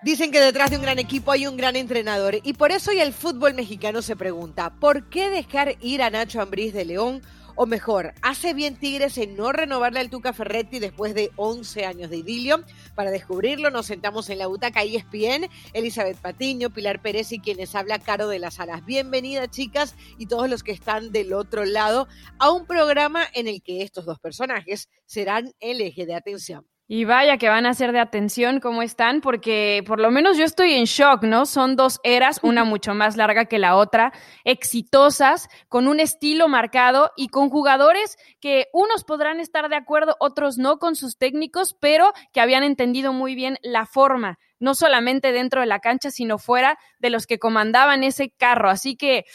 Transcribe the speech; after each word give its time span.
Dicen 0.00 0.30
que 0.30 0.38
detrás 0.38 0.70
de 0.70 0.76
un 0.76 0.82
gran 0.82 1.00
equipo 1.00 1.32
hay 1.32 1.48
un 1.48 1.56
gran 1.56 1.74
entrenador 1.74 2.36
y 2.44 2.52
por 2.52 2.70
eso 2.70 2.92
hoy 2.92 3.00
el 3.00 3.12
fútbol 3.12 3.54
mexicano 3.54 4.00
se 4.00 4.14
pregunta, 4.14 4.70
¿por 4.78 5.08
qué 5.08 5.28
dejar 5.28 5.74
ir 5.80 6.02
a 6.02 6.10
Nacho 6.10 6.40
Ambriz 6.40 6.72
de 6.72 6.84
León? 6.84 7.20
O 7.56 7.66
mejor, 7.66 8.14
¿hace 8.22 8.54
bien 8.54 8.76
Tigres 8.76 9.18
en 9.18 9.34
no 9.34 9.50
renovarle 9.50 9.98
al 9.98 10.08
Tuca 10.08 10.32
Ferretti 10.32 10.78
después 10.78 11.16
de 11.16 11.32
11 11.34 11.84
años 11.84 12.10
de 12.10 12.18
idilio? 12.18 12.62
Para 12.94 13.10
descubrirlo 13.10 13.72
nos 13.72 13.86
sentamos 13.86 14.30
en 14.30 14.38
la 14.38 14.46
butaca 14.46 14.84
ESPN, 14.84 15.50
Elizabeth 15.72 16.18
Patiño, 16.18 16.70
Pilar 16.70 17.02
Pérez 17.02 17.32
y 17.32 17.40
quienes 17.40 17.74
habla 17.74 17.98
Caro 17.98 18.28
de 18.28 18.38
las 18.38 18.60
Alas. 18.60 18.84
Bienvenida 18.84 19.50
chicas 19.50 19.96
y 20.16 20.26
todos 20.26 20.48
los 20.48 20.62
que 20.62 20.70
están 20.70 21.10
del 21.10 21.32
otro 21.32 21.64
lado 21.64 22.06
a 22.38 22.52
un 22.52 22.66
programa 22.66 23.26
en 23.34 23.48
el 23.48 23.62
que 23.62 23.82
estos 23.82 24.04
dos 24.04 24.20
personajes 24.20 24.88
serán 25.06 25.54
el 25.58 25.80
eje 25.80 26.06
de 26.06 26.14
atención. 26.14 26.64
Y 26.90 27.04
vaya 27.04 27.36
que 27.36 27.50
van 27.50 27.66
a 27.66 27.74
ser 27.74 27.92
de 27.92 27.98
atención, 28.00 28.60
¿cómo 28.60 28.80
están? 28.80 29.20
Porque 29.20 29.84
por 29.86 30.00
lo 30.00 30.10
menos 30.10 30.38
yo 30.38 30.46
estoy 30.46 30.72
en 30.72 30.86
shock, 30.86 31.22
¿no? 31.22 31.44
Son 31.44 31.76
dos 31.76 32.00
eras, 32.02 32.40
una 32.42 32.64
mucho 32.64 32.94
más 32.94 33.14
larga 33.18 33.44
que 33.44 33.58
la 33.58 33.76
otra, 33.76 34.10
exitosas, 34.44 35.50
con 35.68 35.86
un 35.86 36.00
estilo 36.00 36.48
marcado 36.48 37.12
y 37.14 37.28
con 37.28 37.50
jugadores 37.50 38.16
que 38.40 38.68
unos 38.72 39.04
podrán 39.04 39.38
estar 39.38 39.68
de 39.68 39.76
acuerdo, 39.76 40.16
otros 40.18 40.56
no 40.56 40.78
con 40.78 40.96
sus 40.96 41.18
técnicos, 41.18 41.76
pero 41.78 42.14
que 42.32 42.40
habían 42.40 42.62
entendido 42.62 43.12
muy 43.12 43.34
bien 43.34 43.58
la 43.60 43.84
forma, 43.84 44.38
no 44.58 44.74
solamente 44.74 45.30
dentro 45.32 45.60
de 45.60 45.66
la 45.66 45.80
cancha, 45.80 46.10
sino 46.10 46.38
fuera 46.38 46.78
de 47.00 47.10
los 47.10 47.26
que 47.26 47.38
comandaban 47.38 48.02
ese 48.02 48.30
carro. 48.30 48.70
Así 48.70 48.96
que 48.96 49.26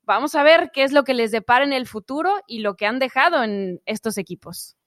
vamos 0.00 0.34
a 0.34 0.42
ver 0.42 0.70
qué 0.72 0.82
es 0.82 0.92
lo 0.92 1.04
que 1.04 1.12
les 1.12 1.30
depara 1.30 1.66
en 1.66 1.74
el 1.74 1.86
futuro 1.86 2.40
y 2.46 2.60
lo 2.60 2.74
que 2.74 2.86
han 2.86 2.98
dejado 2.98 3.44
en 3.44 3.82
estos 3.84 4.16
equipos. 4.16 4.78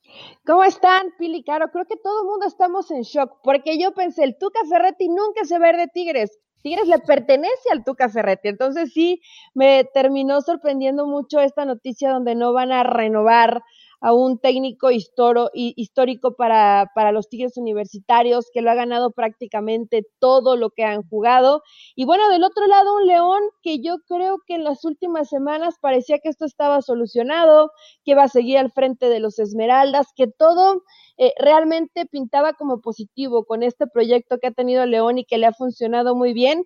¿Cómo 0.45 0.63
están, 0.63 1.13
Pili 1.17 1.43
Caro? 1.43 1.69
Creo 1.71 1.85
que 1.85 1.97
todo 1.97 2.21
el 2.21 2.27
mundo 2.27 2.45
estamos 2.45 2.91
en 2.91 3.01
shock, 3.01 3.39
porque 3.43 3.77
yo 3.79 3.93
pensé, 3.93 4.23
el 4.23 4.37
Tuca 4.37 4.59
Ferretti 4.69 5.07
nunca 5.09 5.43
se 5.43 5.59
va 5.59 5.67
a 5.67 5.69
ir 5.71 5.77
de 5.77 5.87
Tigres. 5.87 6.39
Tigres 6.61 6.87
le 6.87 6.97
pertenece 6.99 7.69
al 7.71 7.83
Tuca 7.83 8.09
Ferretti. 8.09 8.47
Entonces 8.47 8.91
sí, 8.91 9.21
me 9.53 9.83
terminó 9.93 10.41
sorprendiendo 10.41 11.05
mucho 11.05 11.39
esta 11.39 11.63
noticia 11.63 12.11
donde 12.11 12.33
no 12.33 12.53
van 12.53 12.71
a 12.71 12.83
renovar 12.83 13.61
a 14.01 14.13
un 14.13 14.39
técnico 14.39 14.89
histórico 14.91 16.35
para, 16.35 16.91
para 16.93 17.11
los 17.11 17.29
Tigres 17.29 17.57
Universitarios, 17.57 18.49
que 18.53 18.61
lo 18.61 18.71
ha 18.71 18.75
ganado 18.75 19.11
prácticamente 19.11 20.03
todo 20.19 20.55
lo 20.55 20.69
que 20.69 20.83
han 20.83 21.03
jugado. 21.03 21.61
Y 21.95 22.05
bueno, 22.05 22.29
del 22.29 22.43
otro 22.43 22.67
lado, 22.67 22.95
un 22.95 23.07
León 23.07 23.41
que 23.61 23.79
yo 23.81 23.97
creo 24.07 24.37
que 24.45 24.55
en 24.55 24.63
las 24.63 24.83
últimas 24.85 25.29
semanas 25.29 25.75
parecía 25.81 26.19
que 26.19 26.29
esto 26.29 26.45
estaba 26.45 26.81
solucionado, 26.81 27.71
que 28.03 28.15
va 28.15 28.23
a 28.23 28.27
seguir 28.27 28.57
al 28.57 28.71
frente 28.71 29.09
de 29.09 29.19
los 29.19 29.39
Esmeraldas, 29.39 30.07
que 30.15 30.27
todo 30.27 30.83
eh, 31.17 31.33
realmente 31.39 32.05
pintaba 32.05 32.53
como 32.53 32.81
positivo 32.81 33.45
con 33.45 33.63
este 33.63 33.87
proyecto 33.87 34.37
que 34.37 34.47
ha 34.47 34.51
tenido 34.51 34.85
León 34.85 35.17
y 35.17 35.25
que 35.25 35.37
le 35.37 35.45
ha 35.45 35.53
funcionado 35.53 36.15
muy 36.15 36.33
bien 36.33 36.65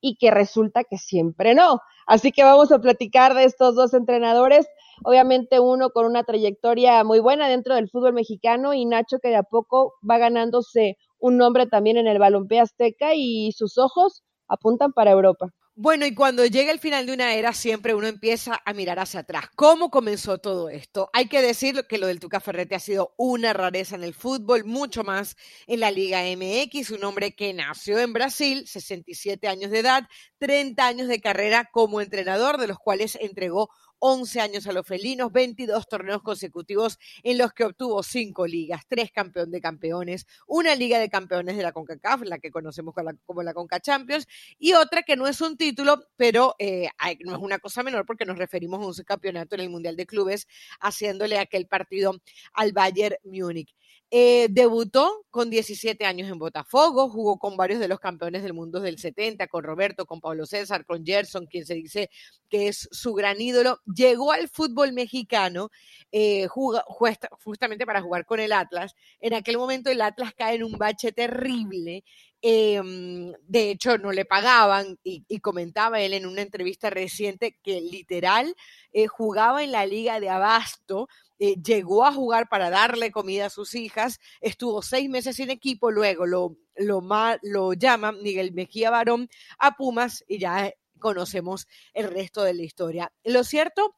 y 0.00 0.16
que 0.16 0.30
resulta 0.30 0.84
que 0.84 0.98
siempre 0.98 1.54
no. 1.54 1.80
Así 2.06 2.32
que 2.32 2.44
vamos 2.44 2.72
a 2.72 2.78
platicar 2.78 3.34
de 3.34 3.44
estos 3.44 3.74
dos 3.74 3.94
entrenadores. 3.94 4.66
Obviamente 5.04 5.60
uno 5.60 5.90
con 5.90 6.06
una 6.06 6.24
trayectoria 6.24 7.04
muy 7.04 7.20
buena 7.20 7.48
dentro 7.48 7.74
del 7.74 7.90
fútbol 7.90 8.14
mexicano 8.14 8.74
y 8.74 8.84
Nacho 8.84 9.18
que 9.20 9.28
de 9.28 9.36
a 9.36 9.42
poco 9.42 9.94
va 10.08 10.18
ganándose 10.18 10.96
un 11.18 11.36
nombre 11.36 11.66
también 11.66 11.96
en 11.96 12.06
el 12.06 12.18
balompié 12.18 12.60
azteca 12.60 13.14
y 13.14 13.52
sus 13.52 13.78
ojos 13.78 14.22
apuntan 14.48 14.92
para 14.92 15.10
Europa. 15.10 15.48
Bueno, 15.80 16.06
y 16.06 16.12
cuando 16.12 16.44
llega 16.44 16.72
el 16.72 16.80
final 16.80 17.06
de 17.06 17.12
una 17.12 17.34
era, 17.34 17.52
siempre 17.52 17.94
uno 17.94 18.08
empieza 18.08 18.60
a 18.64 18.72
mirar 18.72 18.98
hacia 18.98 19.20
atrás. 19.20 19.44
¿Cómo 19.54 19.92
comenzó 19.92 20.38
todo 20.38 20.68
esto? 20.70 21.08
Hay 21.12 21.28
que 21.28 21.40
decir 21.40 21.86
que 21.88 21.98
lo 21.98 22.08
del 22.08 22.18
Tuca 22.18 22.40
Ferretti 22.40 22.74
ha 22.74 22.80
sido 22.80 23.14
una 23.16 23.52
rareza 23.52 23.94
en 23.94 24.02
el 24.02 24.12
fútbol, 24.12 24.64
mucho 24.64 25.04
más 25.04 25.36
en 25.68 25.78
la 25.78 25.92
Liga 25.92 26.24
MX. 26.24 26.90
Un 26.90 27.04
hombre 27.04 27.36
que 27.36 27.54
nació 27.54 28.00
en 28.00 28.12
Brasil, 28.12 28.66
67 28.66 29.46
años 29.46 29.70
de 29.70 29.78
edad, 29.78 30.08
30 30.38 30.84
años 30.84 31.06
de 31.06 31.20
carrera 31.20 31.68
como 31.70 32.00
entrenador, 32.00 32.58
de 32.58 32.66
los 32.66 32.80
cuales 32.80 33.16
entregó 33.20 33.70
11 34.00 34.40
años 34.40 34.66
a 34.66 34.72
los 34.72 34.86
felinos, 34.86 35.32
22 35.32 35.88
torneos 35.88 36.22
consecutivos 36.22 36.98
en 37.22 37.38
los 37.38 37.52
que 37.52 37.64
obtuvo 37.64 38.02
5 38.02 38.46
ligas, 38.46 38.82
3 38.88 39.10
campeón 39.12 39.50
de 39.50 39.60
campeones, 39.60 40.26
una 40.46 40.74
liga 40.74 40.98
de 40.98 41.08
campeones 41.08 41.56
de 41.56 41.62
la 41.62 41.72
CONCACAF, 41.72 42.22
la 42.22 42.38
que 42.38 42.50
conocemos 42.50 42.94
como 43.24 43.42
la, 43.42 43.54
CONCA 43.54 43.80
Champions, 43.80 44.26
y 44.58 44.72
otra 44.74 45.02
que 45.02 45.16
no 45.16 45.26
es 45.26 45.40
un 45.40 45.56
título, 45.56 46.04
pero 46.16 46.54
eh, 46.58 46.88
no 47.24 47.34
es 47.34 47.40
una 47.40 47.58
cosa 47.58 47.82
menor 47.82 48.06
porque 48.06 48.24
nos 48.24 48.38
referimos 48.38 48.80
a 48.80 48.86
un 48.86 49.04
campeonato 49.04 49.54
en 49.54 49.62
el 49.62 49.70
Mundial 49.70 49.96
de 49.96 50.06
Clubes, 50.06 50.46
haciéndole 50.80 51.38
aquel 51.38 51.66
partido 51.66 52.14
al 52.52 52.72
Bayern 52.72 53.16
Múnich. 53.24 53.74
Eh, 54.10 54.48
debutó 54.50 55.26
con 55.30 55.50
17 55.50 56.06
años 56.06 56.30
en 56.30 56.38
Botafogo, 56.38 57.10
jugó 57.10 57.38
con 57.38 57.58
varios 57.58 57.78
de 57.78 57.88
los 57.88 58.00
campeones 58.00 58.42
del 58.42 58.54
mundo 58.54 58.80
del 58.80 58.98
70, 58.98 59.48
con 59.48 59.62
Roberto, 59.62 60.06
con 60.06 60.22
Pablo 60.22 60.46
César, 60.46 60.86
con 60.86 61.04
Gerson, 61.04 61.46
quien 61.46 61.66
se 61.66 61.74
dice 61.74 62.08
que 62.48 62.68
es 62.68 62.88
su 62.90 63.12
gran 63.12 63.38
ídolo. 63.38 63.80
Llegó 63.84 64.32
al 64.32 64.48
fútbol 64.48 64.94
mexicano 64.94 65.70
eh, 66.10 66.46
justamente 66.48 67.84
para 67.84 68.00
jugar 68.00 68.24
con 68.24 68.40
el 68.40 68.52
Atlas. 68.52 68.94
En 69.20 69.34
aquel 69.34 69.58
momento 69.58 69.90
el 69.90 70.00
Atlas 70.00 70.32
cae 70.34 70.56
en 70.56 70.64
un 70.64 70.72
bache 70.72 71.12
terrible. 71.12 72.02
Em, 72.40 73.32
de 73.48 73.70
hecho, 73.70 73.98
no 73.98 74.12
le 74.12 74.24
pagaban 74.24 74.98
y, 75.02 75.40
comentaba 75.40 76.00
él 76.00 76.12
en 76.14 76.26
una 76.26 76.42
entrevista 76.42 76.88
reciente 76.88 77.58
que 77.62 77.80
literal 77.80 78.54
eh, 78.92 79.08
jugaba 79.08 79.64
en 79.64 79.72
la 79.72 79.86
liga 79.86 80.20
de 80.20 80.28
Abasto 80.30 81.08
eh, 81.40 81.56
llegó 81.62 82.04
a 82.04 82.12
jugar 82.12 82.48
para 82.48 82.70
darle 82.70 83.10
comida 83.12 83.46
a 83.46 83.50
sus 83.50 83.74
hijas, 83.74 84.20
estuvo 84.40 84.82
seis 84.82 85.08
meses 85.08 85.36
sin 85.36 85.50
equipo, 85.50 85.90
luego 85.90 86.26
lo, 86.26 86.56
lo, 86.76 87.02
lo 87.42 87.72
llama 87.72 88.12
Miguel 88.12 88.52
Mejía 88.52 88.90
Barón 88.90 89.28
a 89.58 89.76
Pumas 89.76 90.24
y 90.28 90.38
ya 90.38 90.72
conocemos 90.98 91.66
el 91.94 92.10
resto 92.10 92.42
de 92.42 92.54
la 92.54 92.62
historia. 92.62 93.12
Lo 93.24 93.44
cierto 93.44 93.94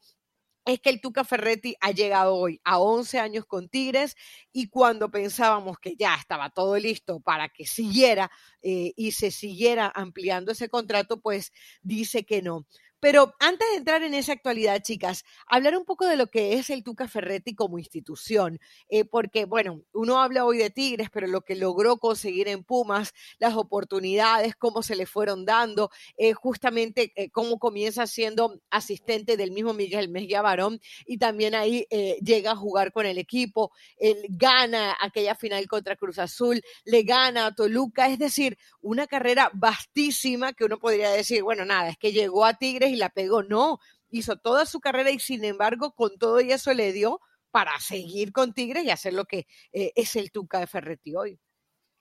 es 0.65 0.81
que 0.81 0.91
el 0.91 1.01
Tuca 1.01 1.25
Ferretti 1.25 1.75
ha 1.81 1.91
llegado 1.91 2.35
hoy 2.35 2.61
a 2.65 2.79
11 2.79 3.19
años 3.19 3.47
con 3.47 3.69
Tigres 3.69 4.17
y 4.53 4.69
cuando 4.69 5.11
pensábamos 5.11 5.79
que 5.79 5.97
ya 5.97 6.15
estaba 6.15 6.51
todo 6.51 6.77
listo 6.79 7.21
para 7.21 7.49
que 7.49 7.67
siguiera 7.67 8.31
eh, 8.63 8.93
y 8.97 9.13
se 9.13 9.31
siguiera 9.31 9.91
ampliando 9.95 10.53
ese 10.53 10.69
contrato, 10.69 11.21
pues 11.21 11.53
dice 11.83 12.25
que 12.25 12.43
no. 12.43 12.67
Pero 13.01 13.35
antes 13.41 13.67
de 13.71 13.79
entrar 13.79 14.03
en 14.03 14.13
esa 14.13 14.33
actualidad, 14.33 14.83
chicas, 14.83 15.25
hablar 15.47 15.77
un 15.77 15.87
poco 15.87 16.07
de 16.07 16.17
lo 16.17 16.27
que 16.27 16.55
es 16.55 16.69
el 16.69 16.85
Tuca 16.85 17.09
Ferretti 17.09 17.55
como 17.55 17.79
institución, 17.79 18.61
eh, 18.91 19.07
porque, 19.07 19.47
bueno, 19.47 19.83
uno 19.95 20.21
habla 20.21 20.45
hoy 20.45 20.59
de 20.59 20.69
Tigres, 20.69 21.09
pero 21.11 21.27
lo 21.27 21.41
que 21.41 21.57
logró 21.57 21.97
conseguir 21.97 22.49
en 22.49 22.63
Pumas, 22.63 23.15
las 23.39 23.55
oportunidades, 23.57 24.55
cómo 24.55 24.83
se 24.83 24.97
le 24.97 25.07
fueron 25.07 25.47
dando, 25.47 25.91
eh, 26.19 26.35
justamente 26.35 27.13
eh, 27.17 27.31
cómo 27.31 27.59
comienza 27.59 28.07
siendo 28.07 28.61
asistente 28.71 29.39
del 29.39 29.51
mismo 29.51 29.73
Miguel 29.73 30.11
Mejía 30.11 30.43
Barón 30.43 30.79
y 31.07 31.17
también 31.19 31.55
ahí 31.55 31.87
llega 32.23 32.53
a 32.53 32.57
jugar 32.57 32.93
con 32.93 33.07
el 33.07 33.19
equipo, 33.19 33.73
él 33.97 34.27
gana 34.29 34.97
aquella 35.01 35.35
final 35.35 35.67
contra 35.67 35.97
Cruz 35.97 36.19
Azul, 36.19 36.63
le 36.85 37.03
gana 37.03 37.47
a 37.47 37.55
Toluca, 37.55 38.09
es 38.09 38.19
decir, 38.19 38.59
una 38.83 39.07
carrera 39.07 39.51
vastísima 39.55 40.53
que 40.53 40.65
uno 40.65 40.79
podría 40.79 41.11
decir, 41.11 41.43
bueno, 41.43 41.65
nada, 41.65 41.91
es 41.91 41.99
que 41.99 42.13
llegó 42.13 42.45
a 42.45 42.55
Tigres 42.55 42.90
y 42.91 42.97
la 42.97 43.11
pegó. 43.11 43.43
No, 43.43 43.79
hizo 44.11 44.37
toda 44.37 44.67
su 44.67 44.81
carrera 44.81 45.11
y 45.11 45.19
sin 45.19 45.45
embargo 45.45 45.95
con 45.95 46.19
todo 46.19 46.41
y 46.41 46.53
eso 46.53 46.73
le 46.75 46.93
dio 46.93 47.21
para 47.51 47.79
seguir 47.81 48.33
con 48.33 48.53
Tigres 48.53 48.85
y 48.85 48.91
hacer 48.91 49.15
lo 49.15 49.25
que 49.25 49.47
eh, 49.73 49.93
es 49.97 50.17
el 50.17 50.31
Tuca 50.31 50.61
de 50.61 51.17
hoy. 51.17 51.41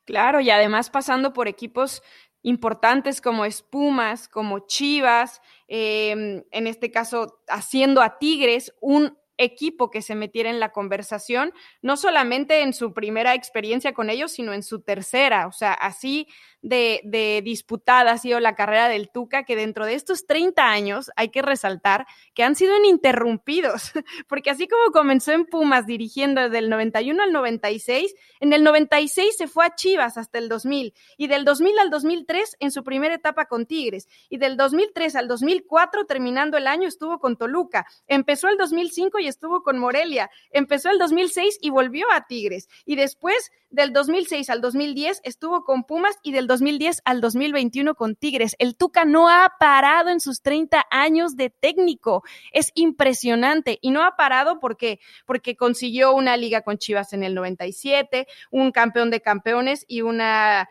Claro, 0.06 0.40
y 0.42 0.50
además 0.50 0.90
pasando 0.90 1.34
por 1.34 1.48
equipos 1.48 2.02
importantes 2.42 3.22
como 3.22 3.46
Espumas, 3.46 4.28
como 4.28 4.66
Chivas, 4.66 5.42
em, 5.68 6.44
en 6.52 6.68
este 6.68 6.90
caso 6.92 7.42
haciendo 7.48 8.02
a 8.02 8.18
Tigres 8.18 8.74
un 8.82 9.18
equipo 9.38 9.90
que 9.90 10.02
se 10.02 10.16
metiera 10.16 10.50
en 10.50 10.60
la 10.60 10.72
conversación, 10.72 11.54
no 11.82 11.96
solamente 11.96 12.62
en 12.62 12.74
su 12.74 12.94
primera 12.94 13.34
experiencia 13.34 13.94
con 13.94 14.10
ellos, 14.10 14.34
sino 14.34 14.54
en 14.54 14.64
su 14.64 14.82
tercera. 14.82 15.48
O 15.48 15.52
sea, 15.52 15.74
así 15.74 16.28
de, 16.62 17.42
disputada 17.44 18.12
ha 18.12 18.18
sido 18.18 18.40
la 18.40 18.56
carrera 18.56 18.90
del 18.90 19.10
Tuca, 19.10 19.44
que 19.44 19.56
dentro 19.56 19.86
de 19.86 19.94
estos 19.94 20.26
30 20.26 20.70
años 20.70 21.12
hay 21.16 21.30
que 21.30 21.42
resaltar 21.42 22.06
que 22.34 22.44
han 22.44 22.56
sido 22.56 22.78
ininterrumpidos, 22.78 23.92
porque 24.28 24.50
así 24.50 24.68
como 24.68 24.92
comenzó 24.92 25.32
en 25.32 25.46
Pumas 25.46 25.86
dirigiendo 25.86 26.42
desde 26.42 26.60
el 26.60 26.70
91 26.70 27.24
al 27.24 27.32
96, 27.32 28.14
en 28.40 28.54
el 28.54 28.64
96 28.64 29.38
se 29.38 29.48
fue 29.48 29.66
a 29.66 29.76
Chivas 29.76 30.18
hasta 30.18 30.38
el 30.38 30.50
2000, 30.50 30.94
y 31.18 31.28
del 31.28 31.46
2000 31.46 31.80
al 31.80 31.90
2003 31.90 32.58
en 32.60 32.72
su 32.72 32.84
primera 32.84 33.16
etapa 33.16 33.46
con 33.46 33.66
Tigres, 33.66 34.08
y 34.30 34.38
del 34.38 34.58
2003 34.58 35.16
al 35.16 35.28
2004 35.28 36.06
terminando 36.06 36.58
el 36.58 36.68
año 36.68 36.88
estuvo 36.88 37.20
con 37.20 37.38
Toluca, 37.38 37.86
empezó 38.08 38.50
el 38.50 38.58
2005 38.58 39.20
y 39.20 39.28
estuvo 39.28 39.64
con 39.64 39.80
Morelia, 39.80 40.30
empezó 40.52 40.90
el 40.90 40.98
2006 40.98 41.60
y 41.62 41.70
volvió 41.70 42.08
a 42.12 42.26
Tigres, 42.28 42.68
y 42.86 42.96
después 42.96 43.52
del 43.70 43.94
2006 43.94 44.50
al 44.50 44.62
2010 44.62 45.22
estuvo 45.24 45.64
con 45.64 45.84
Pumas 45.84 46.18
y 46.24 46.32
del 46.32 46.48
2010 46.50 47.02
al 47.06 47.22
2021 47.22 47.96
con 47.96 48.16
Tigres. 48.16 48.56
El 48.60 48.76
Tuca 48.76 49.06
no 49.06 49.30
ha 49.30 49.54
parado 49.60 50.10
en 50.10 50.20
sus 50.20 50.42
30 50.42 50.84
años 50.92 51.36
de 51.36 51.52
técnico. 51.52 52.24
Es 52.52 52.72
impresionante 52.74 53.78
y 53.82 53.92
no 53.92 54.04
ha 54.04 54.18
parado 54.18 54.60
porque 54.60 55.00
porque 55.26 55.56
consiguió 55.56 56.14
una 56.14 56.36
liga 56.38 56.62
con 56.62 56.78
Chivas 56.78 57.14
en 57.14 57.24
el 57.24 57.36
97, 57.36 58.28
un 58.52 58.72
campeón 58.72 59.12
de 59.12 59.22
campeones 59.22 59.86
y 59.88 60.02
una 60.02 60.68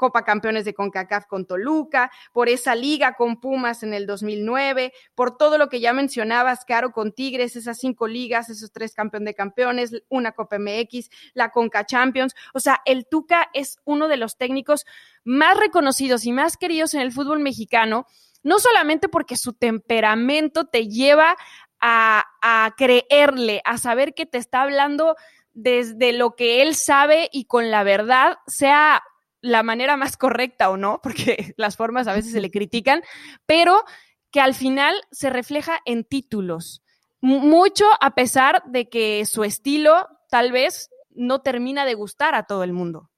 Copa 0.00 0.24
Campeones 0.24 0.64
de 0.64 0.72
CONCACAF 0.72 1.26
con 1.26 1.44
Toluca, 1.44 2.10
por 2.32 2.48
esa 2.48 2.74
liga 2.74 3.16
con 3.16 3.38
Pumas 3.38 3.82
en 3.82 3.92
el 3.92 4.06
2009, 4.06 4.94
por 5.14 5.36
todo 5.36 5.58
lo 5.58 5.68
que 5.68 5.78
ya 5.78 5.92
mencionabas, 5.92 6.64
Caro, 6.64 6.90
con 6.90 7.12
Tigres, 7.12 7.54
esas 7.54 7.78
cinco 7.78 8.08
ligas, 8.08 8.48
esos 8.48 8.72
tres 8.72 8.94
campeones 8.94 9.26
de 9.26 9.34
campeones, 9.34 10.02
una 10.08 10.32
Copa 10.32 10.58
MX, 10.58 11.10
la 11.34 11.50
Conca 11.50 11.84
Champions. 11.84 12.34
O 12.54 12.60
sea, 12.60 12.80
el 12.86 13.06
Tuca 13.10 13.50
es 13.52 13.78
uno 13.84 14.08
de 14.08 14.16
los 14.16 14.38
técnicos 14.38 14.86
más 15.22 15.58
reconocidos 15.58 16.24
y 16.24 16.32
más 16.32 16.56
queridos 16.56 16.94
en 16.94 17.02
el 17.02 17.12
fútbol 17.12 17.40
mexicano, 17.40 18.06
no 18.42 18.58
solamente 18.58 19.10
porque 19.10 19.36
su 19.36 19.52
temperamento 19.52 20.64
te 20.64 20.88
lleva 20.88 21.36
a 21.82 22.74
creerle, 22.78 23.60
a 23.66 23.76
saber 23.76 24.14
que 24.14 24.24
te 24.24 24.38
está 24.38 24.62
hablando 24.62 25.14
desde 25.52 26.14
lo 26.14 26.36
que 26.36 26.62
él 26.62 26.74
sabe 26.74 27.28
y 27.32 27.44
con 27.44 27.70
la 27.70 27.82
verdad, 27.82 28.38
sea 28.46 29.02
la 29.40 29.62
manera 29.62 29.96
más 29.96 30.16
correcta 30.16 30.70
o 30.70 30.76
no, 30.76 31.00
porque 31.02 31.54
las 31.56 31.76
formas 31.76 32.06
a 32.06 32.12
veces 32.12 32.32
se 32.32 32.40
le 32.40 32.50
critican, 32.50 33.02
pero 33.46 33.84
que 34.30 34.40
al 34.40 34.54
final 34.54 34.94
se 35.10 35.30
refleja 35.30 35.80
en 35.84 36.04
títulos. 36.04 36.82
Mucho 37.20 37.84
a 38.00 38.14
pesar 38.14 38.62
de 38.66 38.88
que 38.88 39.26
su 39.26 39.44
estilo 39.44 40.08
tal 40.30 40.52
vez 40.52 40.90
no 41.10 41.42
termina 41.42 41.84
de 41.84 41.94
gustar 41.94 42.34
a 42.34 42.44
todo 42.44 42.62
el 42.64 42.72
mundo. 42.72 43.10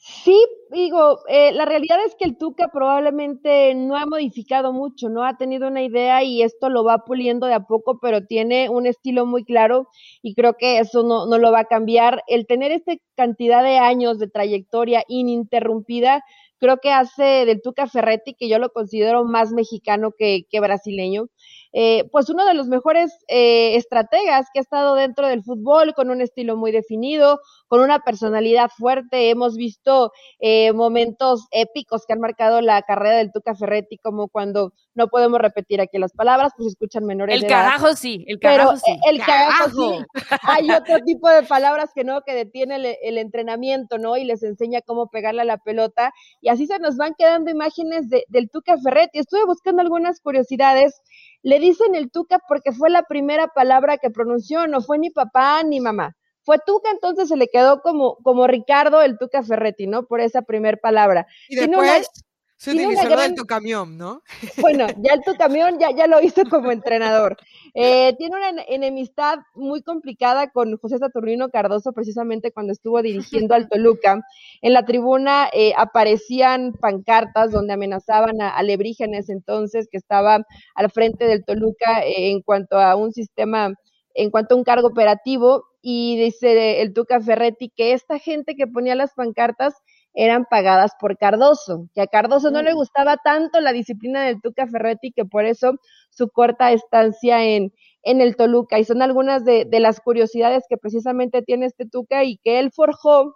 Sí, 0.00 0.46
digo, 0.70 1.18
eh, 1.28 1.52
la 1.52 1.64
realidad 1.64 1.98
es 2.06 2.14
que 2.14 2.24
el 2.24 2.38
Tuca 2.38 2.68
probablemente 2.72 3.74
no 3.74 3.96
ha 3.96 4.06
modificado 4.06 4.72
mucho, 4.72 5.08
no 5.08 5.24
ha 5.24 5.36
tenido 5.36 5.66
una 5.66 5.82
idea 5.82 6.22
y 6.22 6.42
esto 6.42 6.68
lo 6.68 6.84
va 6.84 6.98
puliendo 7.04 7.46
de 7.48 7.54
a 7.54 7.60
poco, 7.66 7.98
pero 8.00 8.24
tiene 8.24 8.68
un 8.70 8.86
estilo 8.86 9.26
muy 9.26 9.44
claro 9.44 9.88
y 10.22 10.34
creo 10.34 10.54
que 10.56 10.78
eso 10.78 11.02
no, 11.02 11.26
no 11.26 11.38
lo 11.38 11.50
va 11.50 11.60
a 11.60 11.64
cambiar. 11.64 12.22
El 12.28 12.46
tener 12.46 12.70
esta 12.70 12.92
cantidad 13.16 13.62
de 13.64 13.78
años 13.78 14.20
de 14.20 14.28
trayectoria 14.28 15.02
ininterrumpida, 15.08 16.22
creo 16.58 16.78
que 16.78 16.92
hace 16.92 17.44
del 17.46 17.62
Tuca 17.62 17.86
Ferretti, 17.86 18.34
que 18.34 18.48
yo 18.48 18.58
lo 18.58 18.70
considero 18.70 19.24
más 19.24 19.52
mexicano 19.52 20.12
que, 20.16 20.44
que 20.50 20.60
brasileño, 20.60 21.28
eh, 21.72 22.08
pues 22.10 22.30
uno 22.30 22.46
de 22.46 22.54
los 22.54 22.68
mejores 22.68 23.12
eh, 23.28 23.76
estrategas 23.76 24.46
que 24.52 24.60
ha 24.60 24.62
estado 24.62 24.94
dentro 24.94 25.28
del 25.28 25.42
fútbol, 25.42 25.94
con 25.94 26.10
un 26.10 26.20
estilo 26.20 26.56
muy 26.56 26.72
definido, 26.72 27.40
con 27.66 27.80
una 27.80 28.00
personalidad 28.00 28.70
fuerte. 28.76 29.30
Hemos 29.30 29.56
visto 29.56 30.12
eh, 30.38 30.72
momentos 30.72 31.46
épicos 31.50 32.06
que 32.06 32.14
han 32.14 32.20
marcado 32.20 32.60
la 32.60 32.80
carrera 32.82 33.16
del 33.16 33.32
Tuca 33.32 33.54
Ferretti, 33.54 33.98
como 33.98 34.28
cuando 34.28 34.72
no 34.94 35.08
podemos 35.08 35.40
repetir 35.40 35.80
aquí 35.80 35.98
las 35.98 36.12
palabras, 36.12 36.52
pues 36.56 36.68
escuchan 36.68 37.04
menores. 37.04 37.40
El 37.40 37.46
carajo 37.46 37.94
sí, 37.94 38.24
el 38.26 38.38
carajo 38.40 38.76
sí. 38.76 38.98
El 39.06 39.20
carajo, 39.20 39.98
sí. 39.98 40.04
Hay 40.42 40.70
otro 40.70 40.98
tipo 41.04 41.28
de 41.28 41.42
palabras 41.42 41.90
que 41.94 42.02
no, 42.02 42.22
que 42.22 42.34
detiene 42.34 42.96
el, 43.02 43.18
entrenamiento, 43.18 43.98
¿no? 43.98 44.16
Y 44.16 44.24
les 44.24 44.42
enseña 44.42 44.80
cómo 44.80 45.08
pegarle 45.08 45.42
a 45.42 45.44
la 45.44 45.58
pelota. 45.58 46.12
Y 46.40 46.47
así 46.48 46.66
se 46.66 46.78
nos 46.78 46.96
van 46.96 47.14
quedando 47.16 47.50
imágenes 47.50 48.06
del 48.08 48.50
Tuca 48.50 48.76
Ferretti. 48.78 49.18
Estuve 49.18 49.44
buscando 49.44 49.82
algunas 49.82 50.20
curiosidades 50.20 50.94
le 51.42 51.60
dicen 51.60 51.94
el 51.94 52.10
Tuca 52.10 52.40
porque 52.48 52.72
fue 52.72 52.90
la 52.90 53.02
primera 53.04 53.48
palabra 53.48 53.98
que 53.98 54.10
pronunció, 54.10 54.66
no 54.66 54.80
fue 54.80 54.98
ni 54.98 55.10
papá 55.10 55.62
ni 55.62 55.80
mamá. 55.80 56.16
Fue 56.42 56.58
Tuca, 56.64 56.90
entonces 56.90 57.28
se 57.28 57.36
le 57.36 57.48
quedó 57.48 57.80
como, 57.82 58.16
como 58.22 58.46
Ricardo 58.46 59.02
el 59.02 59.18
Tuca 59.18 59.42
Ferretti, 59.42 59.86
¿no? 59.86 60.06
Por 60.06 60.20
esa 60.20 60.42
primera 60.42 60.78
palabra. 60.78 61.26
Y 61.48 61.56
después 61.56 62.08
se 62.56 62.72
utilizó 62.72 63.08
gran... 63.08 63.34
tu 63.34 63.44
camión, 63.44 63.96
¿no? 63.96 64.22
Bueno, 64.60 64.86
ya 64.98 65.14
el 65.14 65.22
tu 65.22 65.34
camión 65.36 65.78
ya, 65.78 65.90
ya 65.94 66.06
lo 66.06 66.20
hizo 66.20 66.42
como 66.50 66.72
entrenador. 66.72 67.36
Eh, 67.74 68.14
tiene 68.18 68.36
una 68.36 68.62
enemistad 68.68 69.38
muy 69.54 69.82
complicada 69.82 70.50
con 70.50 70.76
José 70.78 70.98
Saturnino 70.98 71.48
Cardoso, 71.50 71.92
precisamente 71.92 72.52
cuando 72.52 72.72
estuvo 72.72 73.02
dirigiendo 73.02 73.54
al 73.54 73.68
Toluca. 73.70 74.22
En 74.62 74.72
la 74.72 74.84
tribuna 74.84 75.48
eh, 75.52 75.72
aparecían 75.76 76.72
pancartas 76.72 77.52
donde 77.52 77.74
amenazaban 77.74 78.40
a, 78.40 78.62
Lebrígenes 78.62 79.28
entonces, 79.30 79.88
que 79.90 79.96
estaba 79.96 80.44
al 80.74 80.90
frente 80.90 81.26
del 81.26 81.44
Toluca 81.44 82.04
eh, 82.04 82.30
en 82.30 82.42
cuanto 82.42 82.78
a 82.78 82.96
un 82.96 83.12
sistema, 83.12 83.72
en 84.14 84.30
cuanto 84.30 84.54
a 84.54 84.58
un 84.58 84.64
cargo 84.64 84.88
operativo. 84.88 85.64
Y 85.80 86.16
dice 86.16 86.82
el 86.82 86.92
Tuca 86.92 87.20
Ferretti 87.20 87.70
que 87.70 87.92
esta 87.92 88.18
gente 88.18 88.56
que 88.56 88.66
ponía 88.66 88.96
las 88.96 89.14
pancartas 89.14 89.74
eran 90.14 90.44
pagadas 90.44 90.92
por 91.00 91.16
Cardoso, 91.16 91.88
que 91.94 92.00
a 92.00 92.06
Cardoso 92.06 92.50
no 92.50 92.62
le 92.62 92.72
mm. 92.72 92.76
gustaba 92.76 93.16
tanto 93.18 93.60
la 93.60 93.72
disciplina 93.72 94.24
del 94.24 94.40
Tuca 94.40 94.66
Ferretti 94.66 95.12
que 95.12 95.24
por 95.24 95.44
eso 95.44 95.74
su 96.10 96.28
corta 96.28 96.72
estancia 96.72 97.44
en, 97.44 97.72
en 98.02 98.20
el 98.20 98.36
Toluca. 98.36 98.78
Y 98.78 98.84
son 98.84 99.02
algunas 99.02 99.44
de, 99.44 99.64
de 99.64 99.80
las 99.80 100.00
curiosidades 100.00 100.64
que 100.68 100.76
precisamente 100.76 101.42
tiene 101.42 101.66
este 101.66 101.86
Tuca 101.86 102.24
y 102.24 102.38
que 102.38 102.58
él 102.58 102.72
forjó 102.72 103.34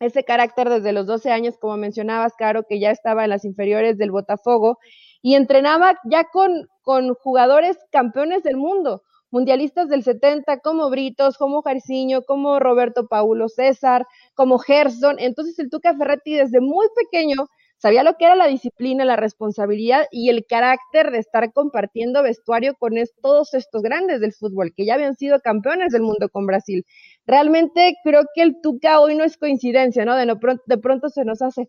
ese 0.00 0.24
carácter 0.24 0.68
desde 0.68 0.92
los 0.92 1.06
12 1.06 1.30
años, 1.30 1.56
como 1.58 1.76
mencionabas, 1.76 2.34
Caro, 2.36 2.64
que 2.68 2.78
ya 2.78 2.90
estaba 2.90 3.24
en 3.24 3.30
las 3.30 3.44
inferiores 3.44 3.96
del 3.96 4.10
Botafogo 4.10 4.78
y 5.22 5.34
entrenaba 5.34 5.98
ya 6.04 6.24
con, 6.24 6.68
con 6.82 7.14
jugadores 7.14 7.78
campeones 7.90 8.42
del 8.42 8.56
mundo 8.56 9.02
mundialistas 9.30 9.88
del 9.88 10.02
70 10.02 10.58
como 10.60 10.90
Britos, 10.90 11.36
como 11.36 11.62
Jarciño, 11.62 12.22
como 12.22 12.58
Roberto 12.58 13.06
Paulo 13.08 13.48
César, 13.48 14.06
como 14.34 14.58
Gerson. 14.58 15.16
Entonces 15.18 15.58
el 15.58 15.70
Tuca 15.70 15.94
Ferretti 15.94 16.34
desde 16.34 16.60
muy 16.60 16.86
pequeño 16.94 17.46
sabía 17.78 18.02
lo 18.02 18.14
que 18.14 18.24
era 18.24 18.36
la 18.36 18.46
disciplina, 18.46 19.04
la 19.04 19.16
responsabilidad 19.16 20.06
y 20.10 20.30
el 20.30 20.46
carácter 20.46 21.10
de 21.10 21.18
estar 21.18 21.52
compartiendo 21.52 22.22
vestuario 22.22 22.74
con 22.74 22.94
todos 23.20 23.54
estos 23.54 23.82
grandes 23.82 24.20
del 24.20 24.32
fútbol 24.32 24.72
que 24.74 24.86
ya 24.86 24.94
habían 24.94 25.14
sido 25.14 25.40
campeones 25.40 25.92
del 25.92 26.02
mundo 26.02 26.28
con 26.28 26.46
Brasil. 26.46 26.86
Realmente 27.26 27.96
creo 28.02 28.24
que 28.34 28.42
el 28.42 28.60
Tuca 28.62 29.00
hoy 29.00 29.14
no 29.14 29.24
es 29.24 29.36
coincidencia, 29.36 30.04
¿no? 30.04 30.16
De, 30.16 30.36
pronto, 30.36 30.62
de 30.66 30.78
pronto 30.78 31.08
se 31.08 31.24
nos 31.24 31.42
hace, 31.42 31.68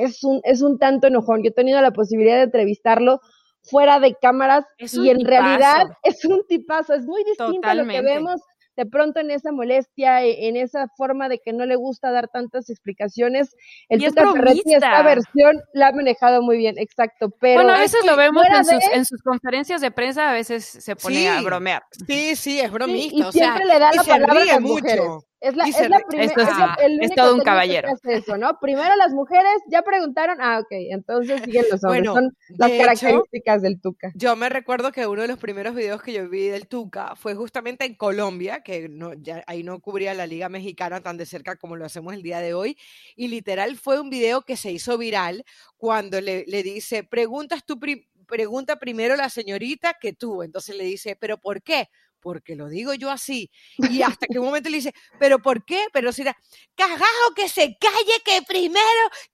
es, 0.00 0.24
un, 0.24 0.40
es 0.44 0.62
un 0.62 0.78
tanto 0.78 1.08
enojón. 1.08 1.42
Yo 1.42 1.50
he 1.50 1.52
tenido 1.52 1.80
la 1.80 1.92
posibilidad 1.92 2.36
de 2.36 2.44
entrevistarlo 2.44 3.20
fuera 3.64 4.00
de 4.00 4.14
cámaras 4.14 4.64
y 4.78 5.10
en 5.10 5.24
realidad 5.24 5.86
es 6.02 6.24
un 6.24 6.46
tipazo, 6.46 6.94
es 6.94 7.04
muy 7.04 7.24
distinto 7.24 7.68
a 7.68 7.74
lo 7.74 7.86
que 7.86 8.02
vemos 8.02 8.40
de 8.76 8.86
pronto 8.86 9.20
en 9.20 9.30
esa 9.30 9.52
molestia, 9.52 10.24
e, 10.24 10.48
en 10.48 10.56
esa 10.56 10.88
forma 10.96 11.28
de 11.28 11.38
que 11.38 11.52
no 11.52 11.64
le 11.66 11.76
gusta 11.76 12.10
dar 12.10 12.28
tantas 12.28 12.70
explicaciones. 12.70 13.54
El 13.88 14.02
y 14.02 14.08
Tuca 14.08 14.32
esta 14.66 15.02
versión 15.02 15.62
la 15.72 15.88
ha 15.88 15.92
manejado 15.92 16.42
muy 16.42 16.56
bien, 16.56 16.78
exacto. 16.78 17.30
Pero 17.40 17.62
bueno, 17.62 17.76
a 17.76 17.80
veces 17.80 18.04
lo 18.04 18.16
vemos 18.16 18.44
en 18.92 19.04
sus, 19.04 19.22
conferencias 19.22 19.80
de 19.80 19.90
prensa, 19.90 20.30
a 20.30 20.32
veces 20.32 20.64
se 20.64 20.96
pone 20.96 21.28
a 21.28 21.40
bromear. 21.40 21.82
Sí, 22.06 22.36
sí, 22.36 22.60
es 22.60 22.70
bromista. 22.70 23.16
y, 23.16 23.22
o 23.22 23.32
siempre 23.32 23.64
le 23.64 23.78
da 23.78 23.92
la 23.92 24.02
palabra 24.02 24.42
a 24.42 24.44
las 24.44 24.60
mujeres. 24.60 25.00
Es 25.44 25.54
la, 25.56 25.64
es 25.66 25.90
la 25.90 26.00
primera. 26.00 26.76
Es, 27.02 27.14
todo 27.14 27.34
un 27.34 27.42
caballero. 27.42 27.90
eso, 28.04 28.38
¿no? 28.38 28.58
Primero 28.60 28.96
las 28.96 29.12
mujeres 29.12 29.52
ya 29.68 29.82
preguntaron, 29.82 30.38
ah, 30.40 30.60
ok, 30.60 30.68
entonces 30.70 31.42
siguen 31.44 31.66
los 31.70 31.84
hombres. 31.84 32.06
Son 32.06 32.34
las 32.56 32.70
características 32.70 33.60
del 33.60 33.78
Tuca. 33.78 34.10
Yo 34.14 34.34
me 34.36 34.48
recuerdo 34.48 34.90
que 34.90 35.06
uno 35.06 35.20
de 35.20 35.28
los 35.28 35.38
primeros 35.38 35.74
videos 35.74 36.02
que 36.02 36.14
yo 36.14 36.26
vi 36.30 36.46
del 36.46 36.66
Tuca 36.66 37.14
fue 37.14 37.34
justamente 37.34 37.84
en 37.84 37.94
Colombia, 37.94 38.62
que 38.62 38.88
no, 38.88 39.12
ya, 39.12 39.44
ahí 39.46 39.62
no 39.62 39.80
cubría 39.80 40.14
la 40.14 40.26
Liga 40.26 40.48
Mexicana 40.48 41.02
tan 41.02 41.18
de 41.18 41.26
cerca 41.26 41.56
como 41.56 41.76
lo 41.76 41.84
hacemos 41.84 42.14
el 42.14 42.22
día 42.22 42.40
de 42.40 42.54
hoy. 42.54 42.78
Y 43.14 43.28
literal 43.28 43.76
fue 43.76 44.00
un 44.00 44.08
video 44.08 44.42
que 44.42 44.56
se 44.56 44.72
hizo 44.72 44.96
viral 44.96 45.44
cuando 45.76 46.22
le, 46.22 46.46
le 46.46 46.62
dice, 46.62 47.04
preguntas 47.04 47.66
tú 47.66 47.78
pregunta 48.24 48.76
primero 48.76 49.14
la 49.14 49.28
señorita 49.28 49.94
que 50.00 50.14
tú. 50.14 50.42
Entonces 50.42 50.74
le 50.74 50.84
dice, 50.84 51.16
¿pero 51.20 51.38
por 51.38 51.62
qué? 51.62 51.90
Porque 52.24 52.56
lo 52.56 52.70
digo 52.70 52.94
yo 52.94 53.10
así. 53.10 53.50
Y 53.76 54.00
hasta 54.02 54.26
que 54.26 54.38
un 54.38 54.46
momento 54.46 54.70
le 54.70 54.78
dice, 54.78 54.94
¿pero 55.20 55.40
por 55.40 55.64
qué? 55.64 55.84
Pero 55.92 56.10
si 56.10 56.22
era, 56.22 56.34
cagajo, 56.74 57.34
que 57.36 57.50
se 57.50 57.76
calle, 57.78 58.22
que 58.24 58.40
primero, 58.42 58.82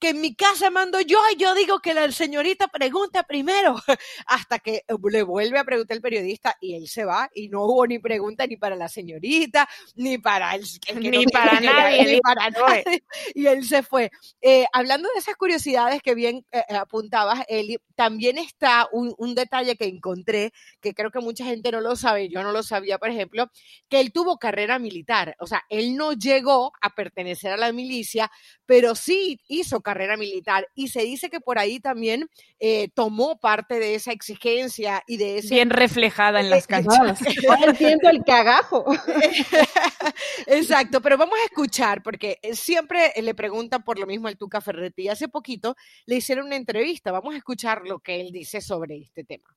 que 0.00 0.08
en 0.08 0.20
mi 0.20 0.34
casa 0.34 0.70
mando 0.70 1.00
yo 1.00 1.20
y 1.32 1.36
yo 1.36 1.54
digo 1.54 1.78
que 1.78 1.94
la 1.94 2.10
señorita 2.10 2.66
pregunta 2.66 3.22
primero. 3.22 3.76
Hasta 4.26 4.58
que 4.58 4.82
eh, 4.88 4.94
le 5.10 5.22
vuelve 5.22 5.60
a 5.60 5.64
preguntar 5.64 5.96
el 5.96 6.02
periodista 6.02 6.56
y 6.60 6.74
él 6.74 6.88
se 6.88 7.04
va 7.04 7.30
y 7.32 7.48
no 7.48 7.64
hubo 7.64 7.86
ni 7.86 8.00
pregunta 8.00 8.44
ni 8.48 8.56
para 8.56 8.74
la 8.74 8.88
señorita, 8.88 9.68
ni 9.94 10.18
para 10.18 10.56
el, 10.56 10.64
ni, 10.98 11.26
para 11.26 11.60
nadie, 11.60 12.04
ni 12.14 12.20
para 12.20 12.50
nadie. 12.50 13.04
Y 13.34 13.46
él 13.46 13.64
se 13.64 13.84
fue. 13.84 14.10
Eh, 14.40 14.66
hablando 14.72 15.08
de 15.14 15.20
esas 15.20 15.36
curiosidades 15.36 16.02
que 16.02 16.16
bien 16.16 16.44
eh, 16.50 16.64
apuntabas, 16.74 17.44
Eli, 17.48 17.78
también 17.94 18.36
está 18.36 18.88
un, 18.90 19.14
un 19.16 19.36
detalle 19.36 19.76
que 19.76 19.84
encontré 19.84 20.52
que 20.80 20.92
creo 20.92 21.10
que 21.10 21.20
mucha 21.20 21.44
gente 21.44 21.70
no 21.70 21.80
lo 21.80 21.94
sabe, 21.94 22.28
yo 22.28 22.42
no 22.42 22.52
lo 22.52 22.62
sabía 22.62 22.79
por 22.98 23.10
ejemplo, 23.10 23.50
que 23.88 24.00
él 24.00 24.12
tuvo 24.12 24.38
carrera 24.38 24.78
militar. 24.78 25.36
O 25.38 25.46
sea, 25.46 25.64
él 25.68 25.96
no 25.96 26.12
llegó 26.12 26.72
a 26.80 26.94
pertenecer 26.94 27.52
a 27.52 27.56
la 27.56 27.72
milicia, 27.72 28.30
pero 28.66 28.94
sí 28.94 29.40
hizo 29.48 29.80
carrera 29.80 30.16
militar. 30.16 30.68
Y 30.74 30.88
se 30.88 31.02
dice 31.02 31.30
que 31.30 31.40
por 31.40 31.58
ahí 31.58 31.80
también 31.80 32.28
eh, 32.58 32.88
tomó 32.94 33.38
parte 33.38 33.78
de 33.78 33.94
esa 33.94 34.12
exigencia 34.12 35.02
y 35.06 35.16
de 35.16 35.38
ese... 35.38 35.54
Bien 35.54 35.70
reflejada 35.70 36.40
en 36.40 36.50
las 36.50 36.66
canchas. 36.68 37.20
Entiendo 37.66 38.08
el 38.08 38.22
cagajo. 38.24 38.84
Exacto, 40.46 41.00
pero 41.00 41.18
vamos 41.18 41.38
a 41.40 41.44
escuchar, 41.44 42.02
porque 42.02 42.38
eh, 42.42 42.54
siempre 42.54 43.12
le 43.20 43.34
preguntan 43.34 43.82
por 43.82 43.98
lo 43.98 44.06
mismo 44.06 44.28
al 44.28 44.36
Tuca 44.36 44.60
Ferretti. 44.60 45.08
Hace 45.08 45.28
poquito 45.28 45.76
le 46.06 46.16
hicieron 46.16 46.46
una 46.46 46.56
entrevista. 46.56 47.12
Vamos 47.12 47.34
a 47.34 47.38
escuchar 47.38 47.82
lo 47.84 48.00
que 48.00 48.20
él 48.20 48.30
dice 48.32 48.60
sobre 48.60 48.98
este 48.98 49.24
tema. 49.24 49.48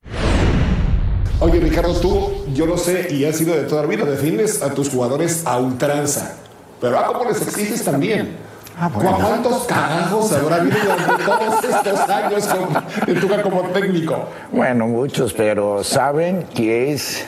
Oye, 1.40 1.60
Ricardo, 1.60 1.94
tú, 1.96 2.32
yo 2.54 2.66
lo 2.66 2.78
sé 2.78 3.08
y 3.12 3.26
has 3.26 3.36
sido 3.36 3.56
de 3.56 3.64
toda 3.64 3.82
la 3.82 3.88
vida, 3.88 4.06
defiendes 4.06 4.62
a 4.62 4.74
tus 4.74 4.90
jugadores 4.90 5.46
a 5.46 5.58
ultranza. 5.58 6.38
Pero 6.80 7.00
¿a 7.00 7.06
cómo 7.06 7.26
les 7.26 7.42
exiges 7.42 7.84
también? 7.84 8.38
Ah, 8.80 8.90
¿Cuántos 8.92 9.66
carajos 9.66 10.32
habrá 10.34 10.56
habido 10.56 10.78
durante 10.82 11.24
todos 11.24 11.64
estos 11.64 12.10
años 12.10 12.48
con, 12.48 13.20
Tuca 13.22 13.42
como 13.42 13.62
técnico? 13.70 14.28
Bueno, 14.52 14.88
muchos, 14.88 15.34
pero 15.34 15.84
saben 15.84 16.46
que 16.56 16.92
es 16.92 17.24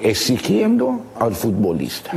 exigiendo 0.00 1.02
al 1.18 1.34
futbolista. 1.34 2.12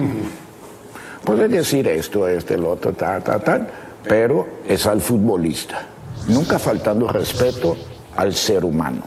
Puede 1.26 1.48
decir 1.48 1.88
esto, 1.88 2.28
este, 2.28 2.58
lo 2.58 2.72
otro, 2.72 2.94
tal, 2.94 3.22
tal, 3.24 3.44
tal, 3.44 3.68
pero 4.08 4.48
es 4.68 4.86
al 4.88 5.02
futbolista. 5.02 5.82
Nunca 6.28 6.58
faltando 6.58 7.08
respeto 7.08 7.76
al 8.16 8.34
ser 8.34 8.64
humano. 8.64 9.04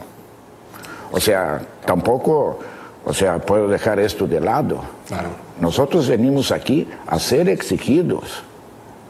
O 1.11 1.19
sea, 1.19 1.61
tampoco, 1.85 2.59
o 3.05 3.13
sea, 3.13 3.39
puedo 3.39 3.67
dejar 3.67 3.99
esto 3.99 4.27
de 4.27 4.39
lado. 4.39 4.81
Nosotros 5.59 6.07
venimos 6.07 6.51
aquí 6.51 6.87
a 7.07 7.19
ser 7.19 7.49
exigidos 7.49 8.43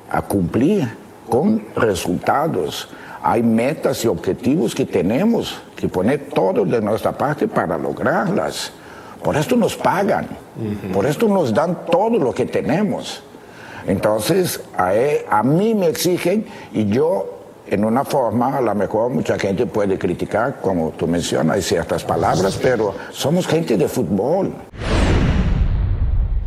a 0.10 0.22
cumplir 0.22 0.88
con 1.30 1.66
resultados. 1.75 2.89
Hay 3.22 3.44
metas 3.44 4.04
y 4.06 4.08
objetivos 4.08 4.74
que 4.74 4.86
tenemos 4.86 5.60
que 5.75 5.88
poner 5.88 6.30
todo 6.34 6.63
de 6.63 6.82
nuestra 6.82 7.12
parte 7.12 7.48
para 7.48 7.77
lograrlas. 7.77 8.72
Por 9.22 9.36
esto 9.36 9.56
nos 9.56 9.75
pagan, 9.75 10.27
por 10.94 11.06
esto 11.06 11.27
nos 11.27 11.54
dan 11.54 11.86
todo 11.92 12.18
lo 12.18 12.34
que 12.34 12.46
tenemos. 12.46 13.24
Entonces, 13.88 14.62
a, 14.77 14.96
e, 14.96 15.25
a 15.30 15.44
mí 15.44 15.74
me 15.74 15.88
exigen 15.88 16.46
y 16.74 16.86
yo 16.86 17.37
en 17.70 17.86
una 17.86 18.04
forma, 18.06 18.58
a 18.58 18.62
lo 18.62 18.74
mejor 18.76 19.12
mucha 19.12 19.38
gente 19.38 19.66
puede 19.66 19.98
criticar, 19.98 20.60
como 20.62 20.92
tú 20.92 21.08
mencionas, 21.08 21.66
ciertas 21.66 22.04
palabras, 22.04 22.58
pero 22.62 22.96
somos 23.12 23.48
gente 23.48 23.78
de 23.78 23.88
fútbol. 23.88 24.54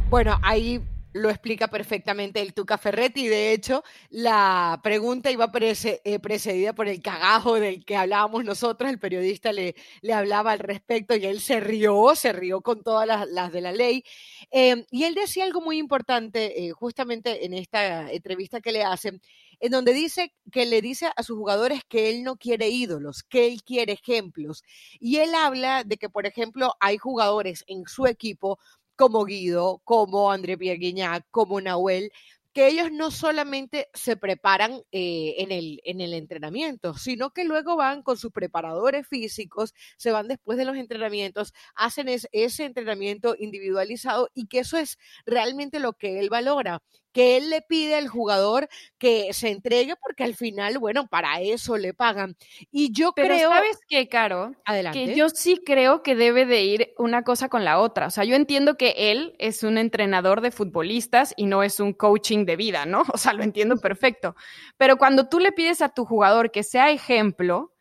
Bueno, 0.08 0.38
ahí 0.42 0.82
lo 1.12 1.28
explica 1.28 1.68
perfectamente 1.68 2.40
el 2.40 2.54
Tuca 2.54 2.78
Ferretti. 2.78 3.26
De 3.26 3.52
hecho, 3.52 3.82
la 4.10 4.80
pregunta 4.82 5.30
iba 5.30 5.50
eh, 5.54 6.18
precedida 6.20 6.72
por 6.72 6.88
el 6.88 7.02
cagajo 7.02 7.54
del 7.54 7.84
que 7.84 7.96
hablábamos 7.96 8.44
nosotros. 8.44 8.90
El 8.90 8.98
periodista 8.98 9.52
le, 9.52 9.74
le 10.02 10.12
hablaba 10.12 10.52
al 10.52 10.60
respecto 10.60 11.16
y 11.16 11.26
él 11.26 11.40
se 11.40 11.60
rió, 11.60 12.14
se 12.14 12.32
rió 12.32 12.60
con 12.60 12.82
todas 12.82 13.06
las, 13.28 13.52
de 13.52 13.60
la 13.60 13.72
ley. 13.72 14.04
Em, 14.50 14.84
y 14.90 15.04
él 15.04 15.14
decía 15.14 15.44
algo 15.44 15.60
muy 15.60 15.78
importante, 15.78 16.66
eh, 16.66 16.70
justamente 16.70 17.44
en 17.44 17.54
esta 17.54 18.10
entrevista 18.12 18.60
que 18.60 18.72
le 18.72 18.84
hacen, 18.84 19.20
en 19.60 19.72
donde 19.72 19.92
dice 19.92 20.32
que 20.50 20.66
le 20.66 20.82
dice 20.82 21.10
a 21.14 21.22
sus 21.22 21.36
jugadores 21.36 21.82
que 21.88 22.10
él 22.10 22.22
no 22.22 22.36
quiere 22.36 22.68
ídolos, 22.68 23.22
que 23.22 23.46
él 23.46 23.62
quiere 23.62 23.92
ejemplos. 23.92 24.62
Y 24.98 25.18
él 25.18 25.34
habla 25.34 25.84
de 25.84 25.96
que, 25.96 26.08
por 26.08 26.26
ejemplo, 26.26 26.74
hay 26.80 26.98
jugadores 26.98 27.64
en 27.66 27.86
su 27.86 28.06
equipo 28.06 28.58
como 28.96 29.24
Guido, 29.24 29.80
como 29.84 30.30
André 30.30 30.58
Pierre 30.58 31.24
como 31.30 31.60
Nahuel, 31.60 32.10
que 32.52 32.66
ellos 32.66 32.90
no 32.90 33.10
solamente 33.10 33.88
se 33.94 34.16
preparan 34.16 34.82
eh, 34.90 35.36
en, 35.38 35.52
el, 35.52 35.80
en 35.84 36.00
el 36.00 36.14
entrenamiento, 36.14 36.94
sino 36.94 37.30
que 37.30 37.44
luego 37.44 37.76
van 37.76 38.02
con 38.02 38.16
sus 38.16 38.32
preparadores 38.32 39.06
físicos, 39.06 39.72
se 39.96 40.10
van 40.10 40.28
después 40.28 40.58
de 40.58 40.64
los 40.64 40.76
entrenamientos, 40.76 41.54
hacen 41.74 42.08
ese 42.08 42.64
entrenamiento 42.64 43.36
individualizado 43.38 44.28
y 44.34 44.48
que 44.48 44.60
eso 44.60 44.78
es 44.78 44.98
realmente 45.26 45.78
lo 45.78 45.92
que 45.92 46.18
él 46.18 46.28
valora 46.28 46.82
que 47.12 47.36
él 47.36 47.50
le 47.50 47.62
pide 47.62 47.96
al 47.96 48.08
jugador 48.08 48.68
que 48.98 49.32
se 49.32 49.50
entregue 49.50 49.94
porque 49.96 50.24
al 50.24 50.34
final, 50.34 50.78
bueno, 50.78 51.08
para 51.08 51.40
eso 51.40 51.76
le 51.76 51.94
pagan. 51.94 52.36
Y 52.70 52.92
yo 52.92 53.12
Pero 53.14 53.34
creo... 53.34 53.50
¿Sabes 53.50 53.78
qué, 53.88 54.08
Caro? 54.08 54.54
Adelante. 54.64 55.06
Que 55.06 55.14
yo 55.14 55.28
sí 55.28 55.60
creo 55.64 56.02
que 56.02 56.14
debe 56.14 56.46
de 56.46 56.62
ir 56.62 56.94
una 56.98 57.22
cosa 57.22 57.48
con 57.48 57.64
la 57.64 57.80
otra. 57.80 58.06
O 58.06 58.10
sea, 58.10 58.24
yo 58.24 58.36
entiendo 58.36 58.76
que 58.76 58.94
él 58.96 59.34
es 59.38 59.62
un 59.62 59.78
entrenador 59.78 60.40
de 60.40 60.50
futbolistas 60.50 61.34
y 61.36 61.46
no 61.46 61.62
es 61.62 61.80
un 61.80 61.92
coaching 61.92 62.44
de 62.44 62.56
vida, 62.56 62.86
¿no? 62.86 63.02
O 63.14 63.18
sea, 63.18 63.32
lo 63.32 63.42
entiendo 63.42 63.76
perfecto. 63.80 64.36
Pero 64.76 64.96
cuando 64.96 65.28
tú 65.28 65.40
le 65.40 65.52
pides 65.52 65.82
a 65.82 65.90
tu 65.90 66.04
jugador 66.04 66.50
que 66.50 66.62
sea 66.62 66.90
ejemplo, 66.90 67.74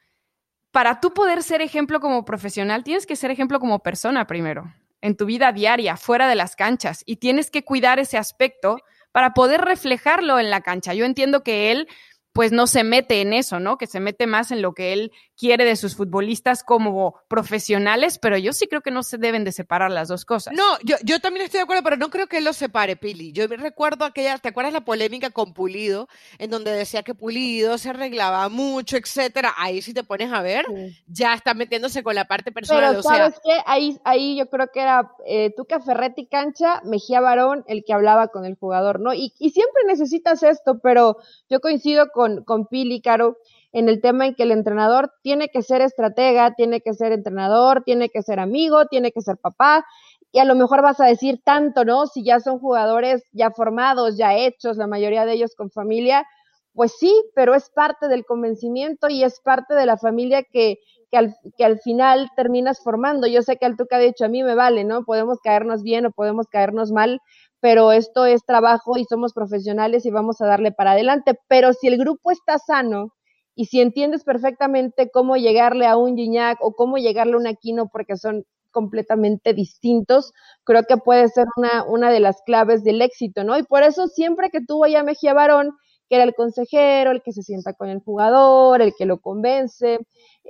para 0.71 0.99
tú 0.99 1.13
poder 1.13 1.43
ser 1.43 1.61
ejemplo 1.61 1.99
como 1.99 2.25
profesional, 2.25 2.83
tienes 2.83 3.05
que 3.05 3.15
ser 3.15 3.31
ejemplo 3.31 3.59
como 3.59 3.79
persona 3.79 4.27
primero, 4.27 4.73
en 5.01 5.15
tu 5.15 5.25
vida 5.25 5.51
diaria, 5.51 5.97
fuera 5.97 6.27
de 6.27 6.35
las 6.35 6.55
canchas, 6.55 7.03
y 7.05 7.17
tienes 7.17 7.49
que 7.49 7.63
cuidar 7.63 7.99
ese 7.99 8.17
aspecto 8.17 8.77
para 9.11 9.33
poder 9.33 9.61
reflejarlo 9.61 10.39
en 10.39 10.49
la 10.49 10.61
cancha. 10.61 10.93
Yo 10.93 11.05
entiendo 11.05 11.43
que 11.43 11.71
él 11.71 11.87
pues 12.33 12.51
no 12.51 12.67
se 12.67 12.83
mete 12.83 13.21
en 13.21 13.33
eso, 13.33 13.59
¿no? 13.59 13.77
Que 13.77 13.87
se 13.87 13.99
mete 13.99 14.27
más 14.27 14.51
en 14.51 14.61
lo 14.61 14.73
que 14.73 14.93
él 14.93 15.11
quiere 15.39 15.65
de 15.65 15.75
sus 15.75 15.95
futbolistas 15.95 16.63
como 16.63 17.15
profesionales, 17.27 18.19
pero 18.19 18.37
yo 18.37 18.53
sí 18.53 18.67
creo 18.67 18.81
que 18.81 18.91
no 18.91 19.03
se 19.03 19.17
deben 19.17 19.43
de 19.43 19.51
separar 19.51 19.91
las 19.91 20.07
dos 20.07 20.25
cosas. 20.25 20.53
No, 20.55 20.63
yo, 20.83 20.97
yo 21.03 21.19
también 21.19 21.45
estoy 21.45 21.59
de 21.59 21.63
acuerdo, 21.63 21.83
pero 21.83 21.97
no 21.97 22.09
creo 22.09 22.27
que 22.27 22.37
él 22.37 22.43
los 22.43 22.57
separe, 22.57 22.95
Pili. 22.95 23.31
Yo 23.31 23.47
recuerdo 23.47 24.05
aquella, 24.05 24.37
¿te 24.37 24.49
acuerdas 24.49 24.73
la 24.73 24.85
polémica 24.85 25.31
con 25.31 25.53
Pulido? 25.53 26.07
En 26.37 26.51
donde 26.51 26.71
decía 26.71 27.03
que 27.03 27.15
Pulido 27.15 27.77
se 27.77 27.89
arreglaba 27.89 28.47
mucho, 28.49 28.97
etcétera. 28.97 29.53
Ahí 29.57 29.81
si 29.81 29.93
te 29.93 30.03
pones 30.03 30.31
a 30.31 30.41
ver, 30.41 30.65
ya 31.07 31.33
está 31.33 31.53
metiéndose 31.53 32.03
con 32.03 32.15
la 32.15 32.25
parte 32.25 32.51
personal. 32.51 32.91
Pero 32.91 33.03
¿sabes 33.03 33.39
qué? 33.43 33.61
Ahí, 33.65 33.99
ahí 34.03 34.37
yo 34.37 34.49
creo 34.49 34.67
que 34.71 34.81
era 34.81 35.11
eh, 35.25 35.51
Tuca 35.55 35.79
Ferretti 35.79 36.27
cancha, 36.27 36.81
Mejía 36.83 37.21
Barón 37.21 37.63
el 37.67 37.83
que 37.83 37.93
hablaba 37.93 38.27
con 38.27 38.45
el 38.45 38.55
jugador, 38.55 38.99
¿no? 38.99 39.13
Y, 39.13 39.33
y 39.39 39.49
siempre 39.51 39.83
necesitas 39.87 40.43
esto, 40.43 40.79
pero 40.79 41.17
yo 41.49 41.59
coincido 41.59 42.09
con 42.13 42.29
con, 42.45 42.67
Pili, 42.67 43.01
Caro, 43.01 43.37
en 43.71 43.89
el 43.89 44.01
tema 44.01 44.25
en 44.25 44.35
que 44.35 44.43
el 44.43 44.51
entrenador 44.51 45.11
tiene 45.21 45.49
que 45.49 45.61
ser 45.61 45.81
estratega, 45.81 46.53
tiene 46.55 46.81
que 46.81 46.93
ser 46.93 47.11
entrenador, 47.11 47.83
tiene 47.83 48.09
que 48.09 48.21
ser 48.21 48.39
amigo, 48.39 48.85
tiene 48.85 49.11
que 49.11 49.21
ser 49.21 49.37
papá, 49.37 49.85
y 50.31 50.39
a 50.39 50.45
lo 50.45 50.55
mejor 50.55 50.81
vas 50.81 50.99
a 50.99 51.05
decir 51.05 51.41
tanto, 51.43 51.85
¿no? 51.85 52.05
Si 52.05 52.23
ya 52.23 52.39
son 52.39 52.59
jugadores 52.59 53.23
ya 53.31 53.51
formados, 53.51 54.17
ya 54.17 54.35
hechos, 54.35 54.77
la 54.77 54.87
mayoría 54.87 55.25
de 55.25 55.33
ellos 55.33 55.55
con 55.55 55.71
familia, 55.71 56.25
pues 56.73 56.93
sí, 56.99 57.13
pero 57.35 57.55
es 57.55 57.69
parte 57.69 58.07
del 58.07 58.25
convencimiento 58.25 59.09
y 59.09 59.23
es 59.23 59.39
parte 59.41 59.73
de 59.73 59.85
la 59.85 59.97
familia 59.97 60.43
que, 60.43 60.77
que, 61.11 61.17
al, 61.17 61.35
que 61.57 61.65
al 61.65 61.79
final 61.79 62.29
terminas 62.35 62.79
formando. 62.83 63.27
Yo 63.27 63.41
sé 63.41 63.57
que 63.57 63.65
el 63.65 63.75
Tuca 63.75 63.97
ha 63.97 63.99
dicho, 63.99 64.25
a 64.25 64.29
mí 64.29 64.43
me 64.43 64.55
vale, 64.55 64.83
¿no? 64.83 65.03
Podemos 65.03 65.39
caernos 65.43 65.81
bien 65.83 66.05
o 66.05 66.11
podemos 66.11 66.47
caernos 66.47 66.91
mal, 66.91 67.19
pero 67.59 67.91
esto 67.91 68.25
es 68.25 68.45
trabajo 68.45 68.97
y 68.97 69.05
somos 69.05 69.33
profesionales 69.33 70.05
y 70.05 70.11
vamos 70.11 70.41
a 70.41 70.45
darle 70.45 70.71
para 70.71 70.91
adelante. 70.91 71.33
Pero 71.47 71.73
si 71.73 71.87
el 71.87 71.97
grupo 71.97 72.31
está 72.31 72.59
sano 72.59 73.13
y 73.59 73.65
si 73.65 73.81
entiendes 73.81 74.23
perfectamente 74.23 75.11
cómo 75.11 75.35
llegarle 75.35 75.85
a 75.85 75.97
un 75.97 76.15
Gignac 76.15 76.59
o 76.61 76.71
cómo 76.71 76.97
llegarle 76.97 77.33
a 77.33 77.37
un 77.39 77.45
Aquino 77.45 77.89
porque 77.89 78.15
son 78.15 78.45
completamente 78.71 79.53
distintos, 79.53 80.31
creo 80.63 80.83
que 80.87 80.95
puede 80.95 81.27
ser 81.27 81.45
una, 81.57 81.83
una 81.83 82.09
de 82.09 82.21
las 82.21 82.41
claves 82.45 82.85
del 82.85 83.01
éxito, 83.01 83.43
¿no? 83.43 83.57
Y 83.57 83.63
por 83.63 83.83
eso 83.83 84.07
siempre 84.07 84.49
que 84.49 84.61
tuvo 84.65 84.87
ya 84.87 85.03
Mejía 85.03 85.33
Barón, 85.33 85.75
que 86.07 86.15
era 86.15 86.23
el 86.23 86.35
consejero, 86.35 87.11
el 87.11 87.21
que 87.21 87.33
se 87.33 87.43
sienta 87.43 87.73
con 87.73 87.89
el 87.89 87.99
jugador, 87.99 88.81
el 88.81 88.93
que 88.97 89.05
lo 89.05 89.19
convence, 89.19 89.99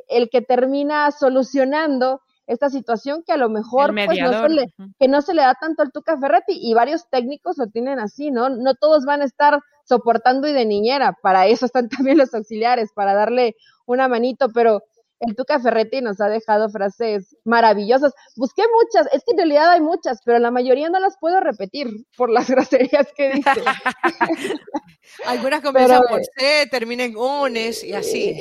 el 0.07 0.29
que 0.29 0.43
termina 0.43 1.09
solucionando 1.09 2.21
esta 2.45 2.69
situación 2.69 3.23
que 3.25 3.33
a 3.33 3.37
lo 3.37 3.49
mejor 3.49 3.91
pues, 4.05 4.19
no 4.19 4.43
se 4.43 4.49
le, 4.49 4.67
que 4.99 5.07
no 5.07 5.23
se 5.23 5.33
le 5.33 5.41
da 5.41 5.55
tanto 5.59 5.81
al 5.81 5.91
Tuca 5.91 6.15
Ferretti 6.19 6.59
y 6.61 6.75
varios 6.75 7.09
técnicos 7.09 7.57
lo 7.57 7.65
tienen 7.71 7.99
así, 7.99 8.29
¿no? 8.29 8.49
No 8.49 8.75
todos 8.75 9.03
van 9.05 9.23
a 9.23 9.25
estar 9.25 9.59
soportando 9.89 10.47
y 10.47 10.53
de 10.53 10.65
niñera, 10.65 11.17
para 11.21 11.47
eso 11.47 11.65
están 11.65 11.89
también 12.07 12.17
los 12.17 12.33
auxiliares, 12.33 12.91
para 12.93 13.13
darle 13.13 13.55
una 13.85 14.07
manito, 14.07 14.49
pero 14.53 14.83
el 15.19 15.35
Tuca 15.35 15.59
Ferretti 15.59 15.99
nos 16.01 16.21
ha 16.21 16.29
dejado 16.29 16.69
frases 16.69 17.35
maravillosas. 17.43 18.13
Busqué 18.37 18.63
muchas, 18.73 19.11
es 19.13 19.23
que 19.25 19.31
en 19.31 19.37
realidad 19.37 19.71
hay 19.71 19.81
muchas, 19.81 20.21
pero 20.23 20.39
la 20.39 20.49
mayoría 20.49 20.89
no 20.89 20.99
las 20.99 21.17
puedo 21.19 21.41
repetir 21.41 21.89
por 22.15 22.29
las 22.29 22.49
groserías 22.49 23.07
que 23.15 23.33
dice. 23.33 23.49
Algunas 25.25 25.61
comienzan 25.61 26.03
por 26.07 26.21
C, 26.23 26.67
terminan 26.69 27.11
en 27.11 27.17
ones 27.17 27.83
y 27.83 27.93
así. 27.93 28.33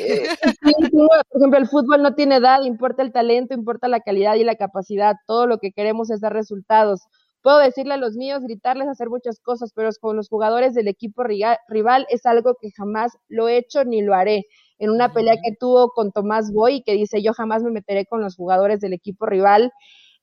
por 0.61 1.41
ejemplo, 1.41 1.59
el 1.59 1.67
fútbol 1.67 2.03
no 2.03 2.15
tiene 2.15 2.37
edad, 2.37 2.63
importa 2.63 3.03
el 3.03 3.11
talento, 3.11 3.55
importa 3.55 3.89
la 3.89 4.01
calidad 4.01 4.35
y 4.35 4.45
la 4.45 4.55
capacidad. 4.55 5.17
Todo 5.27 5.47
lo 5.47 5.59
que 5.59 5.73
queremos 5.73 6.11
es 6.11 6.21
dar 6.21 6.35
resultados. 6.35 7.09
Puedo 7.43 7.59
decirle 7.59 7.95
a 7.95 7.97
los 7.99 8.15
míos, 8.17 8.43
gritarles, 8.43 8.89
hacer 8.89 9.09
muchas 9.09 9.41
cosas, 9.41 9.73
pero 9.75 9.91
con 10.01 10.17
los 10.17 10.29
jugadores 10.29 10.75
del 10.75 10.89
equipo 10.89 11.23
rival 11.23 12.07
es 12.11 12.27
algo 12.27 12.57
que 12.61 12.71
jamás 12.77 13.13
lo 13.29 13.49
he 13.49 13.59
hecho 13.59 13.85
ni 13.85 14.03
lo 14.03 14.15
haré 14.15 14.45
en 14.79 14.91
una 14.91 15.13
pelea 15.13 15.35
que 15.43 15.55
tuvo 15.59 15.91
con 15.91 16.13
Tomás 16.13 16.53
Boy, 16.53 16.83
que 16.83 16.93
dice, 16.93 17.23
yo 17.23 17.33
jamás 17.33 17.63
me 17.63 17.71
meteré 17.71 18.07
con 18.07 18.21
los 18.21 18.37
jugadores 18.37 18.81
del 18.81 18.93
equipo 18.93 19.27
rival. 19.27 19.73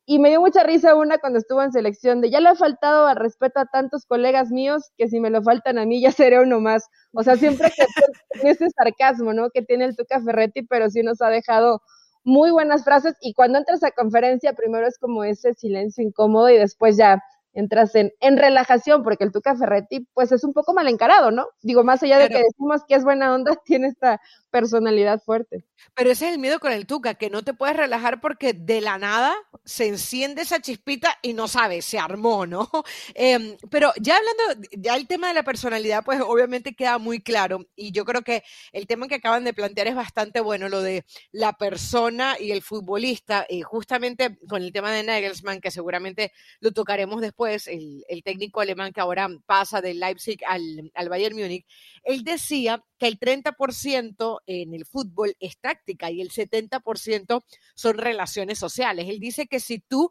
Y 0.08 0.20
me 0.20 0.30
dio 0.30 0.40
mucha 0.40 0.64
risa 0.64 0.96
una 0.96 1.18
cuando 1.18 1.40
estuvo 1.40 1.64
en 1.64 1.72
selección 1.72 2.22
de 2.22 2.30
ya 2.30 2.40
le 2.40 2.50
ha 2.50 2.56
faltado 2.56 3.08
al 3.08 3.16
respeto 3.16 3.60
a 3.60 3.66
tantos 3.66 4.06
colegas 4.06 4.52
míos 4.52 4.92
que 4.98 5.08
si 5.08 5.20
me 5.20 5.32
lo 5.32 5.42
faltan 5.42 5.80
a 5.80 5.86
mí 5.86 6.00
ya 6.00 6.12
seré 6.12 6.40
uno 6.40 6.60
más. 6.60 6.86
O 7.14 7.24
sea, 7.24 7.36
siempre 7.38 7.72
que 7.76 7.86
ese 8.50 8.70
sarcasmo, 8.70 9.34
¿no? 9.34 9.50
Que 9.50 9.64
tiene 9.64 9.86
el 9.86 9.96
Tuca 9.96 10.22
Ferretti, 10.22 10.64
pero 10.64 10.90
sí 10.92 11.02
nos 11.02 11.22
ha 11.22 11.30
dejado 11.30 11.82
muy 12.26 12.52
buenas 12.52 12.84
frases 12.84 13.16
y 13.22 13.34
cuando 13.34 13.60
entras 13.60 13.84
a 13.84 13.92
conferencia 13.92 14.54
primero 14.54 14.86
es 14.88 14.98
como 14.98 15.24
ese 15.24 15.54
silencio 15.54 16.04
incómodo 16.04 16.50
y 16.50 16.58
después 16.58 16.98
ya 16.98 17.24
entras 17.54 17.96
en, 17.96 18.12
en 18.20 18.38
relajación, 18.38 19.02
porque 19.02 19.24
el 19.24 19.32
Tuca 19.32 19.56
Ferretti, 19.56 20.06
pues 20.14 20.32
es 20.34 20.44
un 20.44 20.54
poco 20.54 20.74
mal 20.74 20.88
encarado, 20.90 21.32
¿no? 21.32 21.48
Digo, 21.62 21.84
más 21.86 22.04
allá 22.04 22.20
de 22.20 22.28
que 22.28 22.44
decimos 22.44 22.82
que 22.88 22.96
es 22.96 23.04
buena 23.06 23.34
onda, 23.34 23.56
tiene 23.66 23.88
esta 23.88 24.20
personalidad 24.56 25.22
fuerte. 25.22 25.66
Pero 25.94 26.12
ese 26.12 26.28
es 26.28 26.34
el 26.34 26.40
miedo 26.40 26.60
con 26.60 26.72
el 26.72 26.88
Tuca, 26.88 27.16
que 27.16 27.30
no 27.30 27.44
te 27.44 27.54
puedes 27.54 27.76
relajar 27.76 28.22
porque 28.22 28.54
de 28.54 28.80
la 28.80 28.98
nada 28.98 29.36
se 29.66 29.86
enciende 29.86 30.44
esa 30.44 30.62
chispita 30.62 31.18
y 31.22 31.34
no 31.34 31.50
sabes, 31.50 31.84
se 31.84 32.00
armó, 32.00 32.46
¿no? 32.46 32.70
Em, 33.16 33.58
pero 33.70 33.92
ya 34.00 34.16
hablando, 34.16 34.68
ya 34.72 34.96
el 34.96 35.08
tema 35.08 35.28
de 35.28 35.34
la 35.34 35.44
personalidad, 35.44 36.06
pues 36.06 36.22
obviamente 36.22 36.74
queda 36.74 36.98
muy 37.00 37.22
claro. 37.22 37.66
Y 37.76 37.92
yo 37.92 38.06
creo 38.06 38.22
que 38.22 38.44
el 38.72 38.88
tema 38.88 39.08
que 39.10 39.16
acaban 39.16 39.44
de 39.44 39.54
plantear 39.54 39.88
es 39.88 39.96
bastante 39.96 40.40
bueno, 40.40 40.70
lo 40.70 40.82
de 40.82 41.04
la 41.32 41.54
persona 41.54 42.38
y 42.40 42.52
el 42.52 42.62
futbolista. 42.62 43.46
Y 43.50 43.62
justamente 43.62 44.38
con 44.48 44.62
el 44.62 44.72
tema 44.72 44.92
de 44.92 45.04
Nagelsmann, 45.04 45.60
que 45.60 45.72
seguramente 45.72 46.32
lo 46.62 46.72
tocaremos 46.72 47.20
después, 47.20 47.68
el, 47.68 48.06
técnico 48.24 48.62
alemán 48.62 48.94
que 48.94 49.02
ahora 49.02 49.28
pasa 49.46 49.82
del 49.82 50.00
Leipzig 50.00 50.40
al, 50.48 50.92
al 50.96 51.10
Bayern 51.10 51.36
Múnich, 51.36 51.66
él 52.04 52.24
decía 52.24 52.82
que 52.98 53.08
el 53.08 53.20
30% 53.20 54.40
en 54.48 54.74
el 54.74 54.86
fútbol 54.86 55.36
es 55.40 55.58
táctica 55.58 56.12
y 56.12 56.22
el 56.22 56.30
70% 56.30 57.44
son 57.76 57.98
relaciones 57.98 58.60
sociales. 58.60 59.08
Él 59.10 59.20
dice 59.20 59.48
que 59.48 59.60
si 59.60 59.80
tú 59.80 60.10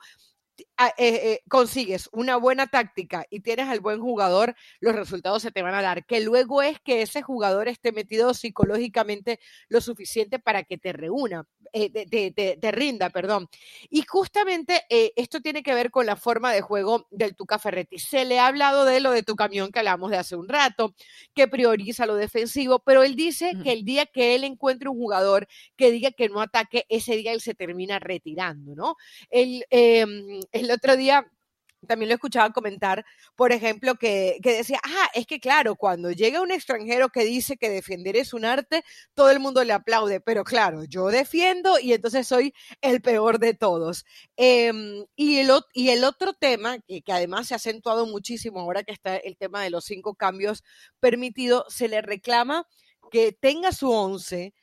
eh, 0.57 0.93
eh, 0.99 1.43
consigues 1.49 2.09
una 2.13 2.37
buena 2.37 2.67
táctica 2.67 3.27
y 3.31 3.41
tienes 3.41 3.69
al 3.69 3.81
buen 3.81 4.01
jugador, 4.01 4.55
los 4.81 4.95
resultados 4.95 5.43
se 5.43 5.51
te 5.51 5.63
van 5.63 5.75
a 5.75 5.83
dar. 5.83 6.05
Que 6.05 6.21
luego 6.21 6.63
es 6.63 6.81
que 6.81 7.03
ese 7.03 7.23
jugador 7.23 7.69
esté 7.69 7.93
metido 7.93 8.35
psicológicamente 8.35 9.41
lo 9.69 9.81
suficiente 9.81 10.39
para 10.39 10.65
que 10.65 10.79
te 10.79 10.93
reúna, 10.93 11.47
eh, 11.73 11.91
te, 11.91 12.73
rinda, 12.73 13.11
perdón. 13.11 13.49
Y 13.91 14.03
justamente 14.03 14.85
esto 14.89 15.41
tiene 15.41 15.63
que 15.63 15.75
ver 15.75 15.91
con 15.91 16.07
la 16.07 16.17
forma 16.17 16.53
de 16.53 16.61
juego 16.61 17.07
del 17.11 17.35
Tuca 17.35 17.59
Ferretti. 17.59 17.99
Se 17.99 18.25
le 18.25 18.39
ha 18.39 18.47
hablado 18.47 18.85
de 18.85 19.01
lo 19.01 19.11
de 19.11 19.23
tu 19.23 19.35
camión 19.35 19.71
que 19.73 19.81
hablamos 19.81 20.11
de 20.11 20.19
hace 20.19 20.37
un 20.37 20.49
rato, 20.49 20.95
que 21.35 21.49
prioriza 21.49 22.07
lo 22.07 22.15
defensivo, 22.17 22.81
pero 22.81 23.03
él 23.03 23.17
dice 23.17 23.53
que 23.63 23.73
el 23.73 23.85
día 23.85 24.07
que 24.07 24.35
él 24.35 24.45
encuentre 24.45 24.89
un 24.89 24.97
jugador 24.97 25.49
que 25.77 25.91
diga 25.91 26.11
que 26.11 26.29
no 26.29 26.41
ataque, 26.41 26.87
ese 26.89 27.17
día 27.17 27.33
él 27.33 27.41
se 27.41 27.55
termina 27.55 27.99
retirando, 27.99 28.75
¿no? 28.75 28.97
El, 29.31 29.65
em, 29.71 30.41
el 30.53 30.71
otro 30.71 30.97
día 30.97 31.27
también 31.87 32.09
lo 32.09 32.15
escuchaba 32.15 32.53
comentar, 32.53 33.05
por 33.37 33.53
ejemplo, 33.53 33.95
que, 33.97 34.39
decía, 34.43 34.81
ah, 34.85 35.11
es 35.15 35.27
que 35.27 35.41
claro, 35.41 35.77
cuando 35.77 36.11
llega 36.11 36.41
un 36.41 36.51
extranjero 36.51 37.09
que 37.11 37.25
dice 37.25 37.57
que 37.57 37.69
defender 37.69 38.17
es 38.17 38.33
un 38.35 38.45
arte, 38.45 38.85
todo 39.15 39.31
el 39.31 39.41
mundo 39.41 39.63
le 39.65 39.73
aplaude, 39.73 40.21
pero 40.21 40.45
claro, 40.45 40.85
yo 40.85 41.09
defiendo 41.09 41.79
y 41.79 41.93
entonces 41.93 42.27
soy 42.27 42.55
el 42.81 43.01
peor 43.01 43.39
de 43.39 43.55
todos. 43.55 44.05
Em, 44.37 45.05
y, 45.17 45.39
el, 45.39 45.51
y 45.73 45.91
el 45.91 46.05
otro 46.05 46.35
tema, 46.35 46.79
que, 46.81 47.03
que, 47.03 47.13
además 47.13 47.49
se 47.49 47.55
ha 47.55 47.57
acentuado 47.57 48.07
muchísimo 48.07 48.61
ahora 48.61 48.83
que 48.83 48.93
está 48.93 49.17
el 49.17 49.37
tema 49.37 49.63
de 49.63 49.71
los 49.71 49.85
cinco 49.85 50.15
cambios 50.15 50.63
permitidos, 51.01 51.65
se 51.69 51.89
le 51.89 52.03
reclama 52.03 52.67
que 53.11 53.33
tenga 53.33 53.73
su 53.73 53.91
once, 53.91 54.55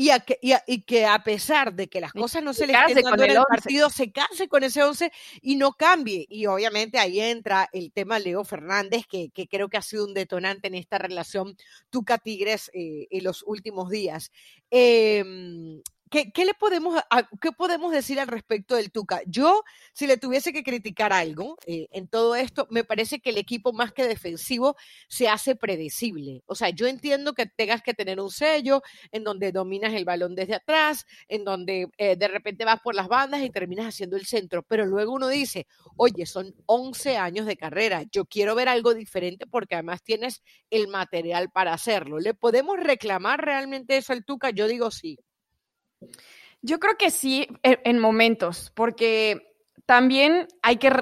y, 0.00 0.10
que, 0.20 0.38
y, 0.40 0.82
que 0.82 1.06
a 1.06 1.24
pesar 1.24 1.74
de 1.74 1.88
que 1.88 2.00
las 2.00 2.12
cosas 2.12 2.40
no 2.40 2.54
se, 2.54 2.68
le 2.68 2.72
estén 2.72 3.02
dando 3.02 3.24
en 3.24 3.32
el, 3.32 3.42
partido, 3.48 3.90
se 3.90 4.12
case 4.12 4.46
con 4.46 4.62
ese 4.62 4.80
11 4.80 5.10
y 5.42 5.56
no 5.56 5.72
cambie. 5.72 6.24
Y 6.30 6.46
obviamente 6.46 7.00
ahí 7.00 7.18
entra 7.18 7.68
el 7.72 7.90
tema 7.90 8.20
Leo 8.20 8.44
Fernández, 8.44 9.06
que, 9.10 9.30
que 9.30 9.48
creo 9.48 9.68
que 9.68 9.76
ha 9.76 9.82
sido 9.82 10.04
un 10.04 10.14
detonante 10.14 10.68
en 10.68 10.76
esta 10.76 10.98
relación 10.98 11.56
Tuca 11.90 12.18
Tigres 12.18 12.70
eh, 12.74 13.08
en 13.10 13.24
los 13.24 13.42
últimos 13.44 13.90
días. 13.90 14.30
Eh, 14.70 15.24
¿Qué, 16.10 16.44
le 16.44 16.54
podemos, 16.54 17.00
¿Qué 17.40 17.52
podemos 17.52 17.92
decir 17.92 18.20
al 18.20 18.28
respecto 18.28 18.76
del 18.76 18.90
Tuca? 18.90 19.20
Yo, 19.26 19.64
si 19.92 20.06
le 20.06 20.16
tuviese 20.16 20.52
que 20.52 20.62
criticar 20.62 21.12
algo 21.12 21.56
eh, 21.66 21.88
en 21.92 22.08
todo 22.08 22.36
esto, 22.36 22.66
me 22.70 22.84
parece 22.84 23.20
que 23.20 23.30
el 23.30 23.38
equipo 23.38 23.72
más 23.72 23.92
que 23.92 24.06
defensivo 24.06 24.76
se 25.08 25.28
hace 25.28 25.56
predecible. 25.56 26.42
O 26.46 26.54
sea, 26.54 26.70
yo 26.70 26.86
entiendo 26.86 27.34
que 27.34 27.46
tengas 27.46 27.82
que 27.82 27.94
tener 27.94 28.20
un 28.20 28.30
sello 28.30 28.82
en 29.12 29.24
donde 29.24 29.52
dominas 29.52 29.94
el 29.94 30.04
balón 30.04 30.34
desde 30.34 30.54
atrás, 30.54 31.04
en 31.28 31.44
donde 31.44 31.88
eh, 31.98 32.16
de 32.16 32.28
repente 32.28 32.64
vas 32.64 32.80
por 32.80 32.94
las 32.94 33.08
bandas 33.08 33.42
y 33.42 33.50
terminas 33.50 33.86
haciendo 33.86 34.16
el 34.16 34.26
centro, 34.26 34.62
pero 34.62 34.86
luego 34.86 35.12
uno 35.12 35.28
dice, 35.28 35.66
oye, 35.96 36.26
son 36.26 36.54
11 36.66 37.16
años 37.16 37.46
de 37.46 37.56
carrera, 37.56 38.04
yo 38.10 38.24
quiero 38.24 38.54
ver 38.54 38.68
algo 38.68 38.94
diferente 38.94 39.46
porque 39.46 39.74
además 39.74 40.02
tienes 40.02 40.42
el 40.70 40.88
material 40.88 41.50
para 41.50 41.72
hacerlo. 41.74 42.18
¿Le 42.18 42.34
podemos 42.34 42.78
reclamar 42.78 43.44
realmente 43.44 43.96
eso 43.96 44.12
al 44.12 44.24
Tuca? 44.24 44.50
Yo 44.50 44.68
digo 44.68 44.90
sí. 44.90 45.18
Yo 46.62 46.80
creo 46.80 46.96
que 46.96 47.10
sí, 47.10 47.46
e, 47.62 47.80
en 47.84 47.98
momentos, 47.98 48.72
porque 48.74 49.54
también 49.86 50.48
hay 50.62 50.76
que 50.76 50.92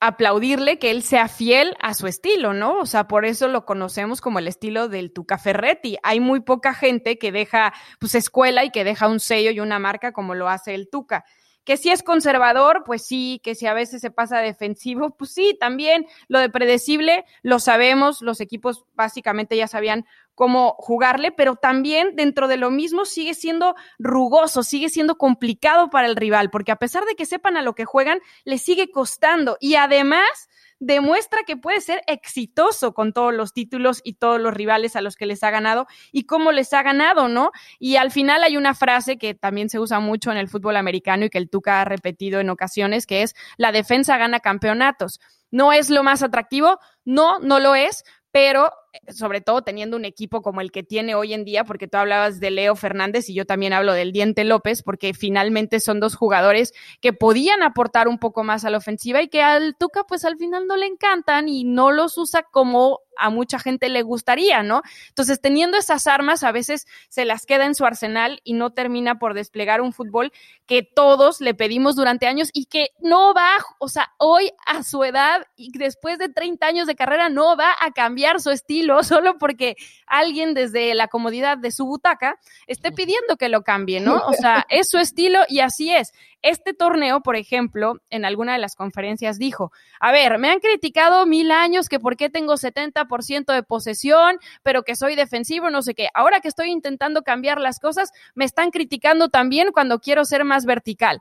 aplaudirle 0.00 0.80
que 0.80 0.90
él 0.90 1.04
sea 1.04 1.28
fiel 1.28 1.76
a 1.80 1.94
su 1.94 2.08
estilo, 2.08 2.54
¿no? 2.54 2.80
O 2.80 2.86
sea, 2.86 3.06
por 3.06 3.24
eso 3.24 3.46
lo 3.46 3.64
conocemos 3.64 4.20
como 4.20 4.40
el 4.40 4.48
estilo 4.48 4.88
del 4.88 5.12
Tuca 5.12 5.38
Ferretti. 5.38 5.96
Hay 6.02 6.18
muy 6.18 6.40
poca 6.40 6.74
gente 6.74 7.18
que 7.18 7.30
deja, 7.30 7.72
pues, 8.00 8.16
escuela 8.16 8.64
y 8.64 8.70
que 8.70 8.82
deja 8.82 9.06
un 9.06 9.20
sello 9.20 9.52
y 9.52 9.60
una 9.60 9.78
marca 9.78 10.12
como 10.12 10.34
lo 10.34 10.48
hace 10.48 10.74
el 10.74 10.88
Tuca. 10.90 11.24
Que 11.62 11.76
si 11.76 11.90
es 11.90 12.02
conservador, 12.02 12.82
pues 12.84 13.06
sí, 13.06 13.40
que 13.44 13.54
si 13.54 13.68
a 13.68 13.74
veces 13.74 14.00
se 14.00 14.10
pasa 14.10 14.40
defensivo, 14.40 15.16
pues 15.16 15.32
sí, 15.32 15.56
también 15.60 16.06
lo 16.26 16.40
de 16.40 16.50
predecible 16.50 17.24
lo 17.42 17.60
sabemos, 17.60 18.22
los 18.22 18.40
equipos 18.40 18.84
básicamente 18.94 19.56
ya 19.56 19.68
sabían 19.68 20.04
cómo 20.34 20.74
jugarle, 20.78 21.32
pero 21.32 21.56
también 21.56 22.16
dentro 22.16 22.48
de 22.48 22.56
lo 22.56 22.70
mismo 22.70 23.04
sigue 23.04 23.34
siendo 23.34 23.74
rugoso, 23.98 24.62
sigue 24.62 24.88
siendo 24.88 25.16
complicado 25.16 25.90
para 25.90 26.06
el 26.06 26.16
rival, 26.16 26.50
porque 26.50 26.72
a 26.72 26.76
pesar 26.76 27.04
de 27.04 27.14
que 27.14 27.26
sepan 27.26 27.56
a 27.56 27.62
lo 27.62 27.74
que 27.74 27.84
juegan, 27.84 28.20
le 28.44 28.58
sigue 28.58 28.90
costando 28.90 29.56
y 29.60 29.74
además 29.74 30.48
demuestra 30.84 31.38
que 31.46 31.56
puede 31.56 31.80
ser 31.80 32.02
exitoso 32.08 32.92
con 32.92 33.12
todos 33.12 33.32
los 33.32 33.52
títulos 33.52 34.00
y 34.02 34.14
todos 34.14 34.40
los 34.40 34.52
rivales 34.52 34.96
a 34.96 35.00
los 35.00 35.14
que 35.14 35.26
les 35.26 35.44
ha 35.44 35.50
ganado 35.50 35.86
y 36.10 36.24
cómo 36.24 36.50
les 36.50 36.72
ha 36.72 36.82
ganado, 36.82 37.28
¿no? 37.28 37.52
Y 37.78 37.96
al 37.96 38.10
final 38.10 38.42
hay 38.42 38.56
una 38.56 38.74
frase 38.74 39.16
que 39.16 39.34
también 39.34 39.70
se 39.70 39.78
usa 39.78 40.00
mucho 40.00 40.32
en 40.32 40.38
el 40.38 40.48
fútbol 40.48 40.76
americano 40.76 41.24
y 41.24 41.30
que 41.30 41.38
el 41.38 41.48
Tuca 41.48 41.80
ha 41.80 41.84
repetido 41.84 42.40
en 42.40 42.50
ocasiones, 42.50 43.06
que 43.06 43.22
es 43.22 43.34
la 43.58 43.70
defensa 43.70 44.18
gana 44.18 44.40
campeonatos. 44.40 45.20
¿No 45.52 45.72
es 45.72 45.88
lo 45.88 46.02
más 46.02 46.24
atractivo? 46.24 46.80
No, 47.04 47.38
no 47.38 47.60
lo 47.60 47.76
es, 47.76 48.02
pero 48.32 48.72
sobre 49.08 49.40
todo 49.40 49.62
teniendo 49.62 49.96
un 49.96 50.04
equipo 50.04 50.42
como 50.42 50.60
el 50.60 50.70
que 50.70 50.82
tiene 50.82 51.14
hoy 51.14 51.32
en 51.32 51.44
día, 51.44 51.64
porque 51.64 51.88
tú 51.88 51.96
hablabas 51.96 52.40
de 52.40 52.50
Leo 52.50 52.76
Fernández 52.76 53.28
y 53.28 53.34
yo 53.34 53.46
también 53.46 53.72
hablo 53.72 53.92
del 53.92 54.12
Diente 54.12 54.44
López, 54.44 54.82
porque 54.82 55.14
finalmente 55.14 55.80
son 55.80 56.00
dos 56.00 56.14
jugadores 56.14 56.72
que 57.00 57.12
podían 57.12 57.62
aportar 57.62 58.08
un 58.08 58.18
poco 58.18 58.44
más 58.44 58.64
a 58.64 58.70
la 58.70 58.78
ofensiva 58.78 59.22
y 59.22 59.28
que 59.28 59.42
al 59.42 59.76
Tuca 59.76 60.04
pues 60.04 60.24
al 60.24 60.36
final 60.36 60.66
no 60.66 60.76
le 60.76 60.86
encantan 60.86 61.48
y 61.48 61.64
no 61.64 61.90
los 61.90 62.18
usa 62.18 62.42
como 62.42 63.00
a 63.18 63.30
mucha 63.30 63.58
gente 63.58 63.88
le 63.88 64.02
gustaría, 64.02 64.62
¿no? 64.62 64.82
Entonces, 65.08 65.40
teniendo 65.40 65.76
esas 65.76 66.06
armas, 66.06 66.42
a 66.42 66.52
veces 66.52 66.86
se 67.08 67.24
las 67.24 67.46
queda 67.46 67.66
en 67.66 67.74
su 67.74 67.84
arsenal 67.84 68.40
y 68.42 68.54
no 68.54 68.70
termina 68.70 69.18
por 69.18 69.34
desplegar 69.34 69.80
un 69.80 69.92
fútbol 69.92 70.32
que 70.66 70.82
todos 70.82 71.40
le 71.40 71.54
pedimos 71.54 71.94
durante 71.94 72.26
años 72.26 72.48
y 72.52 72.66
que 72.66 72.88
no 73.00 73.34
va, 73.34 73.50
o 73.78 73.88
sea, 73.88 74.12
hoy 74.18 74.50
a 74.66 74.82
su 74.82 75.04
edad 75.04 75.46
y 75.56 75.76
después 75.76 76.18
de 76.18 76.30
30 76.30 76.66
años 76.66 76.86
de 76.86 76.96
carrera 76.96 77.28
no 77.28 77.56
va 77.56 77.72
a 77.80 77.90
cambiar 77.92 78.40
su 78.40 78.50
estilo 78.50 78.81
solo 79.02 79.38
porque 79.38 79.76
alguien 80.06 80.54
desde 80.54 80.94
la 80.94 81.08
comodidad 81.08 81.58
de 81.58 81.70
su 81.70 81.86
butaca 81.86 82.38
esté 82.66 82.92
pidiendo 82.92 83.36
que 83.36 83.48
lo 83.48 83.62
cambie, 83.62 84.00
¿no? 84.00 84.16
O 84.26 84.32
sea, 84.32 84.66
es 84.68 84.88
su 84.88 84.98
estilo 84.98 85.40
y 85.48 85.60
así 85.60 85.90
es. 85.94 86.12
Este 86.42 86.74
torneo, 86.74 87.20
por 87.20 87.36
ejemplo, 87.36 88.00
en 88.10 88.24
alguna 88.24 88.54
de 88.54 88.58
las 88.58 88.74
conferencias 88.74 89.38
dijo, 89.38 89.70
a 90.00 90.10
ver, 90.10 90.38
me 90.38 90.50
han 90.50 90.58
criticado 90.58 91.24
mil 91.24 91.52
años 91.52 91.88
que 91.88 92.00
por 92.00 92.16
qué 92.16 92.30
tengo 92.30 92.54
70% 92.54 93.52
de 93.52 93.62
posesión, 93.62 94.38
pero 94.62 94.82
que 94.82 94.96
soy 94.96 95.14
defensivo, 95.14 95.70
no 95.70 95.82
sé 95.82 95.94
qué. 95.94 96.08
Ahora 96.14 96.40
que 96.40 96.48
estoy 96.48 96.70
intentando 96.70 97.22
cambiar 97.22 97.60
las 97.60 97.78
cosas, 97.78 98.10
me 98.34 98.44
están 98.44 98.70
criticando 98.70 99.28
también 99.28 99.70
cuando 99.72 100.00
quiero 100.00 100.24
ser 100.24 100.44
más 100.44 100.66
vertical. 100.66 101.20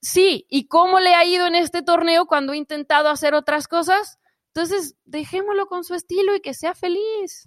Sí, 0.00 0.46
¿y 0.48 0.66
cómo 0.66 0.98
le 0.98 1.14
ha 1.14 1.24
ido 1.24 1.46
en 1.46 1.54
este 1.54 1.82
torneo 1.82 2.26
cuando 2.26 2.52
he 2.52 2.56
intentado 2.56 3.08
hacer 3.08 3.34
otras 3.34 3.68
cosas? 3.68 4.18
Entonces, 4.54 4.96
dejémoslo 5.04 5.66
con 5.66 5.82
su 5.82 5.94
estilo 5.94 6.36
y 6.36 6.40
que 6.40 6.52
sea 6.52 6.74
feliz. 6.74 7.46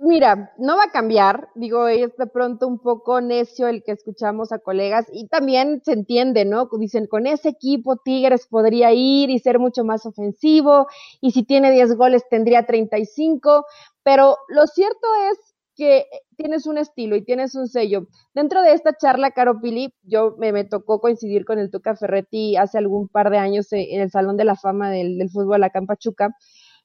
Mira, 0.00 0.52
no 0.58 0.76
va 0.76 0.84
a 0.84 0.90
cambiar, 0.92 1.48
digo, 1.56 1.88
es 1.88 2.16
de 2.16 2.26
pronto 2.28 2.68
un 2.68 2.78
poco 2.78 3.20
necio 3.20 3.66
el 3.66 3.82
que 3.82 3.90
escuchamos 3.90 4.52
a 4.52 4.60
colegas 4.60 5.06
y 5.12 5.26
también 5.26 5.82
se 5.84 5.92
entiende, 5.92 6.44
¿no? 6.44 6.68
Dicen, 6.78 7.08
con 7.08 7.26
ese 7.26 7.48
equipo 7.48 7.96
Tigres 7.96 8.46
podría 8.46 8.92
ir 8.92 9.28
y 9.28 9.40
ser 9.40 9.58
mucho 9.58 9.82
más 9.82 10.06
ofensivo 10.06 10.86
y 11.20 11.32
si 11.32 11.42
tiene 11.42 11.72
10 11.72 11.96
goles 11.96 12.22
tendría 12.30 12.64
35, 12.64 13.66
pero 14.04 14.36
lo 14.48 14.68
cierto 14.68 15.08
es 15.32 15.47
que 15.78 16.06
tienes 16.36 16.66
un 16.66 16.76
estilo 16.76 17.14
y 17.14 17.24
tienes 17.24 17.54
un 17.54 17.68
sello. 17.68 18.08
Dentro 18.34 18.62
de 18.62 18.72
esta 18.72 18.96
charla, 18.96 19.30
Caro 19.30 19.60
Pili, 19.60 19.94
yo 20.02 20.34
me, 20.36 20.64
tocó 20.64 21.00
coincidir 21.00 21.44
con 21.44 21.60
el 21.60 21.70
Tuca 21.70 21.94
Ferretti 21.94 22.56
hace 22.56 22.78
algún 22.78 23.06
par 23.06 23.30
de 23.30 23.38
años 23.38 23.68
en 23.70 24.00
el 24.00 24.10
Salón 24.10 24.36
de 24.36 24.44
la 24.44 24.56
Fama 24.56 24.90
del, 24.90 25.16
del 25.18 25.30
Fútbol 25.30 25.62
acá 25.62 25.78
en 25.78 25.86
Pachuca 25.86 26.34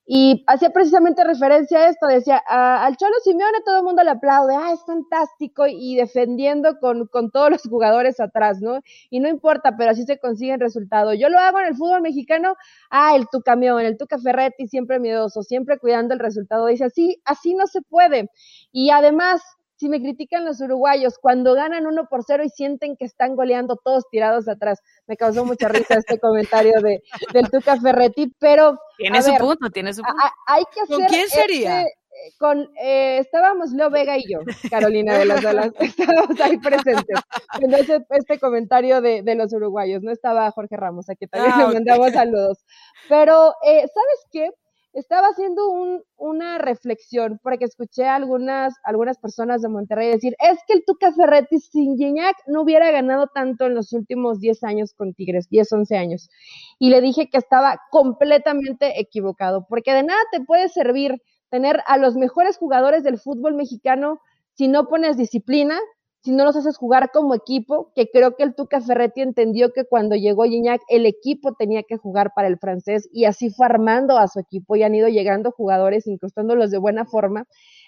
y 0.05 0.43
hacía 0.47 0.69
precisamente 0.71 1.23
referencia 1.23 1.79
a 1.79 1.89
esto, 1.89 2.07
decía, 2.07 2.41
al 2.47 2.97
Cholo 2.97 3.13
Simeone 3.23 3.61
todo 3.65 3.77
el 3.77 3.83
mundo 3.83 4.03
le 4.03 4.11
aplaude, 4.11 4.53
ah, 4.55 4.73
es 4.73 4.83
fantástico, 4.85 5.65
y 5.67 5.95
defendiendo 5.95 6.77
con, 6.79 7.07
con, 7.07 7.31
todos 7.31 7.51
los 7.51 7.61
jugadores 7.63 8.19
atrás, 8.19 8.59
¿no? 8.61 8.81
Y 9.09 9.21
no 9.21 9.29
importa, 9.29 9.75
pero 9.77 9.91
así 9.91 10.03
se 10.03 10.19
consiguen 10.19 10.59
resultados. 10.59 11.15
Yo 11.17 11.29
lo 11.29 11.39
hago 11.39 11.59
en 11.59 11.67
el 11.67 11.75
fútbol 11.75 12.01
mexicano, 12.01 12.55
ah, 12.89 13.15
el 13.15 13.27
Tucamión, 13.31 13.81
el 13.81 13.97
Tuca 13.97 14.19
Ferretti, 14.19 14.67
siempre 14.67 14.99
miedoso, 14.99 15.41
siempre 15.41 15.79
cuidando 15.79 16.13
el 16.13 16.19
resultado. 16.19 16.65
Dice, 16.67 16.85
así, 16.85 17.21
así 17.23 17.55
no 17.55 17.65
se 17.67 17.81
puede. 17.81 18.29
Y 18.73 18.89
además, 18.89 19.41
si 19.83 19.89
me 19.89 20.01
critican 20.01 20.45
los 20.45 20.61
uruguayos 20.61 21.19
cuando 21.19 21.53
ganan 21.55 21.85
uno 21.85 22.07
por 22.09 22.23
cero 22.23 22.41
y 22.45 22.49
sienten 22.49 22.95
que 22.95 23.03
están 23.03 23.35
goleando 23.35 23.75
todos 23.75 24.05
tirados 24.09 24.47
atrás. 24.47 24.79
Me 25.07 25.17
causó 25.17 25.43
mucha 25.43 25.67
risa 25.67 25.95
este 25.95 26.19
comentario 26.19 26.79
de, 26.81 27.03
del 27.33 27.51
Tuca 27.51 27.77
Ferretti, 27.81 28.33
pero... 28.39 28.79
Tiene 28.97 29.21
su 29.21 29.35
punto, 29.35 29.69
tiene 29.71 29.93
su 29.93 30.01
punto. 30.01 30.23
hay 30.47 30.63
que 30.73 30.79
hacer 30.79 30.95
¿Con 30.95 31.05
quién 31.07 31.27
sería? 31.27 31.81
este, 31.81 31.93
con, 32.39 32.69
eh, 32.81 33.17
estábamos 33.17 33.71
Leo 33.71 33.89
Vega 33.89 34.17
y 34.17 34.23
yo, 34.31 34.39
Carolina 34.69 35.17
de 35.17 35.25
las 35.25 35.43
Alas, 35.43 35.71
estábamos 35.79 36.39
ahí 36.39 36.57
presentes. 36.59 37.19
Entonces, 37.59 38.03
este 38.09 38.39
comentario 38.39 39.01
de, 39.01 39.21
de, 39.21 39.35
los 39.35 39.51
uruguayos, 39.51 40.01
no 40.01 40.11
estaba 40.11 40.49
Jorge 40.51 40.77
Ramos, 40.77 41.09
a 41.09 41.15
que 41.15 41.27
también 41.27 41.53
ah, 41.55 41.67
le 41.67 41.73
mandamos 41.73 42.13
saludos. 42.13 42.63
Pero, 43.09 43.53
eh, 43.65 43.85
¿sabes 43.93 44.27
qué? 44.31 44.49
Estaba 44.93 45.27
haciendo 45.27 45.69
un, 45.69 46.03
una 46.17 46.60
reflexión 46.60 47.39
porque 47.41 47.65
escuché 47.65 48.06
a 48.06 48.15
algunas, 48.15 48.75
algunas 48.84 49.17
personas 49.17 49.62
de 49.62 49.69
Monterrey 49.69 50.12
decir, 50.12 50.36
es 50.39 50.60
que 50.67 50.73
el 50.73 50.84
Tuca 50.86 51.12
Ferretti 51.12 51.60
sin 51.60 51.97
Gignac 51.97 52.36
no 52.47 52.62
hubiera 52.62 52.91
ganado 52.91 53.27
tanto 53.34 53.65
en 53.65 53.73
los 53.73 53.91
últimos 53.91 54.39
10 54.39 54.63
años 54.63 54.93
con 54.93 55.13
Tigres, 55.13 55.49
10, 55.49 55.73
11 55.73 55.97
años. 55.97 56.29
Y 56.77 56.89
le 56.91 57.01
dije 57.01 57.29
que 57.29 57.38
estaba 57.38 57.79
completamente 57.89 58.99
equivocado, 58.99 59.65
porque 59.67 59.93
de 59.93 60.03
nada 60.03 60.21
te 60.32 60.41
puede 60.41 60.69
servir 60.69 61.21
tener 61.49 61.82
a 61.88 61.97
los 61.97 62.15
mejores 62.15 62.58
jugadores 62.58 63.03
del 63.03 63.19
fútbol 63.19 63.56
mexicano 63.56 64.19
si 64.53 64.67
no 64.67 64.88
pones 64.88 65.17
disciplina, 65.17 65.79
si 66.23 66.31
no 66.31 66.45
los 66.45 66.55
haces 66.55 66.77
jugar 66.77 67.12
como 67.12 67.36
equipo, 67.36 67.91
que 67.93 68.09
creo 68.09 68.38
que 68.38 68.43
el 68.43 68.55
Tuca 68.55 68.79
Ferretti 68.79 69.21
entendió 69.21 69.73
que 69.73 69.83
cuando 69.83 70.15
llegó 70.15 70.45
Gignac 70.45 70.81
el 70.88 71.05
equipo 71.05 71.53
tenía 71.53 71.83
que 71.83 71.97
jugar 71.97 72.31
para 72.33 72.47
el 72.47 72.57
francés 72.57 73.09
y 73.12 73.25
así 73.25 73.49
fue 73.49 73.65
armando 73.65 74.17
a 74.17 74.29
su 74.29 74.39
equipo 74.39 74.77
y 74.77 74.83
han 74.83 74.95
ido 74.95 75.09
llegando 75.09 75.51
jugadores, 75.51 76.07
incrustándolos 76.07 76.71
de 76.71 76.77
buena 76.77 77.05
forma. 77.05 77.45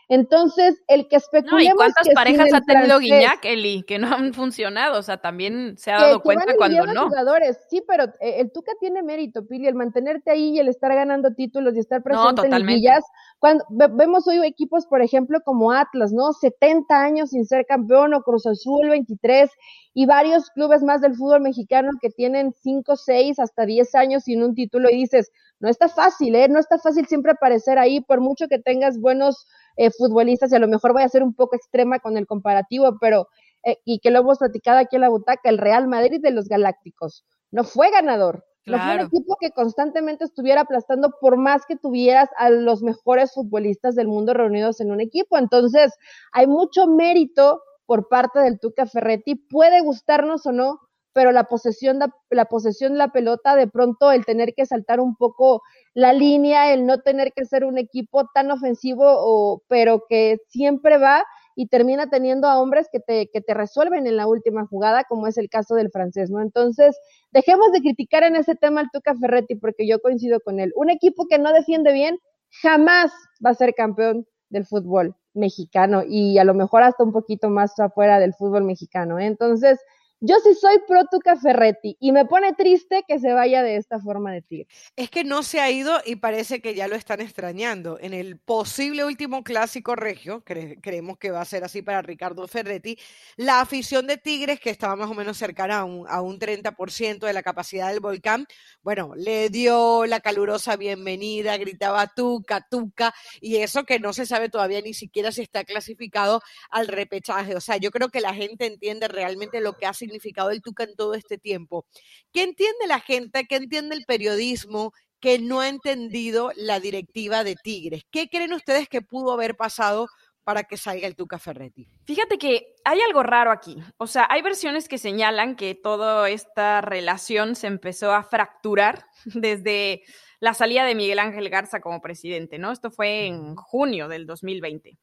Entonces, 0.07 0.83
el 0.87 1.07
que 1.07 1.15
especulemos 1.15 1.63
no, 1.63 1.73
¿y 1.73 1.75
cuántas 1.75 2.09
parejas 2.13 2.53
ha 2.53 2.61
tenido 2.61 2.99
Guiñac, 2.99 3.43
Eli, 3.43 3.83
que 3.83 3.97
no 3.97 4.13
han 4.13 4.33
funcionado? 4.33 4.99
O 4.99 5.01
sea, 5.01 5.17
también 5.17 5.77
se 5.77 5.91
ha 5.91 5.99
dado 5.99 6.21
cuenta 6.21 6.53
cuando 6.57 6.85
no. 6.85 7.07
Jugadores. 7.07 7.57
Sí, 7.69 7.83
pero 7.87 8.05
eh, 8.19 8.39
el 8.39 8.51
Tuca 8.51 8.73
tiene 8.79 9.01
mérito, 9.01 9.45
Pili, 9.47 9.67
el 9.67 9.75
mantenerte 9.75 10.31
ahí 10.31 10.49
y 10.55 10.59
el 10.59 10.67
estar 10.67 10.93
ganando 10.93 11.33
títulos 11.33 11.75
y 11.75 11.79
estar 11.79 12.03
presente 12.03 12.47
en 12.47 12.65
villas. 12.65 13.03
Cuando 13.39 13.65
vemos 13.69 14.27
hoy 14.27 14.45
equipos, 14.45 14.85
por 14.85 15.01
ejemplo, 15.01 15.41
como 15.43 15.71
Atlas, 15.71 16.11
¿no? 16.11 16.33
70 16.33 17.01
años 17.01 17.29
sin 17.31 17.45
ser 17.45 17.65
campeón 17.65 18.13
o 18.13 18.21
Cruz 18.21 18.45
Azul 18.45 18.89
23 18.89 19.49
y 19.93 20.05
varios 20.05 20.49
clubes 20.51 20.83
más 20.83 21.01
del 21.01 21.15
fútbol 21.15 21.41
mexicano 21.41 21.91
que 22.01 22.09
tienen 22.09 22.53
5, 22.53 22.95
6, 22.95 23.39
hasta 23.39 23.65
10 23.65 23.95
años 23.95 24.23
sin 24.23 24.43
un 24.43 24.53
título 24.53 24.89
y 24.89 24.97
dices, 24.97 25.31
no 25.65 25.71
está 25.71 25.89
fácil, 25.89 26.35
¿eh? 26.35 26.47
No 26.47 26.59
está 26.59 26.77
fácil 26.77 27.07
siempre 27.07 27.31
aparecer 27.31 27.79
ahí, 27.79 28.01
por 28.01 28.21
mucho 28.21 28.47
que 28.47 28.59
tengas 28.59 28.99
buenos 28.99 29.47
eh, 29.77 29.89
futbolistas, 29.89 30.51
y 30.51 30.55
a 30.55 30.59
lo 30.59 30.67
mejor 30.67 30.93
voy 30.93 31.01
a 31.01 31.09
ser 31.09 31.23
un 31.23 31.33
poco 31.33 31.55
extrema 31.55 31.99
con 31.99 32.17
el 32.17 32.27
comparativo, 32.27 32.97
pero, 33.01 33.27
eh, 33.63 33.77
y 33.83 33.99
que 33.99 34.11
lo 34.11 34.19
hemos 34.19 34.37
platicado 34.37 34.77
aquí 34.77 34.95
en 34.97 35.01
la 35.01 35.09
butaca, 35.09 35.49
el 35.49 35.57
Real 35.57 35.87
Madrid 35.87 36.21
de 36.21 36.29
los 36.29 36.47
Galácticos 36.47 37.25
no 37.49 37.63
fue 37.63 37.89
ganador. 37.89 38.45
No 38.67 38.79
fue 38.79 38.95
un 38.95 39.01
equipo 39.01 39.37
que 39.39 39.51
constantemente 39.51 40.25
estuviera 40.25 40.61
aplastando 40.61 41.11
por 41.21 41.37
más 41.37 41.63
que 41.67 41.75
tuvieras 41.75 42.29
a 42.37 42.49
los 42.49 42.81
mejores 42.81 43.31
futbolistas 43.33 43.95
del 43.95 44.07
mundo 44.07 44.33
reunidos 44.33 44.81
en 44.81 44.91
un 44.91 45.01
equipo. 45.01 45.37
Entonces, 45.37 45.93
hay 46.31 46.47
mucho 46.47 46.87
mérito 46.87 47.61
por 47.85 48.07
parte 48.07 48.39
del 48.39 48.59
Tuca 48.59 48.87
Ferretti. 48.87 49.35
Puede 49.35 49.81
gustarnos 49.81 50.47
o 50.47 50.51
no, 50.51 50.79
pero 51.15 51.31
la 51.31 51.45
posesión, 51.45 51.97
de, 51.97 52.07
la 52.29 52.43
posesión 52.43 52.91
de 52.91 52.97
la 52.97 53.07
pelota, 53.07 53.55
de 53.55 53.67
pronto 53.67 54.11
el 54.11 54.25
tener 54.25 54.53
que 54.53 54.65
saltar 54.65 54.99
un 54.99 55.15
poco 55.15 55.61
la 55.93 56.11
línea, 56.11 56.73
el 56.73 56.85
no 56.85 56.99
tener 56.99 57.31
que 57.31 57.45
ser 57.45 57.63
un 57.63 57.77
equipo 57.77 58.27
tan 58.33 58.51
ofensivo, 58.51 59.05
o, 59.07 59.63
pero 59.69 60.03
que 60.09 60.39
siempre 60.49 60.97
va 60.97 61.23
y 61.55 61.67
termina 61.67 62.09
teniendo 62.09 62.49
a 62.49 62.61
hombres 62.61 62.89
que 62.91 62.99
te, 62.99 63.29
que 63.31 63.39
te 63.39 63.53
resuelven 63.53 64.07
en 64.07 64.17
la 64.17 64.27
última 64.27 64.67
jugada, 64.67 65.05
como 65.05 65.27
es 65.27 65.37
el 65.37 65.47
caso 65.47 65.75
del 65.75 65.89
francés, 65.89 66.29
¿no? 66.29 66.41
Entonces, 66.41 66.97
dejemos 67.31 67.71
de 67.71 67.79
criticar 67.79 68.23
en 68.23 68.35
ese 68.35 68.55
tema 68.55 68.81
al 68.81 68.89
Tuca 68.91 69.15
Ferretti, 69.15 69.55
porque 69.55 69.87
yo 69.87 70.01
coincido 70.01 70.41
con 70.41 70.59
él. 70.59 70.73
Un 70.75 70.89
equipo 70.89 71.27
que 71.29 71.39
no 71.39 71.53
defiende 71.53 71.93
bien 71.93 72.19
jamás 72.61 73.13
va 73.43 73.51
a 73.51 73.55
ser 73.55 73.73
campeón 73.73 74.27
del 74.49 74.65
fútbol 74.65 75.15
mexicano 75.33 76.03
y 76.05 76.39
a 76.39 76.43
lo 76.43 76.53
mejor 76.53 76.83
hasta 76.83 77.05
un 77.05 77.13
poquito 77.13 77.49
más 77.49 77.79
afuera 77.79 78.19
del 78.19 78.33
fútbol 78.33 78.65
mexicano. 78.65 79.17
¿eh? 79.17 79.27
Entonces, 79.27 79.79
yo 80.21 80.37
sí 80.43 80.53
soy 80.59 80.79
pro 80.87 81.03
Tuca 81.11 81.35
Ferretti 81.35 81.97
y 81.99 82.11
me 82.11 82.25
pone 82.25 82.53
triste 82.53 83.03
que 83.07 83.19
se 83.19 83.33
vaya 83.33 83.61
de 83.61 83.75
esta 83.75 83.99
forma 83.99 84.31
de 84.31 84.41
Tigres. 84.41 84.67
Es 84.95 85.09
que 85.09 85.23
no 85.23 85.43
se 85.43 85.59
ha 85.59 85.69
ido 85.69 85.99
y 86.05 86.15
parece 86.15 86.61
que 86.61 86.73
ya 86.73 86.87
lo 86.87 86.95
están 86.95 87.19
extrañando. 87.19 87.99
En 87.99 88.13
el 88.13 88.39
posible 88.39 89.03
último 89.03 89.43
clásico 89.43 89.95
regio, 89.95 90.43
creemos 90.43 91.17
que 91.17 91.31
va 91.31 91.41
a 91.41 91.45
ser 91.45 91.63
así 91.63 91.81
para 91.81 92.01
Ricardo 92.01 92.47
Ferretti, 92.47 92.97
la 93.35 93.59
afición 93.59 94.07
de 94.07 94.17
Tigres, 94.17 94.59
que 94.59 94.69
estaba 94.69 94.95
más 94.95 95.09
o 95.09 95.13
menos 95.13 95.37
cercana 95.37 95.79
a 95.79 95.83
un, 95.83 96.05
a 96.07 96.21
un 96.21 96.39
30% 96.39 97.19
de 97.19 97.33
la 97.33 97.43
capacidad 97.43 97.89
del 97.89 97.99
volcán, 97.99 98.47
bueno, 98.81 99.13
le 99.15 99.49
dio 99.49 100.05
la 100.05 100.21
calurosa 100.21 100.77
bienvenida, 100.77 101.57
gritaba 101.57 102.07
Tuca, 102.07 102.65
Tuca, 102.69 103.13
y 103.41 103.57
eso 103.57 103.83
que 103.83 103.99
no 103.99 104.13
se 104.13 104.25
sabe 104.25 104.49
todavía 104.49 104.81
ni 104.81 104.93
siquiera 104.93 105.31
si 105.31 105.41
está 105.41 105.65
clasificado 105.65 106.41
al 106.69 106.87
repechaje. 106.87 107.55
O 107.55 107.61
sea, 107.61 107.77
yo 107.77 107.91
creo 107.91 108.09
que 108.09 108.21
la 108.21 108.33
gente 108.33 108.65
entiende 108.65 109.07
realmente 109.07 109.59
lo 109.59 109.73
que 109.73 109.85
hace 109.85 110.04
significado 110.05 110.51
el 110.51 110.61
Tuca 110.61 110.83
en 110.83 110.95
todo 110.95 111.13
este 111.13 111.37
tiempo. 111.37 111.85
¿Qué 112.31 112.43
entiende 112.43 112.87
la 112.87 112.99
gente? 112.99 113.45
¿Qué 113.47 113.55
entiende 113.55 113.95
el 113.95 114.05
periodismo? 114.05 114.91
que 115.25 115.39
no 115.39 115.59
ha 115.59 115.69
entendido 115.69 116.51
la 116.55 116.79
directiva 116.79 117.43
de 117.43 117.55
Tigres. 117.55 118.03
¿Qué 118.11 118.29
creen 118.29 118.53
ustedes 118.53 118.87
que 118.87 119.01
pudo 119.01 119.31
haber 119.31 119.55
pasado 119.55 120.07
para 120.43 120.65
que 120.65 120.77
salga 120.77 121.07
el 121.07 121.15
Tuca 121.15 121.39
Ferretti? 121.39 121.89
Fíjate 122.05 122.37
que 122.37 122.75
hay 122.83 123.01
algo 123.01 123.23
raro 123.23 123.51
aquí. 123.51 123.75
O 123.97 124.05
sea, 124.05 124.27
hay 124.29 124.43
versiones 124.43 124.87
que 124.87 124.99
señalan 124.99 125.55
que 125.55 125.73
toda 125.73 126.29
esta 126.29 126.81
relación 126.81 127.55
se 127.55 127.65
empezó 127.65 128.13
a 128.13 128.23
fracturar 128.23 129.07
desde 129.25 130.03
la 130.39 130.53
salida 130.53 130.85
de 130.85 130.95
Miguel 130.95 131.19
Ángel 131.19 131.49
Garza 131.49 131.81
como 131.81 132.01
presidente, 132.01 132.59
¿no? 132.59 132.71
Esto 132.71 132.91
fue 132.91 133.25
en 133.25 133.55
junio 133.55 134.07
del 134.07 134.27
2020. 134.27 134.97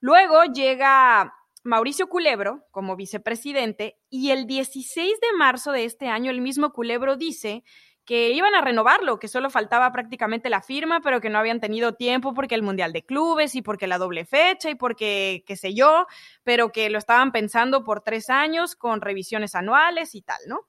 Luego 0.00 0.44
llega 0.44 1.34
Mauricio 1.66 2.08
Culebro 2.08 2.64
como 2.70 2.96
vicepresidente 2.96 3.98
y 4.08 4.30
el 4.30 4.46
16 4.46 5.20
de 5.20 5.36
marzo 5.36 5.72
de 5.72 5.84
este 5.84 6.08
año 6.08 6.30
el 6.30 6.40
mismo 6.40 6.72
Culebro 6.72 7.16
dice 7.16 7.64
que 8.04 8.30
iban 8.30 8.54
a 8.54 8.60
renovarlo, 8.60 9.18
que 9.18 9.26
solo 9.26 9.50
faltaba 9.50 9.90
prácticamente 9.90 10.48
la 10.48 10.62
firma, 10.62 11.00
pero 11.00 11.20
que 11.20 11.28
no 11.28 11.38
habían 11.38 11.60
tenido 11.60 11.94
tiempo 11.94 12.34
porque 12.34 12.54
el 12.54 12.62
Mundial 12.62 12.92
de 12.92 13.04
Clubes 13.04 13.56
y 13.56 13.62
porque 13.62 13.88
la 13.88 13.98
doble 13.98 14.24
fecha 14.24 14.70
y 14.70 14.76
porque 14.76 15.42
qué 15.44 15.56
sé 15.56 15.74
yo, 15.74 16.06
pero 16.44 16.70
que 16.70 16.88
lo 16.88 16.98
estaban 16.98 17.32
pensando 17.32 17.82
por 17.82 18.02
tres 18.02 18.30
años 18.30 18.76
con 18.76 19.00
revisiones 19.00 19.56
anuales 19.56 20.14
y 20.14 20.22
tal, 20.22 20.38
¿no? 20.46 20.68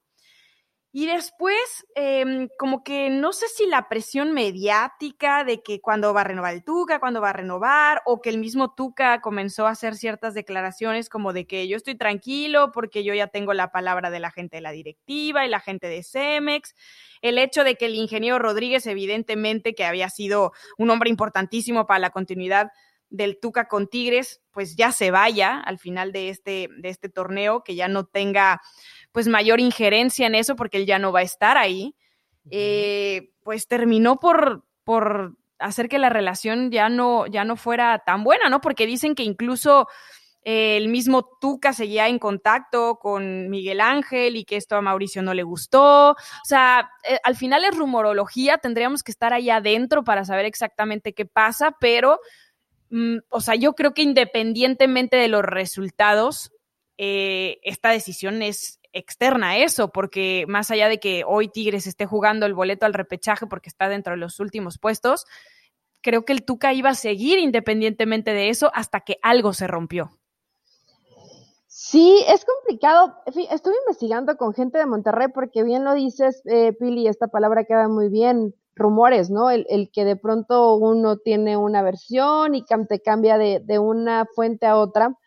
Y 0.94 1.06
después, 1.06 1.86
em, 1.96 2.48
como 2.58 2.84
que 2.84 3.10
no 3.10 3.34
sé 3.34 3.48
si 3.50 3.66
la 3.66 3.90
presión 3.90 4.32
mediática 4.32 5.44
de 5.44 5.62
que 5.62 5.82
cuando 5.82 6.14
va 6.14 6.22
a 6.22 6.24
renovar 6.24 6.54
el 6.54 6.64
Tuca, 6.64 7.00
cuando 7.00 7.22
va 7.22 7.32
a 7.32 7.34
renovar, 7.34 8.02
o 8.06 8.22
que 8.22 8.30
el 8.30 8.38
mismo 8.38 8.74
Tuca 8.74 9.20
comenzó 9.22 9.68
a 9.68 9.72
hacer 9.72 9.96
ciertas 9.96 10.34
declaraciones 10.34 11.10
como 11.10 11.34
de 11.34 11.46
que 11.46 11.68
yo 11.68 11.76
estoy 11.76 11.96
tranquilo 11.96 12.72
porque 12.72 13.04
yo 13.04 13.14
ya 13.14 13.28
tengo 13.28 13.54
la 13.54 13.72
palabra 13.72 14.10
de 14.10 14.20
la 14.20 14.32
gente 14.32 14.58
de 14.58 14.62
la 14.62 14.72
directiva 14.72 15.46
y 15.46 15.50
la 15.50 15.60
gente 15.60 15.88
de 15.88 16.04
Cemex. 16.04 16.74
El 17.22 17.38
hecho 17.38 17.64
de 17.64 17.76
que 17.76 17.88
el 17.88 17.96
ingeniero 17.96 18.40
Rodríguez, 18.40 18.88
evidentemente, 18.88 19.76
que 19.76 19.86
había 19.86 20.10
sido 20.10 20.54
un 20.78 20.90
hombre 20.90 21.10
importantísimo 21.10 21.86
para 21.86 22.00
la 22.00 22.10
continuidad 22.12 22.72
del 23.10 23.40
Tuca 23.40 23.68
con 23.68 23.88
Tigres, 23.88 24.42
pues 24.52 24.76
ya 24.76 24.92
se 24.92 25.12
vaya 25.12 25.60
al 25.60 25.80
final 25.80 26.12
de 26.12 26.30
este, 26.30 26.70
de 26.78 26.90
este 26.90 27.10
torneo, 27.10 27.64
que 27.64 27.76
ya 27.76 27.88
no 27.88 28.06
tenga 28.06 28.62
pues 29.18 29.28
mayor 29.28 29.60
injerencia 29.60 30.28
en 30.28 30.36
eso 30.36 30.56
porque 30.56 30.78
él 30.78 30.86
ya 30.86 31.00
no 31.00 31.12
va 31.12 31.22
a 31.22 31.24
estar 31.24 31.58
ahí, 31.58 31.96
eh, 32.52 33.32
pues 33.42 33.68
terminó 33.68 34.20
por, 34.20 34.64
por 34.84 35.36
hacer 35.58 35.90
que 35.90 35.98
la 35.98 36.10
relación 36.10 36.70
ya 36.70 36.88
no, 36.88 37.26
ya 37.26 37.44
no 37.44 37.56
fuera 37.56 37.98
tan 38.06 38.24
buena, 38.24 38.48
¿no? 38.48 38.62
Porque 38.62 38.86
dicen 38.86 39.16
que 39.16 39.24
incluso 39.24 39.88
eh, 40.44 40.78
el 40.78 40.90
mismo 40.90 41.28
Tuca 41.42 41.74
seguía 41.74 42.08
en 42.08 42.20
contacto 42.20 43.00
con 43.00 43.50
Miguel 43.50 43.82
Ángel 43.82 44.36
y 44.36 44.46
que 44.46 44.56
esto 44.56 44.76
a 44.76 44.84
Mauricio 44.84 45.24
no 45.24 45.34
le 45.34 45.42
gustó. 45.42 46.12
O 46.12 46.16
sea, 46.44 46.88
eh, 47.10 47.18
al 47.24 47.36
final 47.36 47.66
es 47.66 47.76
rumorología, 47.76 48.60
tendríamos 48.60 49.02
que 49.02 49.12
estar 49.12 49.34
ahí 49.34 49.50
adentro 49.50 50.04
para 50.04 50.26
saber 50.26 50.46
exactamente 50.46 51.14
qué 51.14 51.26
pasa, 51.26 51.76
pero, 51.80 52.20
mm, 52.92 53.18
o 53.30 53.42
sea, 53.42 53.56
yo 53.56 53.74
creo 53.74 53.96
que 53.96 54.04
independientemente 54.04 55.18
de 55.18 55.28
los 55.28 55.42
resultados, 55.42 56.52
esta 57.00 57.92
decisión 57.92 58.42
es, 58.42 58.80
externa 58.98 59.58
eso, 59.58 59.90
porque 59.90 60.46
más 60.48 60.72
allá 60.72 60.90
de 60.90 61.00
que 61.00 61.24
hoy 61.26 61.48
Tigres 61.48 61.88
esté 61.88 62.06
jugando 62.06 62.46
el 62.46 62.54
boleto 62.54 62.86
al 62.86 62.94
repechaje 62.94 63.48
porque 63.48 63.70
está 63.70 63.90
dentro 63.90 64.14
de 64.14 64.18
los 64.18 64.40
últimos 64.40 64.78
puestos, 64.78 65.26
creo 66.02 66.26
que 66.26 66.34
el 66.34 66.44
Tuca 66.44 66.74
iba 66.74 66.90
a 66.90 66.96
seguir 66.96 67.40
independientemente 67.40 68.32
de 68.34 68.50
eso 68.50 68.72
hasta 68.74 69.02
que 69.02 69.18
algo 69.22 69.54
se 69.54 69.68
rompió. 69.68 70.12
Sí, 71.68 72.24
es 72.28 72.44
complicado. 72.44 73.16
Estuve 73.26 73.76
investigando 73.86 74.36
con 74.36 74.54
gente 74.54 74.78
de 74.78 74.86
Monterrey 74.86 75.28
porque 75.34 75.64
bien 75.64 75.84
lo 75.84 75.94
dices, 75.94 76.42
eh, 76.46 76.74
Pili, 76.74 77.08
esta 77.08 77.28
palabra 77.28 77.66
queda 77.66 77.88
muy 77.88 78.10
bien, 78.10 78.56
rumores, 78.76 79.30
¿no? 79.30 79.50
El, 79.50 79.90
que 79.92 80.06
de 80.06 80.16
pronto 80.16 80.76
uno 80.76 81.18
tiene 81.18 81.58
una 81.58 81.82
versión 81.82 82.56
y 82.56 82.64
te 82.66 83.00
cambia 83.02 83.38
de 83.38 83.80
una 83.80 84.26
fuente 84.34 84.66
a 84.66 84.78
otra 84.78 85.18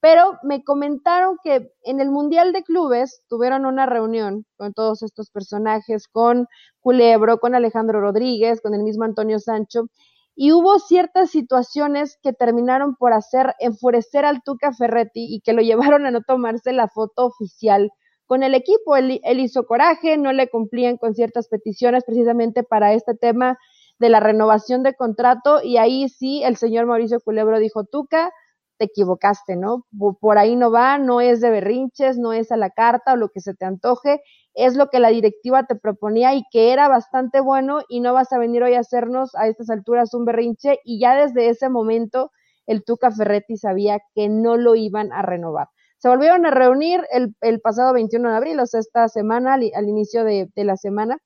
pero 0.00 0.38
me 0.42 0.62
comentaron 0.62 1.36
que 1.42 1.72
en 1.82 2.00
el 2.00 2.10
Mundial 2.10 2.52
de 2.52 2.62
Clubes 2.62 3.22
tuvieron 3.28 3.66
una 3.66 3.86
reunión 3.86 4.44
con 4.56 4.72
todos 4.72 5.02
estos 5.02 5.30
personajes, 5.30 6.06
con 6.08 6.46
Culebro, 6.80 7.38
con 7.38 7.54
Alejandro 7.54 8.00
Rodríguez, 8.00 8.60
con 8.60 8.74
el 8.74 8.82
mismo 8.82 9.04
Antonio 9.04 9.38
Sancho, 9.38 9.86
y 10.34 10.52
hubo 10.52 10.78
ciertas 10.78 11.30
situaciones 11.30 12.18
que 12.22 12.34
terminaron 12.34 12.94
por 12.94 13.14
hacer 13.14 13.54
enfurecer 13.58 14.26
al 14.26 14.42
Tuca 14.42 14.72
Ferretti 14.72 15.26
y 15.34 15.40
que 15.40 15.54
lo 15.54 15.62
llevaron 15.94 16.06
a 16.06 16.10
no 16.10 16.20
tomarse 16.22 16.72
la 16.72 16.88
foto 16.88 17.26
oficial 17.26 17.90
con 18.26 18.42
el 18.42 18.54
equipo. 18.54 18.96
Él, 18.96 19.20
él 19.24 19.40
hizo 19.40 19.66
coraje, 19.66 20.18
no 20.18 20.32
le 20.32 20.48
cumplían 20.48 20.98
con 20.98 21.14
ciertas 21.14 21.48
peticiones 21.48 22.04
precisamente 22.04 22.62
para 22.62 22.92
este 22.92 23.14
tema 23.14 23.58
de 23.98 24.10
la 24.10 24.20
renovación 24.20 24.82
de 24.82 24.94
contrato 24.94 25.62
y 25.62 25.78
ahí 25.78 26.08
sí 26.10 26.42
el 26.44 26.56
señor 26.56 26.84
Mauricio 26.84 27.18
Culebro 27.20 27.58
dijo, 27.58 27.84
Tuca, 27.84 28.30
te 28.78 28.86
equivocaste, 28.86 29.56
¿no? 29.56 29.86
Por 30.20 30.38
ahí 30.38 30.56
no 30.56 30.70
va, 30.70 30.98
no 30.98 31.20
es 31.20 31.40
de 31.40 31.50
berrinches, 31.50 32.18
no 32.18 32.32
es 32.32 32.52
a 32.52 32.56
la 32.56 32.70
carta 32.70 33.12
o 33.12 33.16
lo 33.16 33.28
que 33.30 33.40
se 33.40 33.54
te 33.54 33.64
antoje, 33.64 34.22
es 34.54 34.76
lo 34.76 34.88
que 34.88 35.00
la 35.00 35.08
directiva 35.08 35.64
te 35.64 35.76
proponía 35.76 36.34
y 36.34 36.42
que 36.50 36.72
era 36.72 36.88
bastante 36.88 37.40
bueno 37.40 37.80
y 37.88 38.00
no 38.00 38.14
vas 38.14 38.32
a 38.32 38.38
venir 38.38 38.62
hoy 38.62 38.74
a 38.74 38.80
hacernos 38.80 39.34
a 39.34 39.48
estas 39.48 39.70
alturas 39.70 40.14
un 40.14 40.24
berrinche 40.24 40.80
y 40.84 41.00
ya 41.00 41.14
desde 41.14 41.48
ese 41.48 41.68
momento 41.68 42.30
el 42.66 42.84
Tuca 42.84 43.10
Ferretti 43.10 43.56
sabía 43.56 44.00
que 44.14 44.28
no 44.28 44.56
lo 44.56 44.74
iban 44.74 45.12
a 45.12 45.22
renovar. 45.22 45.68
Se 45.98 46.08
volvieron 46.08 46.46
a 46.46 46.50
reunir 46.50 47.00
el, 47.10 47.34
el 47.40 47.60
pasado 47.60 47.92
21 47.94 48.30
de 48.30 48.36
abril, 48.36 48.60
o 48.60 48.66
sea, 48.66 48.80
esta 48.80 49.08
semana, 49.08 49.54
al, 49.54 49.88
inicio 49.88 50.24
de 50.24 50.50
la 50.56 50.76
semana, 50.76 51.18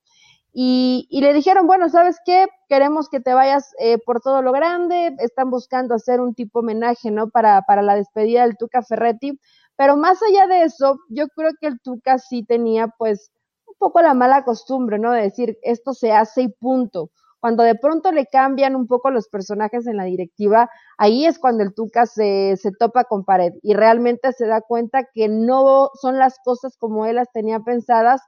y, 0.53 1.07
le 1.21 1.33
dijeron, 1.33 1.67
bueno, 1.67 1.89
¿sabes 1.89 2.19
qué? 2.25 2.47
Queremos 2.69 3.09
que 3.09 3.21
te 3.21 3.35
vayas 3.35 3.73
eh, 3.79 3.99
por 4.05 4.21
todo 4.21 4.43
lo 4.43 4.53
grande, 4.53 5.15
están 5.19 5.51
buscando 5.51 5.95
hacer 5.95 6.21
un 6.21 6.35
tipo 6.35 6.59
homenaje, 6.59 7.11
¿no? 7.11 7.31
Para, 7.31 7.63
para 7.63 7.83
la 7.83 7.95
despedida 7.95 8.43
del 8.43 8.57
Tuca 8.57 8.83
Ferretti, 8.83 9.39
pero 9.77 9.97
más 9.97 10.21
allá 10.23 10.47
de 10.47 10.65
eso, 10.65 10.99
yo 11.09 11.29
creo 11.29 11.53
que 11.61 11.69
el 11.69 11.81
Tuca 11.81 12.19
sí 12.19 12.45
tenía 12.45 12.89
pues 12.99 13.31
un 13.67 13.75
poco 13.79 14.03
la 14.03 14.13
mala 14.15 14.45
costumbre, 14.45 14.99
¿no? 14.99 15.13
De 15.13 15.23
decir, 15.23 15.57
esto 15.63 15.95
se 15.95 16.13
hace 16.13 16.43
y 16.43 16.49
punto. 16.49 17.11
Cuando 17.39 17.63
de 17.63 17.75
pronto 17.77 18.13
le 18.13 18.27
cambian 18.27 18.77
un 18.77 18.87
poco 18.87 19.11
los 19.11 19.29
personajes 19.29 19.87
en 19.87 19.97
la 19.97 20.05
directiva, 20.05 20.69
ahí 20.99 21.25
es 21.25 21.39
cuando 21.39 21.63
el 21.63 21.75
Tuca 21.75 22.05
se, 22.05 22.57
se 22.59 22.73
topa 22.73 23.05
con 23.05 23.25
pared 23.25 23.53
y 23.63 23.73
realmente 23.73 24.33
se 24.33 24.47
da 24.47 24.61
cuenta 24.61 25.05
que 25.15 25.29
no 25.29 25.89
son 25.95 26.19
las 26.19 26.39
cosas 26.45 26.77
como 26.77 27.07
él 27.07 27.17
las 27.17 27.33
tenía 27.33 27.61
pensadas 27.61 28.21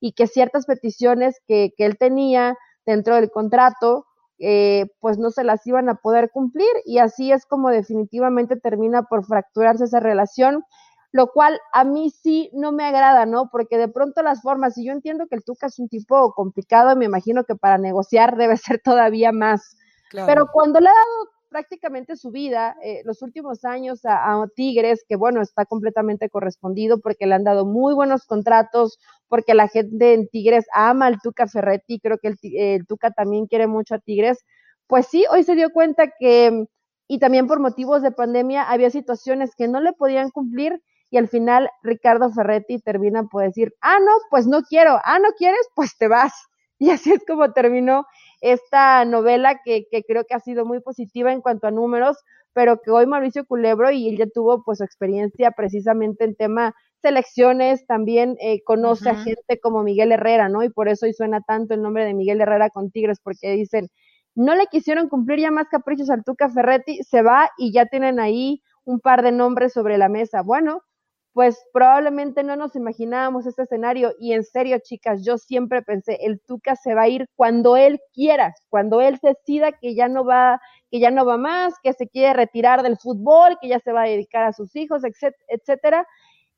y 0.00 0.12
que 0.12 0.26
ciertas 0.26 0.66
peticiones 0.66 1.40
que, 1.46 1.72
que 1.76 1.84
él 1.84 1.98
tenía 1.98 2.56
dentro 2.86 3.14
del 3.14 3.30
contrato, 3.30 4.06
eh, 4.38 4.86
pues 5.00 5.18
no 5.18 5.30
se 5.30 5.44
las 5.44 5.66
iban 5.66 5.90
a 5.90 5.96
poder 5.96 6.30
cumplir 6.30 6.70
y 6.86 6.98
así 6.98 7.30
es 7.30 7.44
como 7.44 7.68
definitivamente 7.68 8.56
termina 8.56 9.02
por 9.02 9.26
fracturarse 9.26 9.84
esa 9.84 10.00
relación, 10.00 10.64
lo 11.12 11.26
cual 11.26 11.60
a 11.74 11.84
mí 11.84 12.10
sí 12.10 12.50
no 12.54 12.72
me 12.72 12.84
agrada, 12.84 13.26
¿no? 13.26 13.50
Porque 13.50 13.76
de 13.76 13.88
pronto 13.88 14.22
las 14.22 14.40
formas, 14.40 14.78
y 14.78 14.86
yo 14.86 14.92
entiendo 14.92 15.26
que 15.26 15.36
el 15.36 15.44
Tuca 15.44 15.66
es 15.66 15.78
un 15.78 15.88
tipo 15.88 16.32
complicado, 16.32 16.96
me 16.96 17.04
imagino 17.04 17.44
que 17.44 17.54
para 17.54 17.76
negociar 17.76 18.36
debe 18.36 18.56
ser 18.56 18.80
todavía 18.82 19.30
más, 19.30 19.76
claro. 20.08 20.26
pero 20.26 20.46
cuando 20.50 20.80
le 20.80 20.88
ha 20.88 20.94
dado 20.94 21.39
prácticamente 21.50 22.16
su 22.16 22.30
vida, 22.30 22.76
eh, 22.82 23.02
los 23.04 23.22
últimos 23.22 23.64
años 23.64 24.00
a, 24.04 24.46
Tigres, 24.54 25.04
que 25.08 25.16
bueno, 25.16 25.42
está 25.42 25.66
completamente 25.66 26.30
correspondido 26.30 27.00
porque 27.00 27.26
le 27.26 27.34
han 27.34 27.44
dado 27.44 27.66
muy 27.66 27.92
buenos 27.92 28.24
contratos, 28.24 28.98
porque 29.28 29.54
la 29.54 29.68
gente 29.68 30.14
en 30.14 30.28
Tigres 30.28 30.64
ama 30.72 31.06
al 31.06 31.20
Tuca 31.20 31.46
Ferretti, 31.46 32.00
creo 32.00 32.18
que 32.18 32.28
el, 32.28 32.38
el 32.42 32.86
Tuca 32.86 33.10
también 33.10 33.46
quiere 33.46 33.66
mucho 33.66 33.96
a 33.96 33.98
Tigres, 33.98 34.38
pues 34.86 35.06
sí, 35.06 35.24
hoy 35.30 35.44
se 35.44 35.54
dio 35.54 35.70
cuenta 35.70 36.12
que, 36.18 36.66
y 37.06 37.18
también 37.18 37.46
por 37.46 37.60
motivos 37.60 38.02
de 38.02 38.12
pandemia, 38.12 38.62
había 38.62 38.90
situaciones 38.90 39.54
que 39.56 39.68
no 39.68 39.80
le 39.80 39.92
podían 39.92 40.30
cumplir 40.30 40.80
y 41.10 41.18
al 41.18 41.28
final 41.28 41.68
Ricardo 41.82 42.30
Ferretti 42.30 42.78
termina 42.80 43.24
por 43.24 43.42
decir, 43.42 43.74
ah, 43.80 43.98
no, 43.98 44.12
pues 44.30 44.46
no 44.46 44.62
quiero, 44.62 44.98
ah, 45.04 45.18
no 45.18 45.32
quieres, 45.36 45.68
pues 45.74 45.96
te 45.98 46.08
vas. 46.08 46.32
Y 46.82 46.88
así 46.88 47.12
es 47.12 47.22
como 47.26 47.52
terminó 47.52 48.06
esta 48.40 49.04
novela 49.04 49.60
que, 49.64 49.86
que, 49.90 50.02
creo 50.02 50.24
que 50.24 50.34
ha 50.34 50.40
sido 50.40 50.64
muy 50.64 50.80
positiva 50.80 51.32
en 51.32 51.40
cuanto 51.40 51.66
a 51.66 51.70
números, 51.70 52.16
pero 52.52 52.80
que 52.80 52.90
hoy 52.90 53.06
Mauricio 53.06 53.44
Culebro 53.46 53.90
y 53.90 54.08
él 54.08 54.18
ya 54.18 54.26
tuvo 54.26 54.64
pues 54.64 54.78
su 54.78 54.84
experiencia 54.84 55.52
precisamente 55.52 56.24
en 56.24 56.34
tema 56.34 56.74
selecciones, 57.02 57.86
también 57.86 58.36
eh, 58.40 58.62
conoce 58.64 59.08
uh 59.08 59.12
-huh. 59.12 59.16
a 59.16 59.24
gente 59.24 59.60
como 59.60 59.82
Miguel 59.82 60.12
Herrera, 60.12 60.48
¿no? 60.48 60.62
Y 60.62 60.70
por 60.70 60.88
eso 60.88 61.06
hoy 61.06 61.14
suena 61.14 61.40
tanto 61.40 61.74
el 61.74 61.82
nombre 61.82 62.04
de 62.04 62.14
Miguel 62.14 62.40
Herrera 62.40 62.70
con 62.70 62.90
Tigres, 62.90 63.20
porque 63.22 63.52
dicen, 63.52 63.88
no 64.34 64.54
le 64.54 64.66
quisieron 64.66 65.08
cumplir 65.08 65.40
ya 65.40 65.50
más 65.50 65.68
caprichos 65.68 66.10
al 66.10 66.24
Tuca 66.24 66.48
Ferretti, 66.48 67.02
se 67.02 67.22
va 67.22 67.50
y 67.58 67.72
ya 67.72 67.86
tienen 67.86 68.20
ahí 68.20 68.62
un 68.84 69.00
par 69.00 69.22
de 69.22 69.32
nombres 69.32 69.72
sobre 69.72 69.98
la 69.98 70.08
mesa. 70.08 70.42
Bueno, 70.42 70.82
pues 71.32 71.64
probablemente 71.72 72.42
no 72.42 72.56
nos 72.56 72.74
imaginábamos 72.74 73.46
este 73.46 73.62
escenario 73.62 74.12
y 74.18 74.32
en 74.32 74.42
serio, 74.44 74.78
chicas, 74.82 75.24
yo 75.24 75.38
siempre 75.38 75.82
pensé, 75.82 76.18
el 76.22 76.40
Tuca 76.40 76.74
se 76.74 76.94
va 76.94 77.02
a 77.02 77.08
ir 77.08 77.28
cuando 77.36 77.76
él 77.76 78.00
quiera, 78.12 78.54
cuando 78.68 79.00
él 79.00 79.18
decida 79.22 79.72
que 79.72 79.94
ya 79.94 80.08
no 80.08 80.24
va, 80.24 80.60
que 80.90 80.98
ya 80.98 81.10
no 81.10 81.24
va 81.24 81.36
más, 81.36 81.74
que 81.82 81.92
se 81.92 82.08
quiere 82.08 82.32
retirar 82.32 82.82
del 82.82 82.98
fútbol, 82.98 83.58
que 83.60 83.68
ya 83.68 83.78
se 83.78 83.92
va 83.92 84.02
a 84.02 84.08
dedicar 84.08 84.44
a 84.44 84.52
sus 84.52 84.74
hijos, 84.74 85.02
etcétera. 85.48 86.06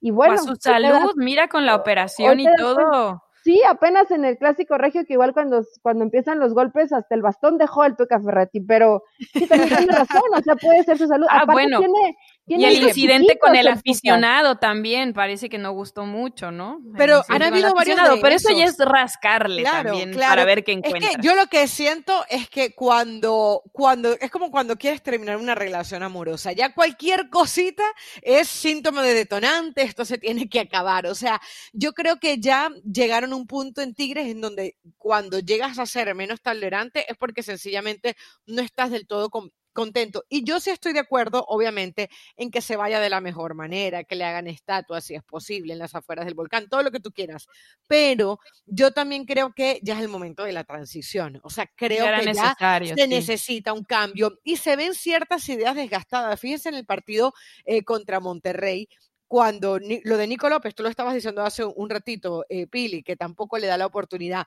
Y 0.00 0.11
bueno, 0.11 0.35
a 0.35 0.38
su 0.38 0.56
salud, 0.56 1.12
mira 1.16 1.48
con 1.48 1.66
la 1.66 1.76
operación 1.76 2.40
y 2.40 2.46
todo. 2.56 3.22
Sí, 3.44 3.61
apenas 3.68 4.11
en 4.12 4.24
el 4.24 4.38
clásico 4.38 4.78
regio, 4.78 5.04
que 5.04 5.14
igual 5.14 5.32
cuando, 5.32 5.62
cuando 5.82 6.04
empiezan 6.04 6.38
los 6.38 6.54
golpes, 6.54 6.92
hasta 6.92 7.14
el 7.14 7.22
bastón 7.22 7.58
dejó 7.58 7.85
el 7.85 7.96
Tuca 7.96 8.20
Ferretti, 8.20 8.61
pero 8.61 9.02
sí, 9.32 9.48
también 9.48 9.68
tiene 9.76 9.92
razón, 9.92 10.22
o 10.32 10.40
sea, 10.40 10.54
puede 10.54 10.85
ser 10.85 10.96
su 10.96 11.08
salud. 11.08 11.26
Ah, 11.28 11.38
Aparte 11.42 11.52
bueno. 11.52 11.78
Tiene 11.80 12.16
y 12.46 12.64
el 12.64 12.83
incidente 12.83 13.38
con 13.38 13.55
el 13.55 13.68
aficionado 13.68 14.57
también 14.57 15.12
parece 15.12 15.48
que 15.48 15.59
no 15.59 15.72
gustó 15.72 16.07
mucho, 16.07 16.50
¿no? 16.50 16.81
Pero 16.96 17.22
han 17.28 17.42
habido 17.42 17.72
varios 17.72 17.98
Pero 18.20 18.35
eso 18.35 18.50
ya 18.50 18.64
es 18.64 18.76
rascarle 18.78 19.62
claro, 19.62 19.90
también 19.90 20.12
claro. 20.12 20.31
para 20.31 20.44
ver 20.44 20.64
qué 20.64 20.72
encuentra. 20.72 21.11
Es 21.11 21.16
que 21.16 21.22
yo 21.22 21.37
lo 21.37 21.46
que 21.46 21.68
siento 21.68 22.24
es 22.28 22.48
que 22.48 22.74
cuando, 22.74 23.62
cuando, 23.70 24.12
es 24.14 24.31
como 24.31 24.50
cuando 24.50 24.76
quieres 24.76 25.02
terminar 25.02 25.37
una 25.37 25.55
relación 25.55 26.02
amorosa, 26.02 26.52
ya 26.52 26.74
cualquier 26.74 27.31
cosita 27.31 27.85
es 28.22 28.48
síntoma 28.48 29.02
de 29.02 29.14
detonante, 29.14 29.83
esto 29.83 30.05
se 30.05 30.18
tiene 30.18 30.48
que 30.48 30.61
acabar. 30.61 31.07
O 31.07 31.14
sea, 31.14 31.40
yo 31.72 31.92
creo 31.92 32.18
que 32.18 32.38
ya 32.38 32.70
llegaron 32.85 33.33
un 33.33 33.46
punto 33.46 33.83
en 33.83 33.94
Tigres 33.94 34.26
en 34.26 34.40
donde 34.40 34.76
cuando 34.98 35.38
llegas 35.38 35.78
a 35.78 35.87
ser 35.87 36.12
menos 36.14 36.42
tolerante 36.42 37.07
es 37.09 37.16
porque 37.16 37.42
sencillamente 37.42 38.16
no 38.46 38.62
estás 38.62 38.90
del 38.90 39.07
todo 39.07 39.31
con, 39.31 39.52
contento. 39.72 40.24
Y 40.28 40.44
yo 40.44 40.61
sí 40.61 40.70
estoy 40.70 40.92
de 40.92 41.00
acuerdo, 41.00 41.44
obviamente, 41.48 42.11
en 42.37 42.50
que 42.50 42.61
se 42.61 42.76
vaya 42.76 43.00
de 43.00 43.11
la 43.11 43.20
mejor 43.20 43.54
manera, 43.54 44.04
que 44.04 44.14
le 44.14 44.24
hagan 44.24 44.46
estatuas 44.46 45.04
si 45.04 45.14
es 45.14 45.22
posible 45.22 45.72
en 45.72 45.78
las 45.78 45.94
afueras 45.94 46.24
del 46.24 46.35
volcán, 46.35 46.68
todo 46.68 46.82
lo 46.82 46.90
que 46.90 47.00
tú 47.00 47.11
quieras. 47.12 47.46
Pero 47.87 48.38
yo 48.66 48.92
también 48.92 49.24
creo 49.24 49.52
que 49.54 49.80
ya 49.82 49.94
es 49.94 50.00
el 50.00 50.08
momento 50.08 50.44
de 50.44 50.52
la 50.52 50.64
transición. 50.64 51.40
O 51.42 51.50
sea, 51.50 51.66
creo 51.74 52.04
ya 52.04 52.20
que 52.20 52.35
ya 52.35 52.54
se 52.94 52.94
sí. 52.94 53.08
necesita 53.08 53.72
un 53.72 53.85
cambio 53.85 54.38
y 54.44 54.56
se 54.56 54.76
ven 54.76 54.94
ciertas 54.94 55.48
ideas 55.48 55.74
desgastadas. 55.74 56.38
Fíjense 56.38 56.68
en 56.68 56.76
el 56.76 56.87
partido 56.87 57.32
eh, 57.64 57.82
contra 57.82 58.20
Monterrey, 58.20 58.88
cuando 59.33 59.79
lo 59.79 60.18
de 60.18 60.27
Nico 60.27 60.51
López, 60.51 60.75
tú 60.75 60.83
lo 60.83 60.90
estabas 60.90 61.14
diciendo 61.14 61.40
hace 61.40 61.64
un 61.64 61.88
ratito, 61.88 62.45
eh, 62.51 62.66
Pili, 62.66 63.03
que 63.03 63.16
tampoco 63.16 63.57
le 63.57 63.66
da 63.66 63.79
la 63.79 63.87
oportunidad, 63.87 64.47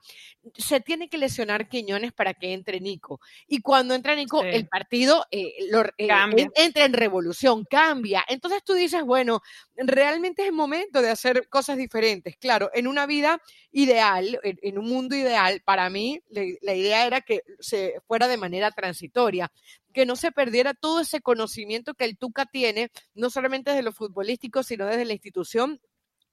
se 0.56 0.80
tiene 0.80 1.10
que 1.10 1.18
lesionar 1.18 1.68
Quiñones 1.68 2.14
para 2.14 2.36
que 2.36 2.54
entre 2.54 2.80
Nico. 2.80 3.20
Y 3.48 3.62
cuando 3.62 3.96
entra 3.96 4.14
Nico, 4.14 4.44
sí. 4.44 4.50
el 4.52 4.68
partido 4.68 5.26
eh, 5.32 5.56
lo, 5.72 5.82
eh, 5.98 6.08
entra 6.54 6.86
en 6.86 6.94
revolución, 6.94 7.66
cambia. 7.66 8.24
Entonces 8.28 8.64
tú 8.64 8.74
dices, 8.74 9.02
bueno, 9.02 9.42
realmente 9.76 10.44
es 10.44 10.50
el 10.50 10.54
momento 10.54 11.02
de 11.02 11.10
hacer 11.10 11.50
cosas 11.50 11.78
diferentes. 11.78 12.38
Claro, 12.38 12.70
en 12.72 12.86
una 12.86 13.08
vida 13.08 13.42
ideal, 13.72 14.40
en, 14.44 14.60
en 14.62 14.78
un 14.78 14.86
mundo 14.86 15.16
ideal, 15.16 15.64
para 15.66 15.90
mí 15.90 16.22
le, 16.30 16.60
la 16.62 16.76
idea 16.76 17.08
era 17.08 17.22
que 17.22 17.42
se 17.60 17.96
fuera 18.06 18.28
de 18.28 18.38
manera 18.38 18.70
transitoria 18.70 19.52
que 19.96 20.06
no 20.06 20.18
se 20.18 20.34
perdiera 20.34 20.74
todo 20.74 21.00
ese 21.00 21.22
conocimiento 21.22 21.94
que 21.94 22.04
el 22.04 22.18
Tuca 22.18 22.46
tiene, 22.46 22.92
no 23.14 23.30
solamente 23.30 23.72
desde 23.72 23.82
lo 23.82 23.94
futbolístico, 23.94 24.62
sino 24.62 24.86
desde 24.86 25.06
la 25.06 25.14
institución 25.14 25.80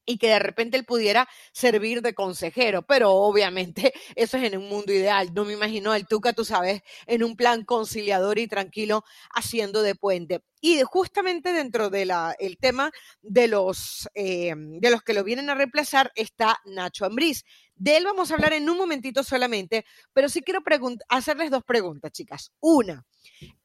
y 0.05 0.19
que 0.19 0.31
de 0.31 0.41
repente 0.41 0.77
él 0.77 0.85
pudiera 0.85 1.29
servir 1.53 2.03
de 2.03 2.13
consejero, 2.13 2.83
pero 2.83 3.13
obviamente 3.13 3.93
eso 4.17 4.37
es 4.37 4.53
en 4.53 4.59
un 4.59 4.69
mundo 4.69 4.93
ideal. 4.93 5.33
No 5.33 5.45
me 5.45 5.53
imagino 5.53 5.95
el 5.95 6.09
Tuca, 6.09 6.33
tú 6.33 6.45
sabes, 6.45 6.83
en 7.07 7.23
un 7.23 7.37
plan 7.37 7.65
conciliador 7.65 8.41
y 8.41 8.49
tranquilo 8.49 9.05
haciendo 9.31 9.83
de 9.83 9.95
puente. 9.95 10.43
Y 10.65 10.81
justamente 10.83 11.53
dentro 11.53 11.91
del 11.91 12.13
de 12.39 12.57
tema 12.61 12.93
de 13.21 13.49
los, 13.49 14.09
eh, 14.15 14.55
de 14.57 14.91
los 14.93 15.03
que 15.03 15.13
lo 15.13 15.25
vienen 15.25 15.51
a 15.51 15.57
reemplazar 15.57 16.13
está 16.15 16.61
Nacho 16.65 17.05
Ambriz. 17.05 17.45
De 17.75 17.97
él 17.97 18.05
vamos 18.05 18.31
a 18.31 18.35
hablar 18.35 18.53
en 18.53 18.71
un 18.71 18.77
momentito 18.77 19.25
solamente, 19.25 19.85
pero 20.13 20.29
sí 20.29 20.41
quiero 20.41 20.63
hacerles 21.09 21.51
dos 21.51 21.65
preguntas, 21.65 22.13
chicas. 22.13 22.53
Una, 22.61 23.05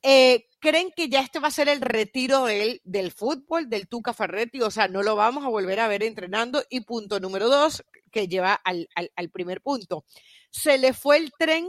eh, 0.01 0.47
¿creen 0.60 0.91
que 0.95 1.07
ya 1.07 1.21
este 1.21 1.38
va 1.38 1.49
a 1.49 1.51
ser 1.51 1.69
el 1.69 1.81
retiro 1.81 2.45
de 2.45 2.63
él, 2.63 2.81
del 2.83 3.12
fútbol, 3.12 3.69
del 3.69 3.88
Tuca 3.88 4.15
Ferretti? 4.15 4.62
O 4.62 4.71
sea, 4.71 4.88
no 4.88 5.03
lo 5.03 5.15
vamos 5.15 5.45
a 5.45 5.49
volver 5.49 5.79
a 5.79 5.88
ver 5.88 6.01
entrenando. 6.01 6.63
Y 6.67 6.81
punto 6.81 7.19
número 7.19 7.47
dos, 7.47 7.83
que 8.12 8.27
lleva 8.27 8.55
al, 8.55 8.89
al 8.95 9.29
primer 9.29 9.62
punto. 9.62 10.03
¿Se 10.49 10.79
le 10.79 10.93
fue 10.93 11.17
el 11.17 11.31
tren 11.38 11.67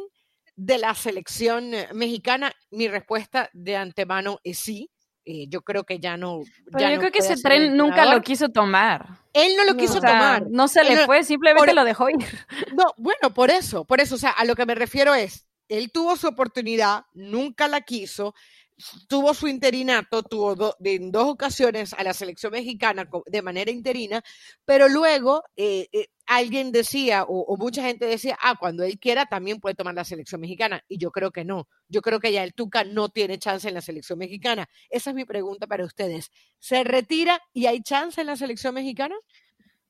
de 0.57 0.79
la 0.79 0.95
selección 0.95 1.73
mexicana? 1.93 2.51
Mi 2.71 2.89
respuesta 2.89 3.51
de 3.53 3.77
antemano 3.77 4.41
es 4.43 4.59
sí 4.59 4.91
eh, 5.31 5.47
yo 5.49 5.61
creo 5.61 5.85
que 5.85 5.99
ya 5.99 6.17
no. 6.17 6.41
Pero 6.65 6.79
ya 6.81 6.89
yo 6.89 6.95
no 6.97 7.01
creo 7.01 7.13
que 7.13 7.19
ese 7.19 7.37
tren 7.37 7.77
nunca 7.77 8.07
lo 8.07 8.23
quiso 8.23 8.49
tomar. 8.49 9.07
Él 9.35 9.53
no 9.57 9.65
lo 9.65 9.73
No. 9.75 9.77
quiso 9.79 9.99
O 9.99 10.01
sea, 10.01 10.11
tomar. 10.11 10.47
no 10.51 10.69
se 10.69 10.81
Él 10.81 10.89
le 10.89 10.95
no- 10.97 11.05
fue, 11.07 11.23
simplemente 11.23 11.67
por- 11.67 11.75
lo 11.75 11.85
dejó 11.85 12.09
ir. 12.09 12.17
No, 12.75 12.95
bueno, 12.97 13.35
por 13.35 13.51
eso, 13.51 13.85
por 13.85 14.01
eso, 14.01 14.15
o 14.15 14.19
sea, 14.19 14.31
a 14.31 14.45
lo 14.47 14.57
que 14.57 14.65
me 14.65 14.75
refiero 14.75 15.15
es, 15.15 15.47
él 15.69 15.91
tuvo 15.93 16.17
su 16.17 16.27
oportunidad, 16.29 17.05
nunca 17.13 17.69
la 17.69 17.83
quiso, 17.83 18.35
tuvo 19.09 19.35
su 19.35 19.49
interinato, 19.49 20.23
tuvo 20.23 20.77
en 20.85 21.11
dos 21.11 21.27
ocasiones 21.29 21.93
a 21.95 22.05
la 22.05 22.15
selección 22.15 22.53
mexicana 22.53 23.09
de 23.27 23.43
manera 23.43 23.71
interina, 23.71 24.23
pero 24.65 24.89
luego 24.89 25.43
eh, 25.57 25.89
eh, 25.93 26.09
alguien 26.27 26.71
decía, 26.71 27.25
o, 27.27 27.57
mucha 27.57 27.83
gente 27.83 28.07
decía, 28.07 28.39
ah, 28.41 28.55
cuando 28.59 28.85
él 28.85 28.99
quiera 28.99 29.27
también 29.27 29.61
puede 29.61 29.75
tomar 29.75 29.95
la 29.95 30.05
selección 30.05 30.41
mexicana, 30.41 30.85
y 30.89 30.99
yo 30.99 31.11
creo 31.11 31.31
que 31.31 31.45
no, 31.45 31.69
yo 31.89 32.03
creo 32.03 32.21
que 32.21 32.33
ya 32.33 32.45
el 32.45 32.55
Tuca 32.55 32.85
no 32.85 33.09
tiene 33.09 33.39
chance 33.39 33.67
en 33.67 33.75
la 33.75 33.81
selección 33.81 34.19
mexicana. 34.19 34.69
Esa 34.91 35.11
es 35.11 35.17
mi 35.17 35.25
pregunta 35.25 35.67
para 35.67 35.85
ustedes. 35.85 36.31
¿Se 36.59 36.85
retira 36.85 37.41
y 37.53 37.67
hay 37.67 37.83
chance 37.83 38.21
en 38.21 38.27
la 38.29 38.37
selección 38.37 38.75
mexicana? 38.75 39.17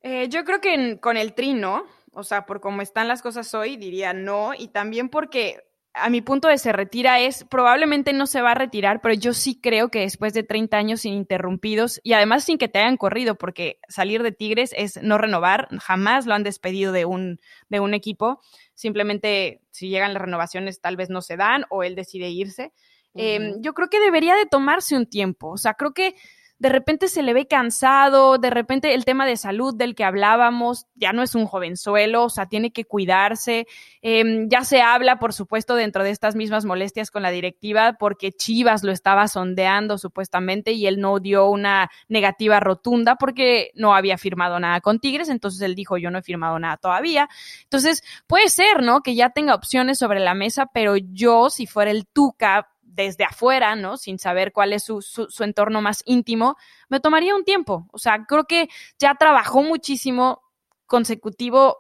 Eh, 0.01 0.29
yo 0.29 0.45
creo 0.45 0.61
que 0.61 0.99
con 1.01 1.17
el 1.17 1.35
tri 1.35 1.55
no, 1.55 1.85
o 2.13 2.23
sea, 2.23 2.47
por 2.47 2.61
cómo 2.61 2.83
están 2.83 3.09
las 3.09 3.21
cosas 3.21 3.53
hoy, 3.55 3.77
diría 3.77 4.13
no, 4.13 4.55
y 4.55 4.69
también 4.69 5.09
porque 5.09 5.68
a 5.95 6.11
mi 6.11 6.21
punto 6.21 6.49
de 6.49 6.59
se 6.59 6.73
retira 6.73 7.21
es, 7.21 7.45
probablemente 7.45 8.13
no 8.13 8.27
se 8.27 8.41
va 8.41 8.53
a 8.53 8.55
retirar, 8.55 9.01
pero 9.01 9.15
yo 9.15 9.33
sí 9.33 9.61
creo 9.61 9.89
que 9.89 10.01
después 10.01 10.33
de 10.33 10.43
30 10.43 10.77
años 10.77 11.05
ininterrumpidos 11.05 12.01
y 12.03 12.13
además 12.13 12.45
sin 12.45 12.59
que 12.59 12.69
te 12.69 12.79
hayan 12.79 12.97
corrido, 12.97 13.37
porque 13.37 13.79
salir 13.89 14.23
de 14.23 14.33
Tigres 14.33 14.75
es 14.77 15.03
no 15.03 15.19
renovar, 15.19 15.69
jamás 15.81 16.27
lo 16.27 16.35
han 16.35 16.45
despedido 16.45 16.93
de 16.93 17.05
un, 17.05 17.41
de 17.69 17.81
un 17.81 17.95
equipo, 17.95 18.41
simplemente 18.75 19.61
si 19.71 19.89
llegan 19.89 20.15
las 20.15 20.23
renovaciones 20.23 20.81
tal 20.81 20.97
vez 20.97 21.11
no 21.11 21.23
se 21.23 21.37
dan 21.37 21.65
o 21.71 21.83
él 21.83 21.95
decide 21.95 22.31
irse. 22.31 22.73
Eh, 23.15 23.51
Ujú. 23.51 23.63
yo 23.63 23.75
creo 23.75 23.89
que 23.89 24.01
debería 24.01 24.37
de 24.37 24.47
tomarse 24.47 24.97
un 24.97 25.07
tiempo, 25.07 25.51
o 25.51 25.57
sea, 25.57 25.75
creo 25.75 25.93
que 25.93 26.15
de 26.59 26.69
repente 26.69 27.09
se 27.09 27.23
le 27.23 27.35
ve 27.35 27.47
cansado, 27.47 28.39
de 28.39 28.51
repente 28.51 28.95
el 28.95 29.05
tema 29.05 29.27
de 29.27 29.37
salud 29.37 29.75
del 29.75 29.95
que 29.95 30.05
hablábamos 30.05 30.87
ya 30.97 31.13
no 31.13 31.23
es 31.23 31.37
un 31.37 31.47
jovenzuelo, 31.47 32.25
o 32.25 32.31
sea, 32.31 32.47
tiene 32.47 32.73
que 32.73 32.85
cuidarse. 32.85 33.67
Eh, 34.03 34.47
ya 34.49 34.65
se 34.65 34.83
habla, 34.83 35.21
por 35.21 35.33
supuesto, 35.33 35.77
dentro 35.77 36.03
de 36.03 36.11
estas 36.11 36.35
mismas 36.35 36.65
molestias 36.65 37.13
con 37.13 37.23
la 37.23 37.31
directiva, 37.31 37.95
porque 37.99 38.33
Chivas 38.33 38.83
lo 38.83 38.91
estaba 38.91 39.29
sondeando 39.29 39.99
supuestamente 39.99 40.73
y 40.73 40.87
él 40.89 41.01
no 41.01 41.21
dio 41.21 41.49
una 41.49 41.91
negativa 42.09 42.59
rotunda 42.59 43.15
porque 43.17 43.71
no 43.75 43.95
había 43.95 44.19
firmado 44.19 44.59
nada 44.59 44.81
con 44.81 44.99
Tigres, 44.99 45.29
entonces 45.29 45.61
él 45.61 45.77
dijo, 45.77 45.97
yo 45.97 46.11
no 46.11 46.19
he 46.19 46.23
firmado 46.23 46.59
nada 46.59 46.77
todavía. 46.77 47.29
Entonces, 47.63 48.03
puede 48.27 48.49
ser, 48.49 48.83
¿no? 48.83 49.03
Que 49.03 49.15
ya 49.15 49.31
tenga 49.31 49.55
opciones 49.55 49.99
sobre 49.99 50.19
la 50.19 50.35
mesa, 50.35 50.67
pero 50.73 50.97
yo, 50.97 51.51
si 51.51 51.67
fuera 51.67 51.93
el 51.93 52.07
Tuca, 52.07 52.69
desde 52.89 53.25
afuera, 53.25 53.77
¿no? 53.77 53.97
Sin 53.97 54.19
saber 54.19 54.53
cuál 54.53 54.73
es 54.73 54.85
su, 54.85 55.03
su, 55.03 55.45
entorno 55.45 55.81
más 55.81 56.03
íntimo, 56.05 56.57
me 56.89 57.01
tomaría 57.01 57.35
un 57.35 57.45
tiempo. 57.45 57.87
O 57.93 57.99
sea, 57.99 58.25
creo 58.27 58.45
que 58.45 58.69
ya 58.99 59.15
trabajó 59.15 59.63
muchísimo 59.63 60.43
consecutivo, 60.87 61.79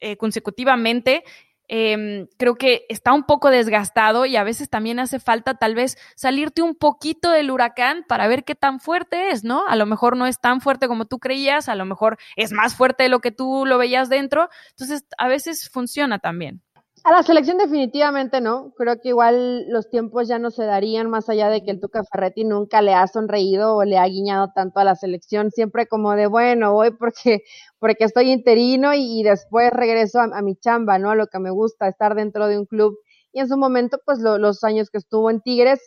eh, 0.00 0.16
consecutivamente. 0.16 1.24
Eh, 1.68 2.26
creo 2.38 2.56
que 2.56 2.84
está 2.88 3.12
un 3.12 3.24
poco 3.24 3.50
desgastado 3.50 4.26
y 4.26 4.36
a 4.36 4.44
veces 4.44 4.68
también 4.68 4.98
hace 4.98 5.18
falta 5.20 5.54
tal 5.54 5.74
vez 5.74 5.96
salirte 6.16 6.60
un 6.60 6.74
poquito 6.74 7.30
del 7.30 7.50
huracán 7.50 8.04
para 8.06 8.28
ver 8.28 8.44
qué 8.44 8.54
tan 8.54 8.78
fuerte 8.78 9.30
es, 9.30 9.42
¿no? 9.42 9.66
A 9.66 9.76
lo 9.76 9.86
mejor 9.86 10.16
no 10.16 10.26
es 10.26 10.38
tan 10.38 10.60
fuerte 10.60 10.88
como 10.88 11.06
tú 11.06 11.18
creías, 11.18 11.68
a 11.68 11.74
lo 11.74 11.84
mejor 11.84 12.18
es 12.36 12.52
más 12.52 12.74
fuerte 12.74 13.04
de 13.04 13.08
lo 13.08 13.20
que 13.20 13.30
tú 13.32 13.64
lo 13.64 13.78
veías 13.78 14.08
dentro. 14.08 14.50
Entonces, 14.70 15.04
a 15.16 15.28
veces 15.28 15.70
funciona 15.70 16.18
también. 16.18 16.62
A 17.04 17.10
la 17.10 17.24
selección 17.24 17.58
definitivamente 17.58 18.40
no. 18.40 18.72
Creo 18.76 19.00
que 19.00 19.08
igual 19.08 19.68
los 19.68 19.90
tiempos 19.90 20.28
ya 20.28 20.38
no 20.38 20.52
se 20.52 20.64
darían 20.64 21.10
más 21.10 21.28
allá 21.28 21.48
de 21.48 21.64
que 21.64 21.72
el 21.72 21.80
Tuca 21.80 22.04
Ferretti 22.04 22.44
nunca 22.44 22.80
le 22.80 22.94
ha 22.94 23.08
sonreído 23.08 23.74
o 23.74 23.84
le 23.84 23.98
ha 23.98 24.06
guiñado 24.06 24.52
tanto 24.54 24.78
a 24.78 24.84
la 24.84 24.94
selección. 24.94 25.50
Siempre 25.50 25.88
como 25.88 26.12
de, 26.12 26.28
bueno, 26.28 26.72
voy 26.72 26.92
porque, 26.92 27.42
porque 27.80 28.04
estoy 28.04 28.30
interino 28.30 28.94
y, 28.94 29.24
después 29.24 29.72
regreso 29.72 30.20
a, 30.20 30.24
a, 30.32 30.42
mi 30.42 30.54
chamba, 30.54 31.00
¿no? 31.00 31.10
A 31.10 31.16
lo 31.16 31.26
que 31.26 31.40
me 31.40 31.50
gusta, 31.50 31.88
estar 31.88 32.14
dentro 32.14 32.46
de 32.46 32.58
un 32.58 32.66
club. 32.66 32.96
Y 33.32 33.40
en 33.40 33.48
su 33.48 33.56
momento, 33.56 33.98
pues 34.04 34.20
lo, 34.20 34.38
los 34.38 34.62
años 34.62 34.88
que 34.88 34.98
estuvo 34.98 35.28
en 35.28 35.40
Tigres. 35.40 35.80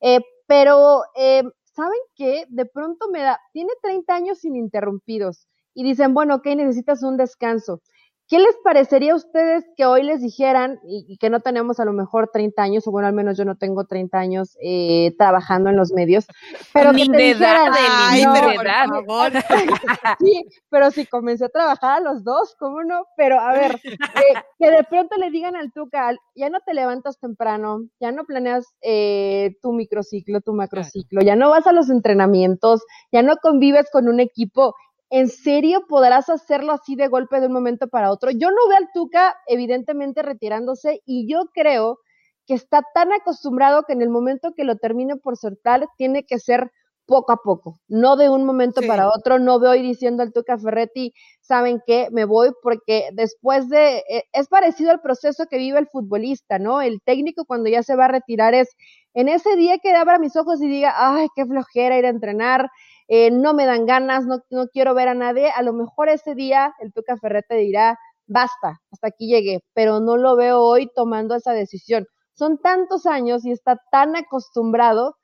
Eh, 0.00 0.20
pero, 0.46 1.02
eh, 1.16 1.42
¿saben 1.64 2.00
qué? 2.16 2.46
De 2.48 2.64
pronto 2.64 3.10
me 3.10 3.20
da, 3.20 3.38
tiene 3.52 3.72
30 3.82 4.14
años 4.14 4.42
ininterrumpidos. 4.42 5.46
Y 5.74 5.84
dicen, 5.84 6.14
bueno, 6.14 6.36
ok, 6.36 6.46
necesitas 6.56 7.02
un 7.02 7.18
descanso. 7.18 7.82
¿Qué 8.28 8.38
les 8.38 8.56
parecería 8.64 9.12
a 9.12 9.16
ustedes 9.16 9.64
que 9.76 9.84
hoy 9.84 10.02
les 10.04 10.22
dijeran, 10.22 10.80
y, 10.84 11.04
y, 11.06 11.18
que 11.18 11.28
no 11.28 11.40
tenemos 11.40 11.80
a 11.80 11.84
lo 11.84 11.92
mejor 11.92 12.30
30 12.32 12.62
años, 12.62 12.86
o 12.86 12.90
bueno, 12.90 13.08
al 13.08 13.12
menos 13.14 13.36
yo 13.36 13.44
no 13.44 13.56
tengo 13.56 13.84
30 13.84 14.18
años 14.18 14.56
eh, 14.62 15.12
trabajando 15.18 15.68
en 15.68 15.76
los 15.76 15.92
medios, 15.92 16.26
pero 16.72 16.92
Ni 16.92 17.02
que 17.06 17.10
te 17.10 17.16
de 17.18 17.24
dijeran, 17.24 17.66
edad, 17.66 17.78
Ay, 17.90 18.24
no, 18.24 18.32
pero 18.32 18.48
de 18.48 18.54
por 18.54 18.66
edad. 18.66 18.86
favor. 18.86 19.32
sí, 20.20 20.44
pero 20.70 20.90
si 20.90 21.06
comencé 21.06 21.44
a 21.44 21.48
trabajar 21.50 21.98
a 21.98 22.00
los 22.00 22.24
dos, 22.24 22.54
¿cómo 22.58 22.82
no? 22.84 23.04
Pero 23.16 23.38
a 23.38 23.52
ver, 23.52 23.80
eh, 23.84 24.34
que 24.58 24.70
de 24.70 24.84
pronto 24.84 25.16
le 25.16 25.30
digan 25.30 25.54
al 25.56 25.72
Tuca, 25.72 26.14
ya 26.34 26.48
no 26.48 26.60
te 26.64 26.72
levantas 26.74 27.18
temprano, 27.18 27.80
ya 28.00 28.12
no 28.12 28.24
planeas 28.24 28.66
eh, 28.80 29.56
tu 29.60 29.72
microciclo, 29.72 30.40
tu 30.40 30.54
macrociclo, 30.54 31.20
ya 31.20 31.36
no 31.36 31.50
vas 31.50 31.66
a 31.66 31.72
los 31.72 31.90
entrenamientos, 31.90 32.82
ya 33.12 33.22
no 33.22 33.36
convives 33.36 33.90
con 33.92 34.08
un 34.08 34.20
equipo 34.20 34.74
¿en 35.12 35.28
serio 35.28 35.84
podrás 35.86 36.30
hacerlo 36.30 36.72
así 36.72 36.96
de 36.96 37.06
golpe 37.08 37.38
de 37.38 37.46
un 37.46 37.52
momento 37.52 37.86
para 37.86 38.10
otro? 38.10 38.30
Yo 38.30 38.50
no 38.50 38.66
veo 38.68 38.78
al 38.78 38.88
Tuca 38.94 39.36
evidentemente 39.46 40.22
retirándose 40.22 41.02
y 41.04 41.30
yo 41.30 41.50
creo 41.52 41.98
que 42.46 42.54
está 42.54 42.82
tan 42.94 43.12
acostumbrado 43.12 43.82
que 43.82 43.92
en 43.92 44.00
el 44.00 44.08
momento 44.08 44.54
que 44.56 44.64
lo 44.64 44.76
termine 44.76 45.16
por 45.16 45.36
soltar 45.36 45.86
tiene 45.98 46.24
que 46.24 46.38
ser 46.38 46.72
poco 47.04 47.32
a 47.32 47.42
poco, 47.42 47.78
no 47.88 48.16
de 48.16 48.30
un 48.30 48.44
momento 48.44 48.80
sí. 48.80 48.86
para 48.86 49.08
otro, 49.08 49.38
no 49.38 49.58
veo 49.58 49.72
hoy 49.72 49.82
diciendo 49.82 50.22
al 50.22 50.32
Tuca 50.32 50.56
Ferretti, 50.56 51.12
¿saben 51.40 51.82
qué? 51.86 52.08
Me 52.10 52.24
voy 52.24 52.52
porque 52.62 53.08
después 53.12 53.68
de, 53.68 53.98
eh, 54.08 54.24
es 54.32 54.48
parecido 54.48 54.92
al 54.92 55.02
proceso 55.02 55.44
que 55.50 55.58
vive 55.58 55.78
el 55.78 55.88
futbolista, 55.88 56.58
¿no? 56.58 56.80
El 56.80 57.02
técnico 57.02 57.44
cuando 57.44 57.68
ya 57.68 57.82
se 57.82 57.96
va 57.96 58.06
a 58.06 58.08
retirar 58.08 58.54
es, 58.54 58.70
en 59.14 59.28
ese 59.28 59.56
día 59.56 59.78
que 59.78 59.90
abra 59.90 60.18
mis 60.18 60.36
ojos 60.36 60.62
y 60.62 60.68
diga, 60.68 60.94
ay, 60.96 61.26
qué 61.34 61.44
flojera 61.44 61.98
ir 61.98 62.06
a 62.06 62.10
entrenar, 62.10 62.70
eh, 63.14 63.30
no 63.30 63.52
me 63.52 63.66
dan 63.66 63.84
ganas, 63.84 64.24
no, 64.24 64.38
no, 64.48 64.68
quiero 64.68 64.94
ver 64.94 65.08
a 65.08 65.14
nadie, 65.14 65.50
a 65.50 65.60
lo 65.62 65.74
mejor 65.74 66.08
ese 66.08 66.34
día 66.34 66.72
el 66.80 66.94
Tuca 66.94 67.18
Ferrete 67.18 67.56
dirá, 67.56 67.98
basta, 68.26 68.80
hasta 68.90 69.08
aquí 69.08 69.26
llegué, 69.28 69.60
pero 69.74 70.00
no 70.00 70.16
lo 70.16 70.34
veo 70.34 70.60
hoy 70.60 70.88
tomando 70.94 71.34
esa 71.34 71.52
decisión. 71.52 72.06
Son 72.32 72.56
tantos 72.56 73.04
años 73.04 73.44
y 73.44 73.52
está 73.52 73.76
tan 73.90 74.16
acostumbrado 74.16 75.16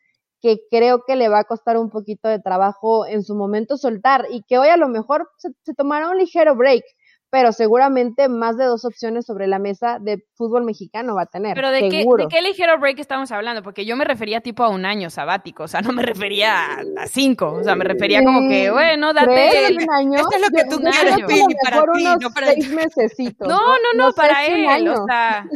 que 0.43 0.59
creo 0.71 1.01
que 1.07 1.17
le 1.17 1.31
va 1.31 1.39
a 1.39 1.45
costar 1.45 1.79
un 1.79 1.89
poquito 1.89 2.29
de 2.29 2.41
trabajo 2.41 3.07
en 3.07 3.23
su 3.23 3.35
momento 3.35 3.79
soltar 3.79 4.27
y 4.31 4.43
que 4.43 4.59
hoy 4.59 4.69
a 4.69 4.77
lo 4.77 4.89
mejor 4.89 5.27
se, 5.39 5.49
se 5.63 5.73
tomará 5.73 6.11
un 6.11 6.19
ligero 6.19 6.57
break, 6.57 6.85
pero 7.31 7.53
seguramente 7.53 8.29
más 8.29 8.57
de 8.57 8.65
dos 8.65 8.85
opciones 8.85 9.27
sobre 9.27 9.47
la 9.47 9.59
mesa 9.59 9.99
de 10.01 10.25
fútbol 10.35 10.65
mexicano 10.65 11.15
va 11.15 11.23
a 11.23 11.27
tener. 11.27 11.55
Pero 11.55 11.71
de, 11.71 11.91
seguro. 11.91 12.29
Qué, 12.29 12.37
de 12.37 12.43
qué 12.43 12.49
ligero 12.49 12.79
break 12.79 12.99
estamos 12.99 13.31
hablando, 13.33 13.63
porque 13.63 13.85
yo 13.85 13.97
me 13.97 14.05
refería 14.05 14.41
tipo 14.41 14.65
a 14.65 14.69
un 14.71 14.87
año 14.87 15.11
sabático, 15.11 15.65
o 15.65 15.69
sea, 15.69 15.81
no 15.83 15.93
me 15.93 16.03
refería 16.03 16.79
a, 16.99 17.07
cinco, 17.07 17.53
o 17.53 17.63
sea, 17.65 17.75
me 17.75 17.85
refería 17.85 18.23
como 18.25 18.49
que, 18.49 18.71
bueno, 18.71 19.13
date. 19.13 19.77
Un 19.77 19.91
año? 19.95 20.19
Esto 20.19 20.37
es 20.37 20.41
lo 20.43 20.49
que 20.57 20.65
tú 20.65 20.81
quieres, 20.81 21.17
para 21.65 21.83
ti, 21.93 22.03
unos 22.05 22.21
no 22.21 22.31
para 22.31 22.53
seis 22.53 22.71
mesecitos. 22.71 23.49
No, 23.49 23.59
no, 23.61 23.79
no, 23.95 24.07
no 24.09 24.13
para 24.13 24.47
él, 24.47 24.67
año. 24.67 24.95
o 25.03 25.07
sea. 25.07 25.47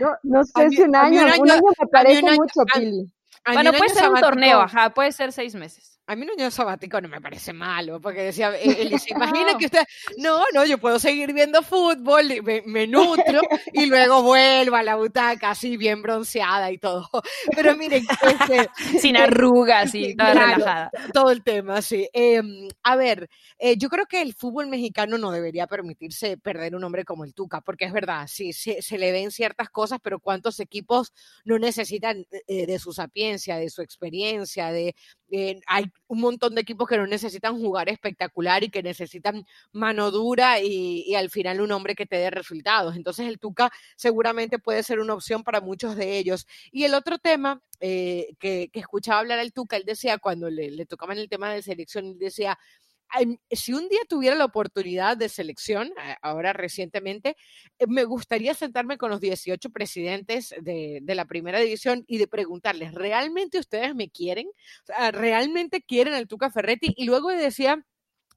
No, 0.00 0.10
no 0.24 0.44
sé 0.44 0.68
si 0.70 0.82
un 0.82 0.94
año, 0.94 1.22
un 1.22 1.40
un 1.40 1.50
año- 1.50 1.62
me 1.80 1.86
parece 1.88 2.22
mucho, 2.22 2.60
a- 2.60 2.78
Pili. 2.78 3.10
Bueno, 3.52 3.72
puede 3.72 3.90
ser 3.90 4.08
un 4.10 4.20
torneo, 4.20 4.60
ajá, 4.60 4.90
puede 4.90 5.12
ser 5.12 5.32
seis 5.32 5.54
meses. 5.54 5.93
A 6.06 6.16
mí 6.16 6.22
un 6.24 6.38
año 6.38 6.50
sabático 6.50 7.00
no 7.00 7.08
me 7.08 7.18
parece 7.22 7.54
malo, 7.54 7.98
porque 7.98 8.24
decía, 8.24 8.54
eh, 8.58 8.76
él 8.82 8.90
dice, 8.90 9.10
imagina 9.10 9.56
que 9.56 9.66
usted, 9.66 9.84
no, 10.18 10.42
no, 10.52 10.66
yo 10.66 10.76
puedo 10.76 10.98
seguir 10.98 11.32
viendo 11.32 11.62
fútbol, 11.62 12.26
me, 12.42 12.62
me 12.66 12.86
nutro 12.86 13.40
y 13.72 13.86
luego 13.86 14.22
vuelvo 14.22 14.76
a 14.76 14.82
la 14.82 14.96
butaca 14.96 15.50
así 15.52 15.78
bien 15.78 16.02
bronceada 16.02 16.70
y 16.70 16.76
todo. 16.78 17.08
Pero 17.56 17.74
miren, 17.76 18.04
este, 18.20 18.68
Sin 19.00 19.16
arrugas 19.16 19.94
y 19.94 20.14
toda 20.14 20.32
Claro. 20.32 20.40
relajada. 20.56 20.90
todo 21.14 21.30
el 21.30 21.42
tema, 21.42 21.80
sí. 21.80 22.06
Eh, 22.12 22.42
a 22.82 22.96
ver, 22.96 23.28
eh, 23.58 23.76
yo 23.78 23.88
creo 23.88 24.04
que 24.04 24.20
el 24.20 24.34
fútbol 24.34 24.66
mexicano 24.66 25.16
no 25.16 25.30
debería 25.30 25.66
permitirse 25.66 26.36
perder 26.36 26.76
un 26.76 26.84
hombre 26.84 27.04
como 27.04 27.24
el 27.24 27.32
Tuca, 27.32 27.62
porque 27.62 27.86
es 27.86 27.92
verdad, 27.94 28.26
sí, 28.28 28.52
se, 28.52 28.82
se 28.82 28.98
le 28.98 29.10
ven 29.10 29.30
ciertas 29.30 29.70
cosas, 29.70 30.00
pero 30.02 30.20
¿cuántos 30.20 30.60
equipos 30.60 31.12
no 31.44 31.58
necesitan 31.58 32.26
eh, 32.46 32.66
de 32.66 32.78
su 32.78 32.92
sapiencia, 32.92 33.56
de 33.56 33.70
su 33.70 33.80
experiencia, 33.80 34.70
de... 34.70 34.94
hay 35.66 35.86
un 36.06 36.20
montón 36.20 36.54
de 36.54 36.60
equipos 36.60 36.88
que 36.88 36.96
no 36.96 37.06
necesitan 37.06 37.58
jugar 37.58 37.88
espectacular 37.88 38.62
y 38.62 38.70
que 38.70 38.82
necesitan 38.82 39.46
mano 39.72 40.10
dura 40.10 40.60
y, 40.60 41.14
al 41.14 41.30
final 41.30 41.60
un 41.60 41.72
hombre 41.72 41.94
que 41.94 42.06
te 42.06 42.16
dé 42.16 42.30
resultados. 42.30 42.96
Entonces 42.96 43.26
el 43.28 43.38
Tuca 43.38 43.70
seguramente 43.96 44.58
puede 44.58 44.82
ser 44.82 45.00
una 45.00 45.14
opción 45.14 45.42
para 45.42 45.60
muchos 45.60 45.96
de 45.96 46.18
ellos. 46.18 46.46
Y 46.70 46.84
el 46.84 46.94
otro 46.94 47.18
tema 47.18 47.62
eh, 47.80 48.34
que, 48.38 48.70
que 48.72 48.80
escuchaba 48.80 49.20
hablar 49.20 49.38
el 49.38 49.52
Tuca, 49.52 49.76
él 49.76 49.84
decía 49.84 50.18
cuando 50.18 50.50
le, 50.50 50.70
le 50.70 50.86
tocaban 50.86 51.18
el 51.18 51.28
tema 51.28 51.52
de 51.52 51.62
selección, 51.62 52.06
él 52.06 52.18
decía, 52.18 52.58
si 53.50 53.72
un 53.72 53.88
día 53.88 54.00
tuviera 54.08 54.36
la 54.36 54.44
oportunidad 54.44 55.16
de 55.16 55.28
selección, 55.28 55.92
ahora 56.22 56.52
recientemente, 56.52 57.36
eh, 57.78 57.86
me 57.88 58.04
gustaría 58.04 58.54
sentarme 58.54 58.98
con 58.98 59.10
los 59.10 59.20
18 59.20 59.70
presidentes 59.70 60.54
de, 60.60 61.02
la 61.06 61.24
primera 61.26 61.60
división 61.60 62.04
y 62.08 62.18
de 62.18 62.26
preguntarles, 62.26 62.92
¿realmente 62.92 63.58
ustedes 63.58 63.94
me 63.94 64.10
quieren? 64.10 64.48
¿Realmente 65.12 65.82
quieren 65.82 66.14
al 66.14 66.26
Tuca 66.26 66.50
Ferretti? 66.50 66.92
Y 66.96 67.04
luego 67.04 67.30
decía 67.30 67.84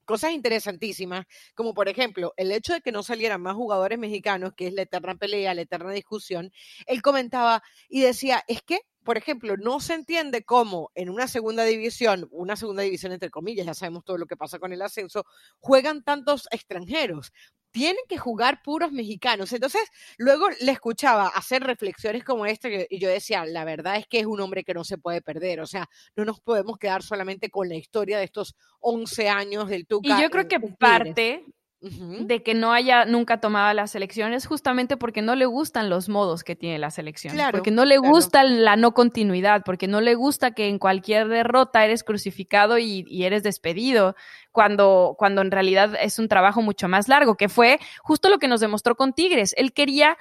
cosas 0.06 0.32
interesantísimas, 0.32 1.26
como 1.54 1.74
por 1.74 1.90
ejemplo 1.90 2.34
el 2.38 2.52
hecho 2.52 2.74
de 2.74 2.82
que 2.82 2.92
no 2.92 3.04
salieran 3.04 3.42
más 3.42 3.56
jugadores 3.56 4.00
mexicanos, 4.00 4.54
que 4.56 4.68
es 4.68 4.74
la 4.74 4.84
eterna 4.84 5.16
pelea, 5.16 5.54
la 5.54 5.62
eterna 5.62 5.92
discusión, 5.92 6.52
él 6.88 7.02
comentaba 7.02 7.62
y 7.90 8.02
decía, 8.02 8.44
es 8.48 8.62
que 8.62 8.80
por 9.08 9.18
ejemplo, 9.18 9.56
no 9.56 9.80
se 9.80 9.94
entiende 9.94 10.44
cómo 10.44 10.92
en 10.94 11.10
una 11.10 11.30
segunda 11.30 11.64
división, 11.64 12.28
una 12.30 12.58
segunda 12.58 12.84
división 12.84 13.14
entre 13.14 13.30
comillas, 13.30 13.66
ya 13.66 13.74
sabemos 13.74 14.04
todo 14.04 14.18
lo 14.18 14.26
que 14.26 14.36
pasa 14.36 14.60
con 14.60 14.74
el 14.74 14.82
ascenso, 14.82 15.26
juegan 15.60 16.04
tantos 16.04 16.46
extranjeros. 16.52 17.32
Tienen 17.72 18.04
que 18.10 18.18
jugar 18.18 18.62
puros 18.62 18.92
mexicanos. 18.92 19.54
Entonces, 19.54 19.84
luego 20.18 20.50
le 20.60 20.74
escuchaba 20.74 21.28
hacer 21.30 21.64
reflexiones 21.64 22.26
como 22.26 22.46
esta 22.46 22.68
y 22.68 23.00
yo 23.00 23.08
decía, 23.08 23.46
la 23.46 23.64
verdad 23.64 23.96
es 23.96 24.08
que 24.08 24.20
es 24.20 24.26
un 24.26 24.42
hombre 24.42 24.66
que 24.66 24.74
no 24.74 24.84
se 24.84 24.98
puede 24.98 25.22
perder. 25.22 25.62
O 25.62 25.68
sea, 25.68 25.88
no 26.18 26.26
nos 26.26 26.42
podemos 26.42 26.78
quedar 26.78 27.02
solamente 27.02 27.50
con 27.50 27.70
la 27.70 27.76
historia 27.76 28.18
de 28.18 28.26
estos 28.26 28.56
11 28.82 29.30
años 29.30 29.70
del 29.70 29.88
Tuca. 29.88 30.20
Y 30.20 30.22
yo 30.22 30.30
creo 30.30 30.50
que 30.50 30.60
parte, 30.60 31.46
de 31.80 32.42
que 32.42 32.56
no 32.56 32.74
haya 32.74 33.06
nunca 33.06 33.40
tomado 33.40 33.72
las 33.74 33.94
elecciones 33.94 34.48
justamente 34.48 34.98
porque 34.98 35.22
no 35.22 35.36
le 35.36 35.46
gustan 35.46 35.92
los 35.92 36.10
modos 36.10 36.44
que 36.44 36.56
tiene 36.56 36.80
la 36.80 36.90
selección, 36.90 37.36
porque 37.52 37.70
no 37.70 37.86
le 37.86 38.00
gusta 38.00 38.44
la 38.44 38.76
no 38.76 38.96
continuidad, 38.96 39.62
porque 39.64 39.88
no 39.88 40.02
le 40.02 40.16
gusta 40.16 40.52
que 40.52 40.70
en 40.70 40.80
cualquier 40.80 41.28
derrota 41.28 41.86
eres 41.86 42.04
crucificado 42.04 42.80
y, 42.80 43.06
y, 43.08 43.26
eres 43.26 43.44
despedido, 43.44 44.16
cuando, 44.52 45.16
cuando 45.20 45.42
en 45.42 45.52
realidad 45.52 45.94
es 46.02 46.18
un 46.18 46.28
trabajo 46.28 46.64
mucho 46.64 46.88
más 46.88 47.08
largo, 47.08 47.36
que 47.36 47.48
fue 47.48 47.80
justo 48.02 48.30
lo 48.30 48.40
que 48.40 48.48
nos 48.48 48.60
demostró 48.60 48.96
con 48.96 49.14
Tigres. 49.14 49.54
Él 49.56 49.72
quería 49.72 50.18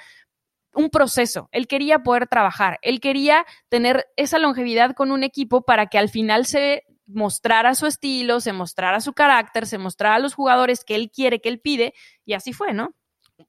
un 0.74 0.90
proceso, 0.90 1.48
él 1.52 1.66
quería 1.66 2.00
poder 2.00 2.26
trabajar, 2.26 2.78
él 2.82 3.00
quería 3.00 3.46
tener 3.70 4.04
esa 4.16 4.38
longevidad 4.38 4.94
con 4.94 5.10
un 5.10 5.22
equipo 5.22 5.62
para 5.62 5.86
que 5.86 5.96
al 5.96 6.10
final 6.10 6.44
se 6.44 6.84
mostrara 7.06 7.74
su 7.74 7.86
estilo, 7.86 8.40
se 8.40 8.52
mostrara 8.52 9.00
su 9.00 9.12
carácter, 9.12 9.66
se 9.66 9.78
mostrara 9.78 10.16
a 10.16 10.20
los 10.20 10.34
jugadores 10.34 10.84
que 10.84 10.94
él 10.94 11.10
quiere, 11.10 11.40
que 11.40 11.48
él 11.48 11.60
pide, 11.60 11.94
y 12.24 12.34
así 12.34 12.52
fue, 12.52 12.72
¿no? 12.72 12.94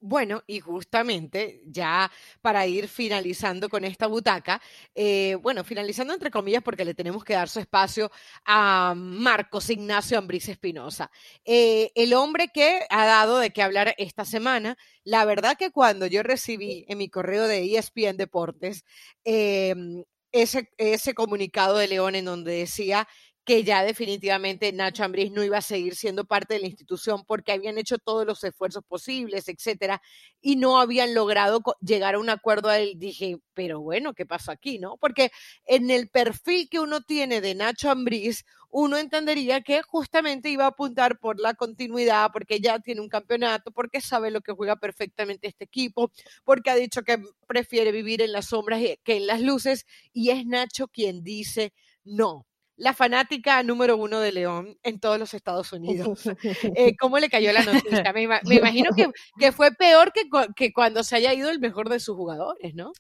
Bueno, 0.02 0.44
y 0.48 0.60
justamente 0.60 1.62
ya 1.66 2.12
para 2.42 2.68
ir 2.68 2.90
finalizando 2.90 3.70
con 3.70 3.86
esta 3.86 4.08
butaca, 4.08 4.62
eh, 4.94 5.36
bueno, 5.42 5.64
finalizando 5.64 6.14
entre 6.14 6.30
comillas 6.30 6.62
porque 6.62 6.84
le 6.84 6.94
tenemos 6.94 7.24
que 7.24 7.34
dar 7.36 7.48
su 7.48 7.62
espacio 7.62 8.12
a 8.44 8.94
Marcos 8.98 9.70
Ignacio 9.70 10.18
Ambriz 10.18 10.50
Espinosa, 10.50 11.10
eh, 11.46 11.92
el 11.96 12.14
hombre 12.14 12.50
que 12.54 12.82
ha 12.90 13.06
dado 13.06 13.40
de 13.40 13.52
qué 13.52 13.64
hablar 13.64 13.96
esta 13.98 14.26
semana. 14.26 14.78
La 15.06 15.24
verdad 15.24 15.56
que 15.58 15.72
cuando 15.72 16.06
yo 16.06 16.22
recibí 16.22 16.84
en 16.90 16.98
mi 16.98 17.10
correo 17.10 17.48
de 17.48 17.78
ESPN 17.78 18.18
Deportes 18.18 18.84
em, 19.24 20.04
ese, 20.34 20.70
ese 20.78 21.14
comunicado 21.14 21.78
de 21.78 21.88
León 21.88 22.16
en 22.16 22.26
donde 22.26 22.52
decía 22.52 23.08
que 23.48 23.64
ya 23.64 23.82
definitivamente 23.82 24.74
Nacho 24.74 25.06
Ambriz 25.06 25.32
no 25.32 25.42
iba 25.42 25.60
a 25.60 25.62
seguir 25.62 25.96
siendo 25.96 26.26
parte 26.26 26.56
de 26.56 26.60
la 26.60 26.68
institución 26.68 27.24
porque 27.26 27.54
habían 27.54 27.78
hecho 27.78 27.98
todos 27.98 28.26
los 28.28 28.44
esfuerzos 28.44 28.84
posibles, 28.84 29.48
etcétera, 29.48 30.02
y 30.42 30.58
no 30.58 30.82
habían 30.82 31.14
logrado 31.14 31.62
llegar 31.80 32.16
a 32.16 32.20
un 32.20 32.30
acuerdo. 32.30 32.68
A 32.68 32.80
él 32.80 32.96
dije, 32.98 33.38
pero 33.54 33.80
bueno, 33.80 34.14
¿qué 34.14 34.26
pasó 34.26 34.52
aquí, 34.52 34.80
no? 34.80 34.98
Porque 34.98 35.32
en 35.66 35.90
el 35.92 36.10
perfil 36.10 36.68
que 36.70 36.82
uno 36.82 37.00
tiene 37.00 37.40
de 37.40 37.56
Nacho 37.56 37.90
Ambriz, 37.90 38.44
uno 38.70 38.98
entendería 38.98 39.62
que 39.62 39.82
justamente 39.82 40.50
iba 40.50 40.66
a 40.66 40.68
apuntar 40.68 41.18
por 41.18 41.40
la 41.40 41.54
continuidad, 41.54 42.32
porque 42.34 42.60
ya 42.60 42.80
tiene 42.80 43.00
un 43.00 43.08
campeonato, 43.08 43.72
porque 43.72 44.02
sabe 44.02 44.30
lo 44.30 44.42
que 44.42 44.52
juega 44.52 44.76
perfectamente 44.76 45.48
este 45.48 45.64
equipo, 45.64 46.12
porque 46.44 46.70
ha 46.70 46.76
dicho 46.76 47.02
que 47.04 47.24
prefiere 47.48 47.94
vivir 47.94 48.22
en 48.22 48.34
las 48.34 48.48
sombras 48.48 48.82
que 49.06 49.16
en 49.16 49.26
las 49.26 49.40
luces, 49.40 49.86
y 50.12 50.32
es 50.32 50.46
Nacho 50.46 50.90
quien 50.90 51.24
dice 51.24 51.72
no 52.04 52.46
la 52.78 52.94
fanática 52.94 53.62
número 53.64 53.98
uno 53.98 54.20
de 54.20 54.32
León 54.32 54.78
en 54.84 55.00
todos 55.00 55.20
los 55.20 55.34
Estados 55.34 55.74
Unidos. 55.74 56.24
Eh, 56.76 56.96
¿Cómo 57.00 57.18
le 57.18 57.30
cayó 57.30 57.52
la 57.52 57.64
noticia? 57.64 58.14
Me, 58.14 58.24
imagino 58.24 58.92
que, 59.40 59.52
fue 59.52 59.72
peor 59.72 60.14
que, 60.14 60.30
que, 60.56 60.72
cuando 60.72 61.04
se 61.04 61.16
haya 61.16 61.34
ido 61.34 61.50
el 61.50 61.60
mejor 61.60 61.90
de 61.90 62.00
sus 62.00 62.16
jugadores, 62.16 62.76
¿no? 62.76 62.92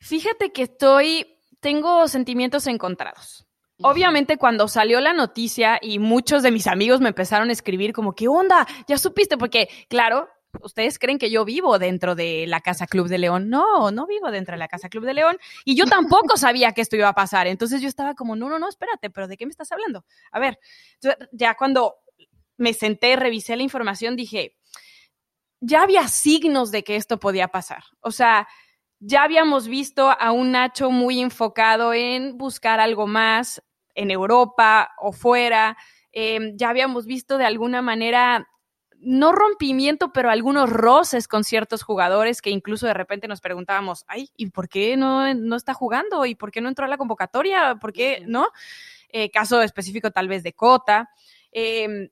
Fíjate 0.00 0.52
que 0.52 0.62
estoy, 0.62 1.38
tengo 1.60 2.08
sentimientos 2.08 2.66
encontrados. 2.66 3.46
Obviamente 3.82 4.38
cuando 4.38 4.68
salió 4.68 5.00
la 5.00 5.12
noticia 5.12 5.78
y 5.82 5.98
muchos 5.98 6.42
de 6.42 6.50
mis 6.50 6.66
amigos 6.66 7.00
me 7.00 7.08
empezaron 7.08 7.50
a 7.50 7.52
escribir 7.52 7.92
como, 7.92 8.14
¿qué 8.14 8.26
onda? 8.26 8.66
¿Ya 8.88 8.96
supiste? 8.96 9.36
Porque, 9.36 9.68
claro, 9.88 10.28
ustedes 10.62 10.98
creen 10.98 11.18
que 11.18 11.30
yo 11.30 11.44
vivo 11.44 11.78
dentro 11.78 12.14
de 12.14 12.46
la 12.46 12.60
Casa 12.60 12.86
Club 12.86 13.08
de 13.08 13.18
León. 13.18 13.48
No, 13.48 13.90
no 13.90 14.06
vivo 14.06 14.30
dentro 14.30 14.52
de 14.52 14.58
la 14.58 14.68
Casa 14.68 14.88
Club 14.88 15.04
de 15.04 15.14
León. 15.14 15.38
Y 15.64 15.76
yo 15.76 15.86
tampoco 15.86 16.36
sabía 16.36 16.72
que 16.72 16.80
esto 16.80 16.96
iba 16.96 17.08
a 17.08 17.14
pasar. 17.14 17.46
Entonces 17.46 17.80
yo 17.80 17.88
estaba 17.88 18.14
como, 18.14 18.36
no, 18.36 18.48
no, 18.48 18.58
no, 18.58 18.68
espérate, 18.68 19.10
pero 19.10 19.28
¿de 19.28 19.36
qué 19.36 19.46
me 19.46 19.50
estás 19.50 19.72
hablando? 19.72 20.04
A 20.30 20.40
ver, 20.40 20.58
ya 21.32 21.54
cuando 21.54 21.96
me 22.56 22.72
senté, 22.72 23.16
revisé 23.16 23.56
la 23.56 23.62
información, 23.62 24.16
dije, 24.16 24.56
ya 25.60 25.82
había 25.82 26.08
signos 26.08 26.70
de 26.70 26.84
que 26.84 26.96
esto 26.96 27.18
podía 27.18 27.48
pasar. 27.48 27.84
O 28.00 28.10
sea, 28.10 28.48
ya 28.98 29.22
habíamos 29.22 29.68
visto 29.68 30.10
a 30.10 30.32
un 30.32 30.52
Nacho 30.52 30.90
muy 30.90 31.20
enfocado 31.20 31.92
en 31.92 32.36
buscar 32.38 32.80
algo 32.80 33.06
más 33.06 33.62
en 33.94 34.10
Europa 34.10 34.90
o 34.98 35.12
fuera. 35.12 35.76
Em, 36.12 36.56
ya 36.56 36.70
habíamos 36.70 37.06
visto 37.06 37.36
de 37.38 37.44
alguna 37.44 37.82
manera 37.82 38.48
no 39.00 39.32
rompimiento, 39.32 40.12
pero 40.12 40.30
algunos 40.30 40.70
roces 40.70 41.28
con 41.28 41.44
ciertos 41.44 41.82
jugadores 41.82 42.42
que 42.42 42.50
incluso 42.50 42.86
de 42.86 42.94
repente 42.94 43.28
nos 43.28 43.40
preguntábamos, 43.40 44.04
ay, 44.08 44.30
¿y 44.36 44.50
por 44.50 44.68
qué 44.68 44.96
no, 44.96 45.32
no 45.34 45.56
está 45.56 45.74
jugando? 45.74 46.26
¿Y 46.26 46.34
por 46.34 46.50
qué 46.50 46.60
no 46.60 46.68
entró 46.68 46.84
a 46.84 46.88
la 46.88 46.98
convocatoria? 46.98 47.76
¿Por 47.80 47.92
qué 47.92 48.24
no? 48.26 48.48
Eh, 49.08 49.30
caso 49.30 49.62
específico 49.62 50.10
tal 50.10 50.28
vez 50.28 50.42
de 50.42 50.52
Cota. 50.52 51.10
Em, 51.52 52.10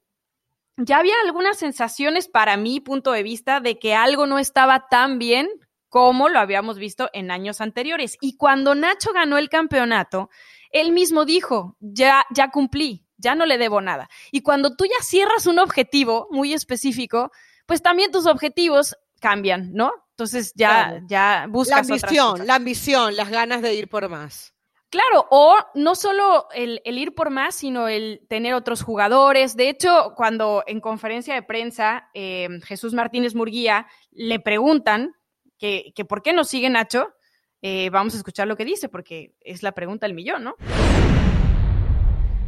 ya 0.77 0.99
había 0.99 1.15
algunas 1.25 1.59
sensaciones 1.59 2.29
para 2.29 2.57
mi 2.57 2.81
punto 2.81 3.13
de 3.13 3.23
vista 3.23 3.61
de 3.61 3.79
que 3.79 3.95
algo 3.95 4.27
no 4.27 4.39
estaba 4.39 4.89
tan 4.89 5.19
bien 5.19 5.49
como 5.89 6.29
lo 6.29 6.41
habíamos 6.41 6.79
visto 6.79 7.11
en 7.13 7.31
años 7.31 7.61
anteriores. 7.61 8.17
Y 8.21 8.37
cuando 8.37 8.75
Nacho 8.75 9.13
ganó 9.13 9.39
el 9.39 9.49
campeonato, 9.49 10.31
él 10.71 10.91
mismo 10.91 11.25
dijo, 11.25 11.77
ya, 11.79 12.25
ya 12.31 12.51
cumplí, 12.51 13.04
ya 13.17 13.35
no 13.35 13.47
le 13.47 13.59
debo 13.59 13.81
nada. 13.81 14.09
Y 14.31 14.43
cuando 14.43 14.77
tú 14.77 14.85
ya 14.85 15.03
cierras 15.05 15.47
un 15.47 15.59
objetivo 15.59 16.29
muy 16.31 16.53
específico, 16.53 17.31
pues 17.67 17.83
también 17.83 18.11
tus 18.11 18.27
objetivos 18.27 18.97
cambian, 19.21 19.73
¿no? 19.73 19.93
Entonces 20.11 20.53
ya, 20.55 21.01
ya 21.07 21.47
buscas. 21.49 21.89
La 21.89 21.95
ambición, 21.95 22.47
la 22.47 22.55
ambición, 22.55 23.17
las 23.17 23.31
ganas 23.31 23.63
de 23.63 23.75
ir 23.75 23.89
por 23.89 24.09
más. 24.09 24.55
Claro, 24.95 25.27
o 25.31 25.57
no 25.75 25.97
solo 25.97 26.47
el, 26.55 26.81
ir 26.85 27.17
por 27.17 27.31
más, 27.31 27.57
sino 27.57 27.89
el 27.89 28.21
tener 28.29 28.55
otros 28.55 28.83
jugadores. 28.83 29.57
De 29.57 29.69
hecho, 29.69 30.13
cuando 30.15 30.63
en 30.69 30.81
conferencia 30.81 31.35
de 31.35 31.43
prensa 31.43 32.11
eh, 32.15 32.49
Jesús 32.63 32.95
Martínez 32.95 33.35
Murguía 33.35 33.89
le 34.13 34.39
preguntan 34.39 35.17
que, 35.59 35.93
por 36.09 36.23
qué 36.23 36.33
no 36.33 36.45
sigue 36.45 36.71
Nacho, 36.71 37.09
eh, 37.61 37.91
vamos 37.91 38.15
a 38.15 38.19
escuchar 38.19 38.47
lo 38.47 38.57
que 38.57 38.65
dice, 38.65 38.89
porque 38.89 39.35
es 39.41 39.65
la 39.65 39.73
pregunta 39.73 40.07
del 40.07 40.15
millón, 40.15 40.45
¿no? 40.45 40.55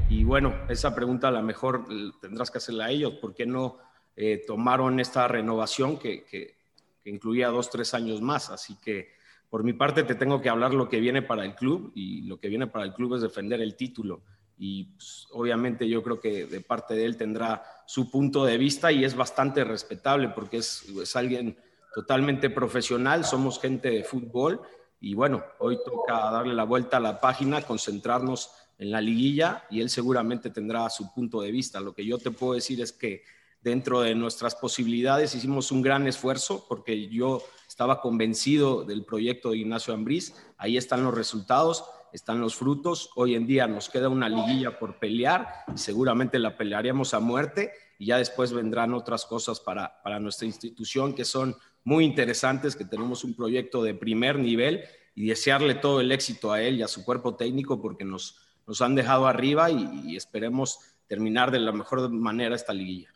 Y 0.09 0.23
bueno, 0.23 0.55
esa 0.69 0.95
pregunta 0.95 1.29
a 1.29 1.33
lo 1.33 1.43
mejor 1.43 1.87
tendrás 2.21 2.51
que 2.51 2.59
hacerla 2.59 2.87
a 2.87 2.91
ellos. 2.91 3.15
¿Por 3.15 3.35
qué 3.35 3.45
no 3.45 3.79
eh, 4.15 4.43
tomaron 4.47 5.01
esta 5.01 5.27
renovación 5.27 5.99
que, 5.99 6.25
que, 6.25 6.55
incluía 7.05 7.49
dos, 7.49 7.71
tres 7.71 7.93
años 7.93 8.23
más? 8.23 8.51
Así 8.51 8.77
que 8.77 9.15
por 9.51 9.65
mi 9.65 9.73
parte 9.73 10.05
te 10.05 10.15
tengo 10.15 10.41
que 10.41 10.49
hablar 10.49 10.75
lo 10.75 10.89
que 10.89 11.01
viene 11.01 11.23
para 11.23 11.45
el 11.45 11.55
club 11.55 11.93
y 11.95 12.23
lo 12.23 12.39
que 12.39 12.49
viene 12.49 12.69
para 12.69 12.85
el 12.85 12.95
club 12.95 13.15
es 13.15 13.23
defender 13.23 13.61
el 13.61 13.75
título. 13.75 14.23
Y 14.59 14.85
pues, 14.85 15.27
obviamente 15.33 15.89
yo 15.89 16.03
creo 16.03 16.21
que 16.21 16.47
de 16.47 16.61
parte 16.61 16.95
de 16.95 17.05
él 17.05 17.17
tendrá 17.17 17.65
su 17.87 18.11
punto 18.11 18.45
de 18.45 18.59
vista 18.59 18.93
y 18.93 19.05
es 19.05 19.17
bastante 19.17 19.65
respetable 19.65 20.29
porque 20.29 20.59
es, 20.59 20.85
es 20.89 21.17
alguien 21.17 21.59
totalmente 21.95 22.49
profesional, 22.49 23.25
somos 23.25 23.61
gente 23.61 23.91
de 23.91 24.05
fútbol 24.05 24.61
y 25.01 25.15
bueno, 25.15 25.45
hoy 25.59 25.79
toca 25.85 26.31
darle 26.31 26.55
la 26.55 26.65
vuelta 26.65 26.97
a 26.97 27.01
la 27.01 27.21
página, 27.21 27.63
concentrarnos 27.63 28.51
en 28.79 28.91
la 28.91 29.01
liguilla 29.01 29.64
y 29.70 29.81
él 29.81 29.91
seguramente 29.91 30.51
tendrá 30.51 30.89
su 30.91 31.12
punto 31.12 31.41
de 31.41 31.51
vista. 31.51 31.81
Lo 31.81 31.95
que 31.95 32.05
yo 32.05 32.18
te 32.18 32.31
puedo 32.31 32.55
decir 32.55 32.81
es 32.81 32.93
que 32.93 33.22
dentro 33.62 34.01
de 34.01 34.14
nuestras 34.14 34.55
posibilidades 34.55 35.35
hicimos 35.35 35.72
un 35.72 35.83
gran 35.83 36.07
esfuerzo 36.07 36.66
porque 36.68 37.09
yo 37.09 37.43
estaba 37.68 38.01
convencido 38.01 38.85
del 38.85 39.05
proyecto 39.05 39.51
de 39.51 39.59
Ignacio 39.59 39.95
Ambriz. 39.95 40.35
Ahí 40.57 40.77
están 40.77 41.03
los 41.03 41.14
resultados, 41.14 41.85
están 42.12 42.41
los 42.41 42.55
frutos. 42.55 43.11
Hoy 43.16 43.35
en 43.35 43.47
día 43.47 43.66
nos 43.66 43.89
queda 43.89 44.09
una 44.09 44.29
liguilla 44.29 44.79
por 44.79 44.99
pelear 44.99 45.49
y 45.74 45.79
seguramente 45.79 46.39
la 46.39 46.57
pelearemos 46.57 47.14
a 47.14 47.20
muerte 47.20 47.72
y 47.99 48.07
ya 48.07 48.18
después 48.18 48.53
vendrán 48.53 48.95
otras 48.95 49.24
cosas 49.24 49.59
para, 49.59 50.03
para 50.03 50.20
nuestra 50.20 50.47
institución 50.47 51.14
que 51.14 51.24
son 51.24 51.57
muy 51.83 52.05
interesantes, 52.05 52.77
que 52.77 52.85
tenemos 52.85 53.24
un 53.24 53.35
proyecto 53.35 53.83
de 53.83 53.95
primer 53.95 54.39
nivel 54.39 54.83
y 55.14 55.27
desearle 55.27 55.74
todo 55.74 56.01
el 56.01 56.12
éxito 56.12 56.53
a 56.53 56.61
él 56.61 56.77
y 56.77 56.83
a 56.83 56.89
su 56.89 57.05
cuerpo 57.05 57.37
técnico 57.37 57.81
porque 57.81 58.05
nos, 58.05 58.45
nos 58.67 58.81
han 58.81 58.95
dejado 58.95 59.27
arriba 59.27 59.71
y, 59.71 60.17
esperemos 60.17 60.81
terminar 61.07 61.51
de 61.51 61.61
la 61.61 61.73
mejor 61.73 62.11
manera 62.11 62.57
esta 62.57 62.73
liguilla. 62.73 63.11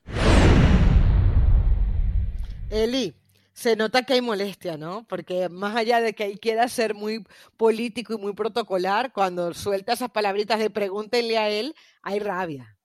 Eli, 2.70 3.14
se 3.52 3.74
nota 3.74 4.04
que 4.04 4.12
hay 4.12 4.20
molestia, 4.20 4.76
¿no? 4.76 5.04
Porque 5.08 5.48
más 5.48 5.74
allá 5.74 6.00
de 6.00 6.14
que 6.14 6.38
quiera 6.38 6.68
ser 6.68 6.94
muy 6.94 7.24
político 7.56 8.14
y 8.14 8.18
muy 8.18 8.32
protocolar, 8.32 9.12
cuando 9.12 9.52
suelta 9.54 9.92
esas 9.92 10.10
palabritas 10.10 10.60
de 10.60 10.70
pregúntenle 10.70 11.36
a 11.36 11.50
él, 11.50 11.74
hay 12.02 12.20
rabia. 12.20 12.76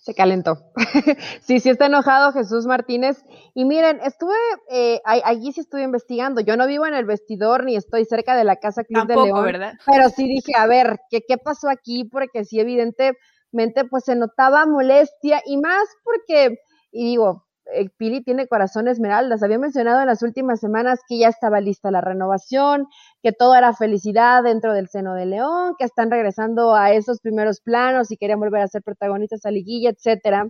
Se 0.00 0.14
calentó. 0.14 0.58
sí, 1.40 1.60
sí 1.60 1.70
está 1.70 1.86
enojado 1.86 2.32
Jesús 2.32 2.66
Martínez. 2.66 3.24
Y 3.54 3.64
miren, 3.64 4.00
estuve, 4.04 4.34
eh, 4.70 5.00
allí 5.04 5.52
sí 5.52 5.60
estuve 5.60 5.82
investigando. 5.82 6.40
Yo 6.40 6.56
no 6.56 6.66
vivo 6.66 6.86
en 6.86 6.94
el 6.94 7.04
vestidor 7.04 7.64
ni 7.64 7.76
estoy 7.76 8.04
cerca 8.04 8.36
de 8.36 8.44
la 8.44 8.56
casa 8.56 8.84
Club 8.84 9.06
de 9.06 9.14
León. 9.14 9.44
¿verdad? 9.44 9.74
Pero 9.86 10.08
sí 10.08 10.26
dije, 10.26 10.52
a 10.56 10.66
ver, 10.66 11.00
¿qué, 11.10 11.20
¿qué 11.26 11.38
pasó 11.38 11.68
aquí? 11.68 12.04
Porque 12.04 12.44
sí, 12.44 12.58
evidentemente, 12.58 13.84
pues 13.88 14.04
se 14.04 14.16
notaba 14.16 14.66
molestia 14.66 15.42
y 15.46 15.56
más 15.58 15.88
porque, 16.04 16.58
y 16.90 17.04
digo, 17.04 17.46
el 17.72 17.90
Pili 17.90 18.22
tiene 18.22 18.46
corazón 18.46 18.88
esmeraldas. 18.88 19.42
Había 19.42 19.58
mencionado 19.58 20.00
en 20.00 20.06
las 20.06 20.22
últimas 20.22 20.60
semanas 20.60 21.00
que 21.08 21.18
ya 21.18 21.28
estaba 21.28 21.60
lista 21.60 21.90
la 21.90 22.00
renovación, 22.00 22.86
que 23.22 23.32
todo 23.32 23.54
era 23.54 23.72
felicidad 23.74 24.42
dentro 24.42 24.72
del 24.72 24.88
seno 24.88 25.14
de 25.14 25.26
León, 25.26 25.74
que 25.78 25.84
están 25.84 26.10
regresando 26.10 26.74
a 26.74 26.92
esos 26.92 27.20
primeros 27.20 27.60
planos 27.60 28.10
y 28.10 28.16
querían 28.16 28.40
volver 28.40 28.62
a 28.62 28.68
ser 28.68 28.82
protagonistas 28.82 29.44
a 29.46 29.50
liguilla, 29.50 29.90
etcétera. 29.90 30.48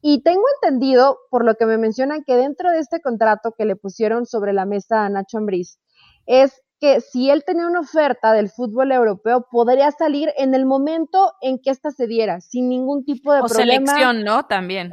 Y 0.00 0.22
tengo 0.22 0.42
entendido, 0.60 1.18
por 1.30 1.44
lo 1.44 1.54
que 1.54 1.64
me 1.66 1.78
mencionan, 1.78 2.24
que 2.26 2.36
dentro 2.36 2.70
de 2.70 2.78
este 2.78 3.00
contrato 3.00 3.54
que 3.56 3.64
le 3.64 3.74
pusieron 3.74 4.26
sobre 4.26 4.52
la 4.52 4.66
mesa 4.66 5.04
a 5.04 5.08
Nacho 5.08 5.38
Ambriz, 5.38 5.78
es 6.26 6.60
que 6.84 7.00
si 7.00 7.30
él 7.30 7.44
tenía 7.46 7.66
una 7.66 7.80
oferta 7.80 8.34
del 8.34 8.50
fútbol 8.50 8.92
europeo, 8.92 9.46
podría 9.50 9.90
salir 9.90 10.28
en 10.36 10.54
el 10.54 10.66
momento 10.66 11.32
en 11.40 11.58
que 11.58 11.70
ésta 11.70 11.90
se 11.90 12.06
diera, 12.06 12.42
sin 12.42 12.68
ningún 12.68 13.06
tipo 13.06 13.32
de 13.32 13.40
o 13.40 13.46
problema. 13.46 13.86
selección, 13.86 14.22
¿no? 14.22 14.42
También. 14.42 14.92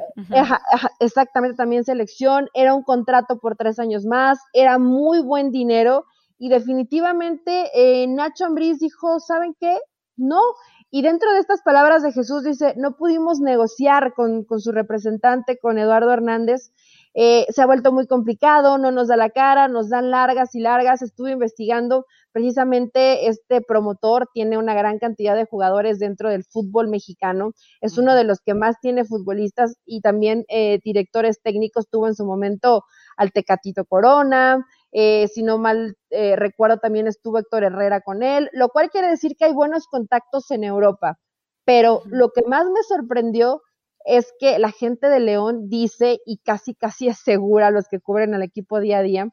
exactamente, 1.01 1.57
también 1.57 1.83
selección. 1.83 2.47
Era 2.53 2.73
un 2.73 2.83
contrato 2.83 3.39
por 3.39 3.57
tres 3.57 3.77
años 3.77 4.05
más, 4.05 4.39
era 4.53 4.77
muy 4.77 5.21
buen 5.21 5.51
dinero 5.51 6.05
y 6.39 6.47
definitivamente 6.47 7.69
eh, 7.73 8.07
Nacho 8.07 8.45
Ambriz 8.45 8.79
dijo, 8.79 9.19
¿saben 9.19 9.53
qué? 9.59 9.77
No. 10.15 10.39
Y 10.91 11.01
dentro 11.01 11.33
de 11.33 11.39
estas 11.39 11.61
palabras 11.61 12.03
de 12.03 12.13
Jesús 12.13 12.43
dice, 12.45 12.73
no 12.77 12.95
pudimos 12.95 13.41
negociar 13.41 14.13
con, 14.13 14.45
con 14.45 14.61
su 14.61 14.71
representante, 14.71 15.59
con 15.59 15.77
Eduardo 15.77 16.13
Hernández, 16.13 16.71
eh, 17.14 17.45
se 17.49 17.62
ha 17.62 17.66
vuelto 17.66 17.91
muy 17.91 18.07
complicado, 18.07 18.78
no 18.78 18.91
nos 18.91 19.09
da 19.09 19.18
la 19.18 19.30
cara, 19.30 19.68
nos 19.68 19.89
dan 19.89 20.12
largas 20.12 20.55
y 20.55 20.59
largas. 20.62 21.01
Estuve 21.01 21.32
investigando, 21.32 22.05
precisamente 22.32 23.28
este 23.28 23.62
promotor 23.62 24.30
tiene 24.34 24.57
una 24.57 24.74
gran 24.74 24.97
cantidad 24.97 25.36
de 25.36 25.45
jugadores 25.45 25.99
dentro 25.99 26.30
del 26.30 26.45
fútbol 26.45 26.88
mexicano, 26.88 27.51
es 27.82 27.97
uno 27.97 28.16
de 28.16 28.24
los 28.24 28.39
que 28.39 28.53
más 28.53 28.80
tiene 28.82 29.03
futbolistas 29.03 29.76
y 29.86 30.01
también 30.01 30.45
eh, 30.47 30.80
directores 30.84 31.41
técnicos, 31.41 31.89
tuvo 31.89 32.07
en 32.07 32.16
su 32.16 32.26
momento 32.26 32.86
al 33.18 33.32
Tecatito 33.34 33.84
Corona, 33.86 34.66
eh, 34.93 35.28
si 35.28 35.43
no 35.43 35.57
mal 35.57 35.97
recuerdo 36.12 36.78
también 36.78 37.07
estuvo 37.07 37.39
Héctor 37.39 37.64
Herrera 37.64 38.01
con 38.01 38.22
él, 38.22 38.49
lo 38.51 38.68
cual 38.70 38.89
quiere 38.89 39.07
decir 39.07 39.38
que 39.38 39.45
hay 39.45 39.53
buenos 39.53 39.88
contactos 39.88 40.51
en 40.51 40.66
Europa. 40.66 41.18
Pero 41.64 42.01
lo 42.05 42.32
que 42.32 42.41
más 42.47 42.66
me 42.66 42.84
sorprendió 42.84 43.62
es 44.06 44.34
que 44.39 44.60
la 44.60 44.72
gente 44.72 45.08
de 45.08 45.20
León 45.20 45.70
dice 45.70 46.20
y 46.26 46.38
casi 46.39 46.76
casi 46.76 47.10
asegura 47.10 47.68
a 47.68 47.72
los 47.72 47.88
que 47.88 47.99
cubren 47.99 48.34
al 48.34 48.43
equipo 48.43 48.80
día 48.80 48.99
a 48.99 49.04
día 49.04 49.30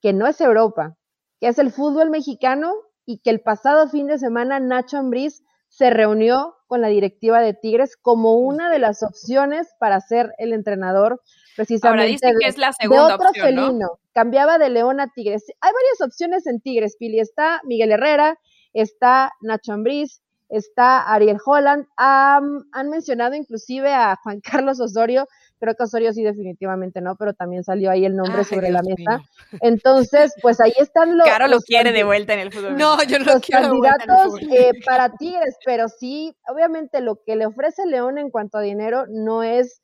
que 0.00 0.12
no 0.12 0.26
es 0.26 0.40
Europa, 0.40 0.96
que 1.40 1.48
es 1.48 1.58
el 1.58 1.70
fútbol 1.70 2.10
mexicano 2.10 2.72
y 3.04 3.18
que 3.18 3.30
el 3.30 3.40
pasado 3.40 3.88
fin 3.88 4.06
de 4.06 4.18
semana 4.18 4.60
Nacho 4.60 4.98
Ambriz 4.98 5.42
se 5.68 5.90
reunió 5.90 6.56
con 6.66 6.80
la 6.80 6.88
directiva 6.88 7.40
de 7.40 7.54
Tigres 7.54 7.96
como 7.96 8.38
una 8.38 8.70
de 8.70 8.78
las 8.78 9.02
opciones 9.02 9.68
para 9.78 10.00
ser 10.00 10.32
el 10.38 10.52
entrenador 10.52 11.20
precisamente 11.56 12.26
Ahora 12.26 12.36
que 12.40 12.48
es 12.48 12.58
la 12.58 12.72
segunda 12.72 13.14
otro 13.14 13.28
opción, 13.28 13.46
felino. 13.46 13.98
Cambiaba 14.12 14.58
de 14.58 14.70
León 14.70 15.00
a 15.00 15.08
Tigres. 15.12 15.44
Hay 15.60 15.70
varias 15.72 16.00
opciones 16.00 16.46
en 16.46 16.60
Tigres, 16.60 16.96
Pili. 16.98 17.20
Está 17.20 17.60
Miguel 17.64 17.92
Herrera, 17.92 18.38
está 18.72 19.32
Nacho 19.40 19.72
Ambriz, 19.72 20.22
está 20.50 21.12
Ariel 21.12 21.38
Holland, 21.44 21.86
han 21.96 22.88
mencionado 22.90 23.34
inclusive 23.34 23.92
a 23.92 24.16
Juan 24.22 24.40
Carlos 24.64 24.80
Osorio, 24.80 25.26
creo 25.58 25.74
que 25.74 25.84
Osorio 25.84 26.12
sí 26.12 26.22
definitivamente 26.22 27.00
no, 27.00 27.16
pero 27.16 27.34
también 27.34 27.62
salió 27.64 27.90
ahí 27.90 28.04
el 28.04 28.16
nombre 28.16 28.44
sobre 28.44 28.70
la 28.70 28.82
mesa. 28.82 29.22
Entonces, 29.60 30.32
pues 30.42 30.60
ahí 30.60 30.72
están 30.78 31.16
los... 31.16 31.26
Claro, 31.26 31.48
lo 31.48 31.60
quiere 31.60 31.92
de 31.92 32.02
vuelta 32.02 32.34
en 32.34 32.40
el 32.40 32.52
fútbol. 32.52 32.76
No, 32.76 33.02
yo 33.04 33.18
no 33.18 33.26
los 33.26 33.42
quiero 33.42 33.68
candidatos 33.68 34.40
eh, 34.50 34.72
para 34.84 35.10
Tigres, 35.16 35.56
pero 35.64 35.88
sí, 35.88 36.34
obviamente 36.48 37.00
lo 37.00 37.22
que 37.24 37.36
le 37.36 37.46
ofrece 37.46 37.86
León 37.86 38.18
en 38.18 38.30
cuanto 38.30 38.58
a 38.58 38.62
dinero 38.62 39.04
no 39.08 39.42
es 39.42 39.82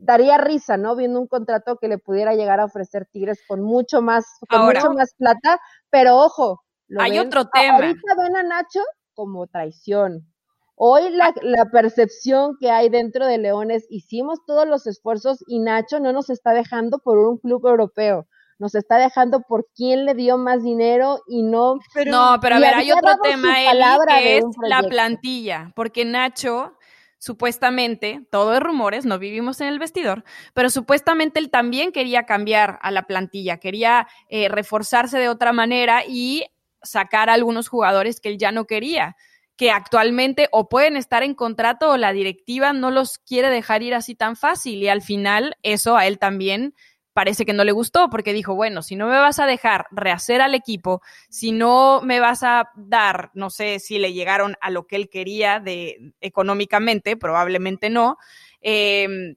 daría 0.00 0.38
risa, 0.38 0.76
¿no? 0.76 0.94
Viendo 0.94 1.20
un 1.20 1.26
contrato 1.26 1.76
que 1.76 1.88
le 1.88 1.98
pudiera 1.98 2.34
llegar 2.34 2.60
a 2.60 2.64
ofrecer 2.64 3.06
Tigres 3.06 3.40
con 3.46 3.62
mucho 3.62 4.00
más, 4.00 4.24
con 4.48 4.66
mucho 4.66 4.92
más 4.92 5.12
plata, 5.14 5.60
pero 5.90 6.16
ojo, 6.16 6.62
hay 6.98 7.18
otro 7.18 7.48
tema. 7.48 7.74
Ahorita 7.74 8.14
ven 8.16 8.36
a 8.36 8.42
Nacho 8.44 8.80
como 9.18 9.48
traición. 9.48 10.28
Hoy 10.76 11.10
la, 11.10 11.64
percepción 11.72 12.56
que 12.60 12.70
hay 12.70 12.88
dentro 12.88 13.26
de 13.26 13.36
Leones, 13.36 13.84
hicimos 13.90 14.38
todos 14.46 14.64
los 14.64 14.86
esfuerzos 14.86 15.38
y 15.48 15.58
Nacho 15.58 15.98
no 15.98 16.12
nos 16.12 16.30
está 16.30 16.52
dejando 16.52 17.00
por 17.00 17.18
un 17.18 17.38
club 17.38 17.66
europeo, 17.66 18.28
nos 18.60 18.76
está 18.76 18.96
dejando 18.96 19.40
por 19.40 19.66
quién 19.74 20.04
le 20.04 20.14
dio 20.14 20.38
más 20.38 20.62
dinero 20.62 21.18
y 21.26 21.42
no. 21.42 21.80
no, 22.06 22.36
pero 22.40 22.54
a 22.54 22.58
ver, 22.60 22.74
hay 22.74 22.92
otro 22.92 23.16
tema, 23.20 23.60
Eli, 23.60 23.82
que 24.06 24.38
es 24.38 24.44
la 24.62 24.84
plantilla, 24.84 25.72
porque 25.74 26.04
Nacho 26.04 26.76
supuestamente, 27.18 28.24
todo 28.30 28.54
es 28.54 28.60
rumores, 28.60 29.04
no 29.04 29.18
vivimos 29.18 29.60
en 29.60 29.66
el 29.66 29.80
vestidor, 29.80 30.22
pero 30.54 30.70
supuestamente 30.70 31.40
él 31.40 31.50
también 31.50 31.90
quería 31.90 32.22
cambiar 32.22 32.78
a 32.82 32.92
la 32.92 33.08
plantilla, 33.08 33.58
quería 33.58 34.06
eh, 34.28 34.48
reforzarse 34.48 35.18
de 35.18 35.28
otra 35.28 35.52
manera 35.52 36.04
y 36.06 36.44
sacar 36.82 37.30
a 37.30 37.34
algunos 37.34 37.68
jugadores 37.68 38.20
que 38.20 38.28
él 38.28 38.38
ya 38.38 38.52
no 38.52 38.66
quería, 38.66 39.16
que 39.56 39.70
actualmente 39.70 40.48
o 40.52 40.68
pueden 40.68 40.96
estar 40.96 41.22
en 41.22 41.34
contrato 41.34 41.90
o 41.90 41.96
la 41.96 42.12
directiva 42.12 42.72
no 42.72 42.90
los 42.90 43.18
quiere 43.18 43.50
dejar 43.50 43.82
ir 43.82 43.94
así 43.94 44.14
tan 44.14 44.36
fácil 44.36 44.82
y 44.82 44.88
al 44.88 45.02
final 45.02 45.56
eso 45.62 45.96
a 45.96 46.06
él 46.06 46.18
también 46.18 46.74
parece 47.18 47.44
que 47.44 47.52
no 47.52 47.64
le 47.64 47.72
gustó 47.72 48.08
porque 48.10 48.32
dijo, 48.32 48.54
bueno, 48.54 48.80
si 48.80 48.94
no 48.94 49.08
me 49.08 49.18
vas 49.18 49.40
a 49.40 49.46
dejar 49.46 49.86
rehacer 49.90 50.40
al 50.40 50.54
equipo, 50.54 51.02
si 51.28 51.50
no 51.50 52.00
me 52.00 52.20
vas 52.20 52.44
a 52.44 52.70
dar, 52.76 53.32
no 53.34 53.50
sé 53.50 53.80
si 53.80 53.98
le 53.98 54.12
llegaron 54.12 54.54
a 54.60 54.70
lo 54.70 54.86
que 54.86 54.94
él 54.94 55.08
quería 55.08 55.58
de 55.58 56.12
económicamente, 56.20 57.16
probablemente 57.16 57.90
no. 57.90 58.18
Em, 58.60 59.34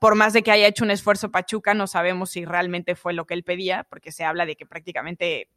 por 0.00 0.14
más 0.14 0.32
de 0.32 0.42
que 0.42 0.52
haya 0.52 0.66
hecho 0.66 0.84
un 0.84 0.90
esfuerzo 0.90 1.30
Pachuca, 1.30 1.74
no 1.74 1.86
sabemos 1.86 2.30
si 2.30 2.46
realmente 2.46 2.94
fue 2.96 3.12
lo 3.12 3.26
que 3.26 3.34
él 3.34 3.44
pedía, 3.44 3.84
porque 3.90 4.10
se 4.10 4.24
habla 4.24 4.46
de 4.46 4.56
que 4.56 4.64
prácticamente 4.64 5.50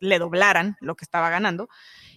le 0.00 0.18
doblaran 0.18 0.76
lo 0.80 0.94
que 0.94 1.04
estaba 1.04 1.30
ganando. 1.30 1.68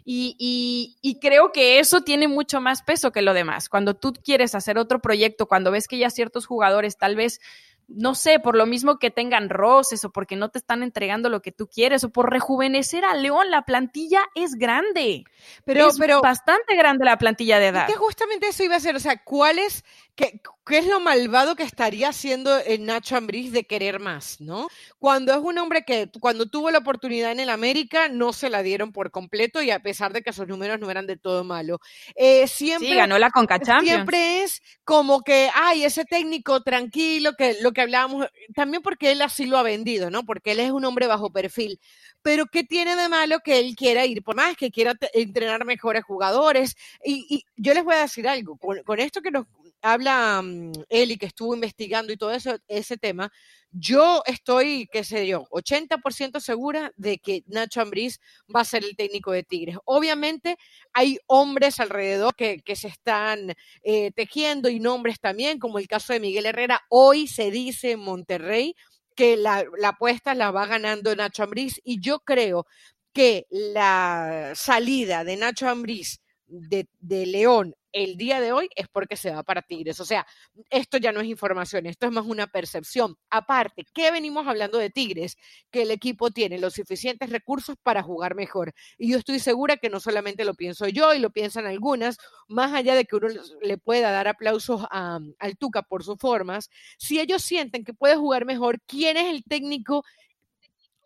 Y, 0.08 0.96
y, 1.02 1.20
creo 1.20 1.52
que 1.52 1.80
eso 1.80 2.02
tiene 2.02 2.28
mucho 2.28 2.62
más 2.62 2.84
peso 2.84 3.12
que 3.12 3.24
lo 3.24 3.34
demás. 3.34 3.70
Cuando 3.70 3.96
tú 3.96 4.14
quieres 4.14 4.54
hacer 4.54 4.78
otro 4.78 5.00
proyecto, 5.00 5.48
cuando 5.48 5.72
ves 5.72 5.88
que 5.88 5.98
ya 5.98 6.12
ciertos 6.12 6.46
jugadores 6.46 6.98
tal 6.98 7.16
vez 7.16 7.40
no 7.88 8.16
sé, 8.16 8.40
por 8.40 8.56
lo 8.56 8.66
mismo 8.66 8.98
que 8.98 9.12
tengan 9.12 9.50
roces 9.50 10.04
o 10.06 10.12
porque 10.12 10.36
no 10.36 10.50
te 10.50 10.60
están 10.60 10.84
entregando 10.84 11.30
lo 11.30 11.42
que 11.42 11.52
tú 11.52 11.68
quieres 11.68 12.04
o 12.04 12.10
por 12.10 12.32
rejuvenecer 12.32 13.06
a 13.06 13.16
León, 13.16 13.52
la 13.52 13.64
plantilla 13.64 14.22
es 14.36 14.56
grande. 14.56 15.24
Pero, 15.66 15.90
es 15.90 15.98
pero 15.98 16.22
bastante 16.22 16.76
grande 16.76 17.06
la 17.06 17.18
plantilla 17.18 17.60
de 17.60 17.68
edad. 17.68 17.88
Que 17.88 17.94
justamente 17.94 18.48
eso 18.48 18.64
iba 18.64 18.76
a 18.76 18.80
ser, 18.80 18.96
o 18.96 19.00
sea, 19.00 19.24
¿cuál 19.24 19.60
es 19.60 19.84
¿Qué, 20.16 20.40
¿Qué, 20.66 20.78
es 20.78 20.88
lo 20.88 21.02
malvado 21.02 21.58
que 21.58 21.64
estaría 21.64 22.08
haciendo 22.08 22.58
el 22.60 22.86
Nacho 22.86 23.18
Ambriz 23.18 23.52
de 23.52 23.66
querer 23.66 24.00
más, 24.00 24.40
no? 24.40 24.70
Cuando 24.98 25.34
es 25.34 25.40
un 25.40 25.58
hombre 25.58 25.84
que 25.84 26.10
cuando 26.22 26.46
tuvo 26.46 26.72
la 26.72 26.78
oportunidad 26.78 27.34
en 27.34 27.42
el 27.42 27.50
América 27.50 28.08
no 28.08 28.32
se 28.32 28.50
la 28.50 28.64
dieron 28.64 28.94
por 28.94 29.12
completo 29.12 29.62
y 29.62 29.72
a 29.72 29.80
pesar 29.82 30.14
de 30.14 30.22
que 30.22 30.32
sus 30.32 30.48
números 30.48 30.80
no 30.80 30.90
eran 30.90 31.06
de 31.06 31.18
todo 31.18 31.44
malo. 31.44 31.82
Eh, 32.16 32.48
siempre, 32.48 32.88
sí, 32.88 32.96
ganó 32.96 33.20
la 33.20 33.30
Conca 33.30 33.60
Siempre 33.82 34.44
es 34.44 34.62
como 34.86 35.22
que, 35.22 35.50
ay, 35.54 35.84
ese 35.84 36.06
técnico 36.06 36.64
tranquilo, 36.64 37.34
que 37.38 37.58
lo 37.62 37.74
que 37.76 37.82
hablábamos, 37.82 38.28
también 38.56 38.82
porque 38.82 39.12
él 39.12 39.22
así 39.22 39.46
lo 39.46 39.60
ha 39.60 39.64
vendido, 39.64 40.10
¿no? 40.10 40.26
Porque 40.26 40.54
él 40.54 40.60
es 40.60 40.72
un 40.72 40.84
hombre 40.86 41.06
bajo 41.06 41.32
perfil. 41.32 41.80
Pero 42.24 42.48
¿qué 42.48 42.64
tiene 42.64 42.96
de 42.96 43.08
malo 43.08 43.40
que 43.42 43.60
él 43.60 43.76
quiera 43.76 44.04
ir 44.08 44.24
por 44.24 44.36
más, 44.36 44.58
que 44.58 44.72
quiera 44.72 44.96
entrenar 45.14 45.64
mejores 45.66 46.04
jugadores? 46.04 46.76
Y, 47.04 47.28
y 47.30 47.46
yo 47.56 47.76
les 47.76 47.84
voy 47.84 47.94
a 47.96 48.02
decir 48.02 48.28
algo, 48.28 48.58
con, 48.58 49.00
esto 49.00 49.22
que 49.22 49.30
nos 49.30 49.46
habla 49.84 50.42
mm, 50.42 50.72
Eli, 50.90 51.18
que 51.18 51.28
estuvo 51.28 51.54
investigando 51.54 52.12
y 52.12 52.18
todo 52.18 52.32
eso, 52.32 52.58
ese 52.68 52.98
tema, 52.98 53.32
yo 53.72 54.24
estoy, 54.26 54.88
qué 54.92 55.04
sé 55.04 55.28
yo, 55.28 55.46
80% 55.52 56.40
segura 56.40 56.92
de 56.96 57.18
que 57.18 57.44
Nacho 57.48 57.82
Ambriz 57.82 58.20
va 58.54 58.62
a 58.62 58.66
ser 58.66 58.84
el 58.84 58.96
técnico 58.96 59.32
de 59.32 59.44
Tigres. 59.44 59.78
Obviamente 59.86 60.58
hay 60.94 61.20
hombres 61.28 61.80
alrededor 61.80 62.36
que, 62.36 62.62
se 62.76 62.88
están 62.88 63.54
eh, 63.84 64.12
tejiendo 64.12 64.70
y 64.70 64.80
nombres 64.80 65.20
también, 65.20 65.60
como 65.60 65.80
el 65.80 65.88
caso 65.88 66.14
de 66.14 66.20
Miguel 66.20 66.46
Herrera. 66.46 66.82
Hoy 66.90 67.28
se 67.28 67.52
dice 67.52 67.92
en 67.92 68.00
Monterrey 68.00 68.76
que 69.16 69.38
la, 69.38 69.66
apuesta 69.84 70.36
la 70.36 70.52
va 70.52 70.66
ganando 70.66 71.16
Nacho 71.16 71.44
Ambriz 71.44 71.80
y 71.84 72.00
yo 72.02 72.20
creo 72.20 72.66
que 73.14 73.48
la 73.50 74.54
salida 74.56 75.24
de 75.24 75.38
Nacho 75.38 75.70
Ambriz 75.70 76.22
de, 76.48 76.88
de 77.00 77.26
León 77.26 77.76
el 77.96 78.18
día 78.18 78.42
de 78.42 78.52
hoy 78.52 78.70
es 78.76 78.90
porque 78.90 79.16
se 79.16 79.32
va 79.32 79.42
para 79.42 79.62
Tigres. 79.62 80.02
O 80.02 80.06
sea, 80.06 80.28
esto 80.70 80.98
ya 80.98 81.14
no 81.14 81.22
es 81.22 81.28
información, 81.28 81.86
esto 81.86 82.06
es 82.06 82.12
más 82.12 82.26
una 82.26 82.46
percepción. 82.46 83.18
Aparte, 83.30 83.86
¿qué 83.94 84.12
venimos 84.12 84.46
hablando 84.48 84.78
de 84.78 84.90
Tigres? 84.90 85.38
Que 85.72 85.84
el 85.84 85.92
equipo 85.92 86.30
tiene 86.30 86.60
los 86.60 86.74
suficientes 86.74 87.30
recursos 87.30 87.78
para 87.82 88.04
jugar 88.04 88.36
mejor. 88.36 88.74
Y 88.98 89.12
yo 89.12 89.18
estoy 89.18 89.40
segura 89.40 89.78
que 89.78 89.90
no 89.90 90.02
solamente 90.02 90.44
lo 90.44 90.56
pienso 90.56 90.90
yo 90.90 91.14
y 91.14 91.20
lo 91.20 91.30
piensan 91.30 91.68
algunas, 91.68 92.18
más 92.50 92.74
allá 92.74 92.96
de 92.96 93.06
que 93.06 93.16
uno 93.16 93.30
le 93.62 93.78
pueda 93.78 94.12
dar 94.12 94.28
aplausos 94.28 94.84
a, 94.92 95.20
al 95.40 95.58
Tuca 95.58 95.82
por 95.84 96.04
sus 96.04 96.18
formas, 96.20 96.70
si 96.98 97.22
ellos 97.22 97.44
sienten 97.44 97.86
que 97.86 97.94
puede 97.94 98.18
jugar 98.18 98.44
mejor, 98.46 98.82
¿quién 98.86 99.16
es 99.16 99.34
el 99.34 99.46
técnico 99.46 100.04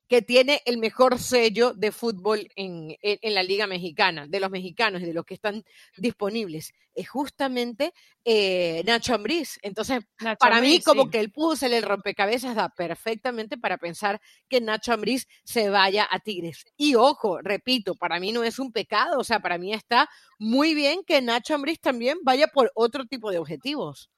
que 0.09 0.23
tiene 0.23 0.63
el 0.65 0.79
mejor 0.79 1.19
sello 1.19 1.73
de 1.73 1.91
fútbol 1.91 2.49
en, 2.55 2.97
la 3.21 3.43
Liga 3.43 3.67
Mexicana, 3.67 4.25
de 4.27 4.39
los 4.39 4.49
mexicanos 4.49 5.03
y 5.03 5.05
de 5.05 5.13
los 5.13 5.23
que 5.23 5.35
están 5.35 5.63
disponibles, 5.97 6.73
es 6.95 7.07
justamente 7.07 7.93
eh, 8.25 8.81
Nacho 8.87 9.13
Ambriz. 9.13 9.59
Entonces, 9.61 9.99
para 10.39 10.61
mí, 10.61 10.81
como 10.81 11.11
que 11.11 11.19
el 11.19 11.31
puzzle, 11.31 11.77
el 11.77 11.83
rompecabezas 11.83 12.55
da 12.55 12.69
perfectamente 12.69 13.59
para 13.59 13.77
pensar 13.77 14.19
que 14.49 14.59
Nacho 14.59 14.93
Ambriz 14.93 15.27
se 15.43 15.69
vaya 15.69 16.07
a 16.09 16.19
Tigres. 16.19 16.65
Y 16.75 16.95
ojo, 16.95 17.39
repito, 17.43 17.93
para 17.93 18.19
mí 18.19 18.31
no 18.31 18.43
es 18.43 18.57
un 18.57 18.71
pecado, 18.71 19.19
o 19.19 19.23
sea, 19.23 19.41
para 19.41 19.59
mí 19.59 19.73
está 19.73 20.09
muy 20.39 20.73
bien 20.73 21.03
que 21.05 21.21
Nacho 21.21 21.53
Ambriz 21.53 21.79
también 21.79 22.17
vaya 22.23 22.47
por 22.47 22.71
otro 22.73 23.05
tipo 23.05 23.29
de 23.29 23.37
objetivos. 23.37 24.09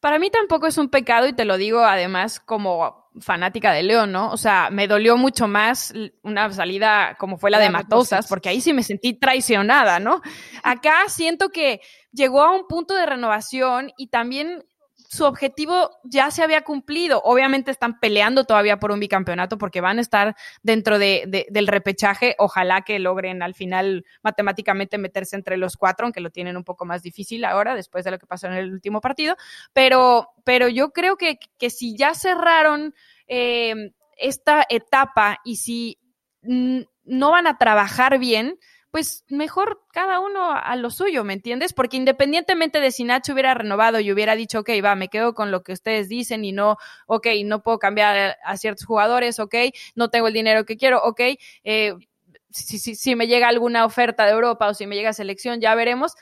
Para 0.00 0.18
mí 0.18 0.30
tampoco 0.30 0.66
es 0.66 0.78
un 0.78 0.88
pecado 0.88 1.26
y 1.26 1.32
te 1.32 1.44
lo 1.44 1.56
digo 1.56 1.80
además 1.80 2.40
como 2.40 3.02
fanática 3.20 3.72
de 3.72 3.82
León, 3.82 4.12
¿no? 4.12 4.30
O 4.30 4.36
sea, 4.36 4.70
me 4.70 4.88
dolió 4.88 5.16
mucho 5.16 5.46
más 5.46 5.92
una 6.22 6.50
salida 6.52 7.16
como 7.18 7.36
fue 7.36 7.50
la, 7.50 7.58
de 7.58 7.70
Matosas, 7.70 8.26
porque 8.26 8.48
ahí 8.48 8.60
sí 8.60 8.72
me 8.72 8.82
sentí 8.82 9.14
traicionada, 9.14 10.00
¿no? 10.00 10.22
Acá 10.62 10.94
siento 11.08 11.50
que 11.50 11.80
llegó 12.12 12.42
a 12.42 12.52
un 12.52 12.66
punto 12.66 12.94
de 12.94 13.06
renovación 13.06 13.92
y 13.96 14.08
también 14.08 14.64
su 15.12 15.26
objetivo 15.26 15.90
ya 16.04 16.30
se 16.30 16.42
había 16.42 16.62
cumplido. 16.62 17.20
Obviamente 17.22 17.70
están 17.70 18.00
peleando 18.00 18.44
todavía 18.44 18.78
por 18.78 18.92
un 18.92 18.98
bicampeonato 18.98 19.58
porque 19.58 19.82
van 19.82 19.98
a 19.98 20.00
estar 20.00 20.34
dentro 20.62 20.98
de, 20.98 21.46
del 21.50 21.66
repechaje. 21.66 22.34
Ojalá 22.38 22.80
que 22.80 22.98
logren 22.98 23.42
al 23.42 23.52
final 23.52 24.06
matemáticamente 24.22 24.96
meterse 24.96 25.36
entre 25.36 25.58
los 25.58 25.76
cuatro, 25.76 26.06
aunque 26.06 26.22
lo 26.22 26.30
tienen 26.30 26.56
un 26.56 26.64
poco 26.64 26.86
más 26.86 27.02
difícil 27.02 27.44
ahora 27.44 27.74
después 27.74 28.06
de 28.06 28.10
lo 28.10 28.18
que 28.18 28.26
pasó 28.26 28.46
en 28.46 28.54
el 28.54 28.72
último 28.72 29.02
partido. 29.02 29.36
Pero, 29.74 30.30
pero 30.44 30.68
yo 30.68 30.92
creo 30.92 31.18
que, 31.18 31.38
que 31.58 31.68
si 31.68 31.94
ya 31.94 32.14
cerraron 32.14 32.94
eh, 33.26 33.92
esta 34.16 34.64
etapa 34.66 35.40
y 35.44 35.56
si 35.56 35.98
no 36.40 37.30
van 37.30 37.46
a 37.46 37.58
trabajar 37.58 38.18
bien, 38.18 38.58
pues 38.92 39.24
mejor 39.28 39.80
cada 39.90 40.20
uno 40.20 40.52
a 40.52 40.76
lo 40.76 40.90
suyo, 40.90 41.24
¿me 41.24 41.32
entiendes? 41.32 41.72
Porque 41.72 41.96
independientemente 41.96 42.78
de 42.78 42.92
si 42.92 43.04
Nacho 43.04 43.32
hubiera 43.32 43.54
renovado 43.54 43.98
y 44.00 44.12
hubiera 44.12 44.36
dicho, 44.36 44.60
ok, 44.60 44.68
va, 44.84 44.94
me 44.94 45.08
quedo 45.08 45.32
con 45.34 45.50
lo 45.50 45.62
que 45.62 45.72
ustedes 45.72 46.10
dicen 46.10 46.44
y 46.44 46.52
no, 46.52 46.76
ok, 47.06 47.26
no 47.46 47.62
puedo 47.62 47.78
cambiar 47.78 48.36
a 48.44 48.56
ciertos 48.58 48.84
jugadores, 48.84 49.40
ok, 49.40 49.54
no 49.94 50.10
tengo 50.10 50.28
el 50.28 50.34
dinero 50.34 50.66
que 50.66 50.76
quiero, 50.76 51.02
ok, 51.02 51.20
eh, 51.64 51.94
si, 52.50 52.78
si, 52.78 52.94
si 52.94 53.16
me 53.16 53.26
llega 53.26 53.48
alguna 53.48 53.86
oferta 53.86 54.26
de 54.26 54.32
Europa 54.32 54.68
o 54.68 54.74
si 54.74 54.86
me 54.86 54.94
llega 54.94 55.14
selección, 55.14 55.58
ya 55.58 55.74
veremos 55.74 56.14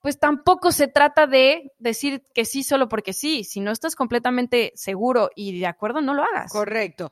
pues 0.00 0.18
tampoco 0.18 0.70
se 0.70 0.86
trata 0.86 1.26
de 1.26 1.72
decir 1.78 2.22
que 2.34 2.44
sí 2.44 2.62
solo 2.62 2.90
porque 2.90 3.14
sí. 3.14 3.42
Si 3.42 3.60
no 3.60 3.70
estás 3.70 3.96
completamente 3.96 4.70
seguro 4.74 5.30
y 5.34 5.58
de 5.58 5.66
acuerdo, 5.66 6.02
no 6.02 6.12
lo 6.12 6.22
hagas. 6.24 6.52
Correcto. 6.52 7.10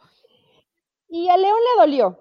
Y 1.08 1.26
a 1.30 1.38
León 1.38 1.56
le 1.58 1.80
dolió, 1.80 2.18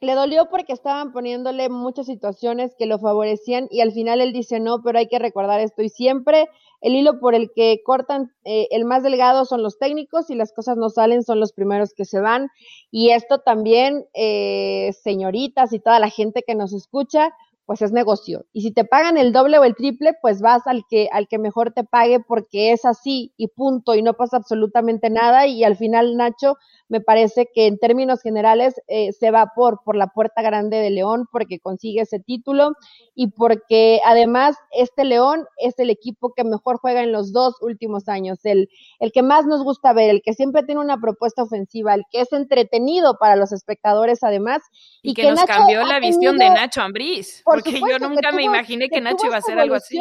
le 0.00 0.14
dolió 0.14 0.48
porque 0.48 0.72
estaban 0.72 1.12
poniéndole 1.12 1.68
muchas 1.68 2.06
situaciones 2.06 2.74
que 2.78 2.86
lo 2.86 2.98
favorecían 2.98 3.66
y 3.70 3.80
al 3.80 3.92
final 3.92 4.20
él 4.20 4.32
dice 4.32 4.60
no, 4.60 4.80
pero 4.82 4.98
hay 4.98 5.08
que 5.08 5.18
recordar 5.18 5.60
esto 5.60 5.82
y 5.82 5.88
siempre 5.88 6.48
el 6.80 6.94
hilo 6.94 7.18
por 7.18 7.34
el 7.34 7.50
que 7.54 7.80
cortan 7.84 8.32
eh, 8.44 8.68
el 8.70 8.84
más 8.84 9.02
delgado 9.02 9.44
son 9.44 9.62
los 9.62 9.78
técnicos 9.78 10.30
y 10.30 10.36
las 10.36 10.52
cosas 10.52 10.76
no 10.76 10.88
salen 10.90 11.24
son 11.24 11.40
los 11.40 11.52
primeros 11.52 11.92
que 11.94 12.04
se 12.04 12.20
van 12.20 12.48
y 12.90 13.10
esto 13.10 13.40
también 13.40 14.06
eh, 14.14 14.92
señoritas 15.02 15.72
y 15.72 15.80
toda 15.80 15.98
la 15.98 16.10
gente 16.10 16.44
que 16.46 16.54
nos 16.54 16.72
escucha 16.72 17.32
pues 17.66 17.82
es 17.82 17.92
negocio. 17.92 18.46
Y 18.54 18.62
si 18.62 18.72
te 18.72 18.86
pagan 18.86 19.18
el 19.18 19.30
doble 19.30 19.58
o 19.58 19.64
el 19.64 19.74
triple 19.74 20.14
pues 20.22 20.40
vas 20.40 20.66
al 20.66 20.84
que 20.88 21.10
al 21.12 21.28
que 21.28 21.38
mejor 21.38 21.72
te 21.74 21.84
pague 21.84 22.18
porque 22.18 22.72
es 22.72 22.86
así 22.86 23.34
y 23.36 23.48
punto 23.48 23.94
y 23.94 24.00
no 24.00 24.14
pasa 24.14 24.38
absolutamente 24.38 25.10
nada 25.10 25.46
y 25.46 25.64
al 25.64 25.76
final 25.76 26.16
Nacho 26.16 26.56
me 26.88 27.00
parece 27.00 27.48
que 27.52 27.66
en 27.66 27.78
términos 27.78 28.22
generales 28.22 28.74
eh, 28.88 29.12
se 29.12 29.30
va 29.30 29.52
por, 29.54 29.82
por 29.84 29.96
la 29.96 30.08
puerta 30.08 30.42
grande 30.42 30.78
de 30.78 30.90
León 30.90 31.26
porque 31.30 31.58
consigue 31.60 32.02
ese 32.02 32.18
título 32.18 32.72
y 33.14 33.28
porque 33.28 34.00
además 34.04 34.56
este 34.72 35.04
León 35.04 35.46
es 35.58 35.78
el 35.78 35.90
equipo 35.90 36.32
que 36.34 36.44
mejor 36.44 36.78
juega 36.78 37.02
en 37.02 37.12
los 37.12 37.32
dos 37.32 37.56
últimos 37.60 38.08
años, 38.08 38.38
el, 38.44 38.68
el 39.00 39.12
que 39.12 39.22
más 39.22 39.46
nos 39.46 39.62
gusta 39.62 39.92
ver, 39.92 40.10
el 40.10 40.22
que 40.22 40.34
siempre 40.34 40.62
tiene 40.62 40.80
una 40.80 40.98
propuesta 41.00 41.42
ofensiva, 41.42 41.94
el 41.94 42.04
que 42.10 42.22
es 42.22 42.32
entretenido 42.32 43.18
para 43.18 43.36
los 43.36 43.52
espectadores 43.52 44.22
además. 44.22 44.62
Y, 45.02 45.14
que, 45.14 45.30
nos 45.30 45.44
cambió 45.44 45.82
la 45.84 46.00
visión 46.00 46.38
de 46.38 46.48
Nacho 46.48 46.80
Ambriz, 46.80 47.42
porque 47.44 47.80
yo 47.80 47.98
nunca 47.98 48.32
me 48.32 48.42
imaginé 48.42 48.88
que, 48.88 49.00
Nacho 49.00 49.26
iba 49.26 49.36
a 49.36 49.38
hacer 49.38 49.58
algo 49.58 49.74
así. 49.74 49.98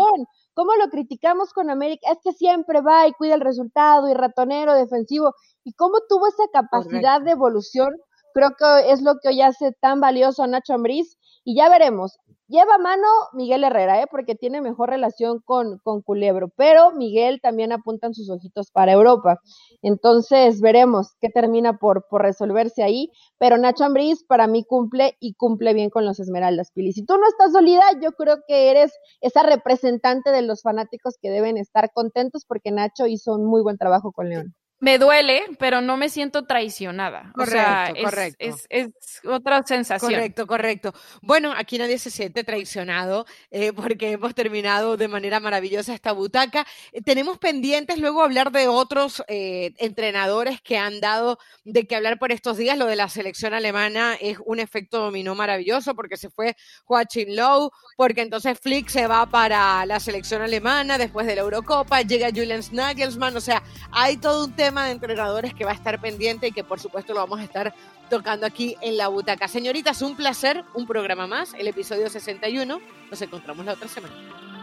¿Cómo 0.57 0.73
lo 0.73 0.89
criticamos 0.89 1.53
con 1.53 1.69
América? 1.69 2.11
Es 2.11 2.17
que 2.23 2.31
siempre 2.31 2.81
va 2.81 3.07
y 3.07 3.11
cuida 3.11 3.35
el 3.35 3.41
resultado 3.41 4.09
y 4.09 4.15
ratonero, 4.15 4.73
defensivo. 4.73 5.35
¿Y 5.63 5.73
cómo 5.73 5.99
tuvo 6.09 6.25
esa 6.25 6.45
capacidad 6.51 7.21
de 7.21 7.29
evolución? 7.29 7.89
Creo 8.33 8.49
que 8.57 8.91
es 8.91 9.03
lo 9.03 9.19
que 9.21 9.27
hoy 9.27 9.43
hace 9.43 9.73
tan 9.73 10.01
valioso 10.01 10.41
a 10.41 10.47
Nacho 10.47 10.73
Ambriz. 10.73 11.19
Y 11.43 11.55
ya 11.55 11.69
veremos. 11.69 12.17
Lleva 12.49 12.77
mano 12.77 13.05
Miguel 13.33 13.65
Herrera, 13.65 14.01
¿eh? 14.01 14.05
porque 14.09 14.33
tiene 14.33 14.61
mejor 14.61 14.89
relación 14.89 15.41
con, 15.41 15.79
con 15.79 16.01
Culebro, 16.01 16.47
pero 16.55 16.93
Miguel 16.93 17.41
también 17.41 17.73
apunta 17.73 18.07
en 18.07 18.13
sus 18.13 18.29
ojitos 18.29 18.71
para 18.71 18.93
Europa. 18.93 19.41
Entonces 19.81 20.61
veremos 20.61 21.15
qué 21.19 21.27
termina 21.29 21.77
por, 21.77 22.07
por 22.07 22.21
resolverse 22.21 22.83
ahí, 22.83 23.11
pero 23.37 23.57
Nacho 23.57 23.83
Ambriz 23.83 24.23
para 24.23 24.47
mí 24.47 24.63
cumple 24.63 25.17
y 25.19 25.33
cumple 25.33 25.73
bien 25.73 25.89
con 25.89 26.05
los 26.05 26.21
Esmeraldas, 26.21 26.71
Pili. 26.71 26.93
Si 26.93 27.05
tú 27.05 27.17
no 27.17 27.27
estás 27.27 27.51
dolida, 27.51 27.83
yo 28.01 28.13
creo 28.13 28.37
que 28.47 28.71
eres 28.71 28.93
esa 29.19 29.43
representante 29.43 30.31
de 30.31 30.41
los 30.41 30.61
fanáticos 30.61 31.17
que 31.21 31.29
deben 31.29 31.57
estar 31.57 31.91
contentos 31.91 32.45
porque 32.45 32.71
Nacho 32.71 33.07
hizo 33.07 33.35
un 33.35 33.45
muy 33.45 33.61
buen 33.61 33.77
trabajo 33.77 34.13
con 34.13 34.29
León 34.29 34.55
me 34.79 34.99
duele, 34.99 35.43
pero 35.57 35.81
no 35.81 35.97
me 35.97 36.09
siento 36.09 36.45
traicionada. 36.45 37.31
Correcto, 37.33 38.03
correcto. 38.03 38.45
Es, 38.69 38.97
otra 39.25 39.63
sensación. 39.63 40.11
Correcto, 40.11 40.45
correcto. 40.45 40.93
Bueno, 41.21 41.51
aquí 41.55 41.79
nadie 41.79 41.97
se 41.97 42.11
siente 42.11 42.43
traicionado 42.43 43.25
eh, 43.49 43.73
porque 43.73 44.11
hemos 44.11 44.35
terminado 44.35 44.95
de 44.95 45.07
manera 45.07 45.39
maravillosa 45.39 45.95
esta 45.95 46.11
butaca. 46.11 46.65
Eh, 46.91 47.01
tenemos 47.01 47.39
pendientes 47.39 47.97
luego 47.97 48.21
hablar 48.21 48.51
de 48.51 48.67
otros 48.67 49.23
eh, 49.27 49.73
entrenadores 49.77 50.61
que 50.61 50.77
han 50.77 50.99
dado 50.99 51.39
de 51.63 51.87
qué 51.87 51.95
hablar 51.95 52.19
por 52.19 52.31
estos 52.31 52.57
días. 52.57 52.77
Lo 52.77 52.85
de 52.85 52.95
la 52.95 53.09
selección 53.09 53.55
alemana 53.55 54.15
es 54.21 54.37
un 54.45 54.59
efecto 54.59 54.99
dominó 54.99 55.33
maravilloso 55.33 55.95
porque 55.95 56.17
se 56.17 56.29
fue 56.29 56.55
Joachim 56.85 57.29
Low, 57.29 57.71
porque 57.95 58.21
entonces 58.21 58.59
Flick 58.59 58.89
se 58.89 59.07
va 59.07 59.25
para 59.25 59.85
la 59.87 59.99
selección 59.99 60.43
alemana 60.43 60.99
después 60.99 61.25
de 61.25 61.35
la 61.35 61.41
Eurocopa, 61.41 62.01
llega 62.03 62.29
Julian 62.29 62.61
Nagelsmann, 62.71 63.35
o 63.35 63.41
sea, 63.41 63.63
hay 63.91 64.17
todo 64.17 64.45
un 64.45 64.55
tema 64.55 64.66
tema 64.67 64.83
de 64.83 64.91
entrenadores 64.91 65.53
que 65.53 65.63
va 65.63 65.71
a 65.71 65.75
estar 65.75 65.97
pendiente 66.01 66.47
y 66.47 66.51
que 66.51 66.61
por 66.61 66.77
supuesto 66.77 67.13
lo 67.13 67.21
vamos 67.21 67.39
a 67.39 67.43
estar 67.43 67.73
tocando 68.09 68.45
aquí 68.45 68.75
en 68.81 68.97
la 68.97 69.07
butaca. 69.07 69.47
Señoritas, 69.47 70.01
un 70.01 70.17
placer, 70.17 70.65
un 70.73 70.85
programa 70.85 71.25
más, 71.25 71.53
el 71.53 71.69
episodio 71.69 72.09
61. 72.09 72.81
Nos 73.09 73.21
encontramos 73.21 73.65
la 73.65 73.71
otra 73.71 73.87
semana. 73.87 74.56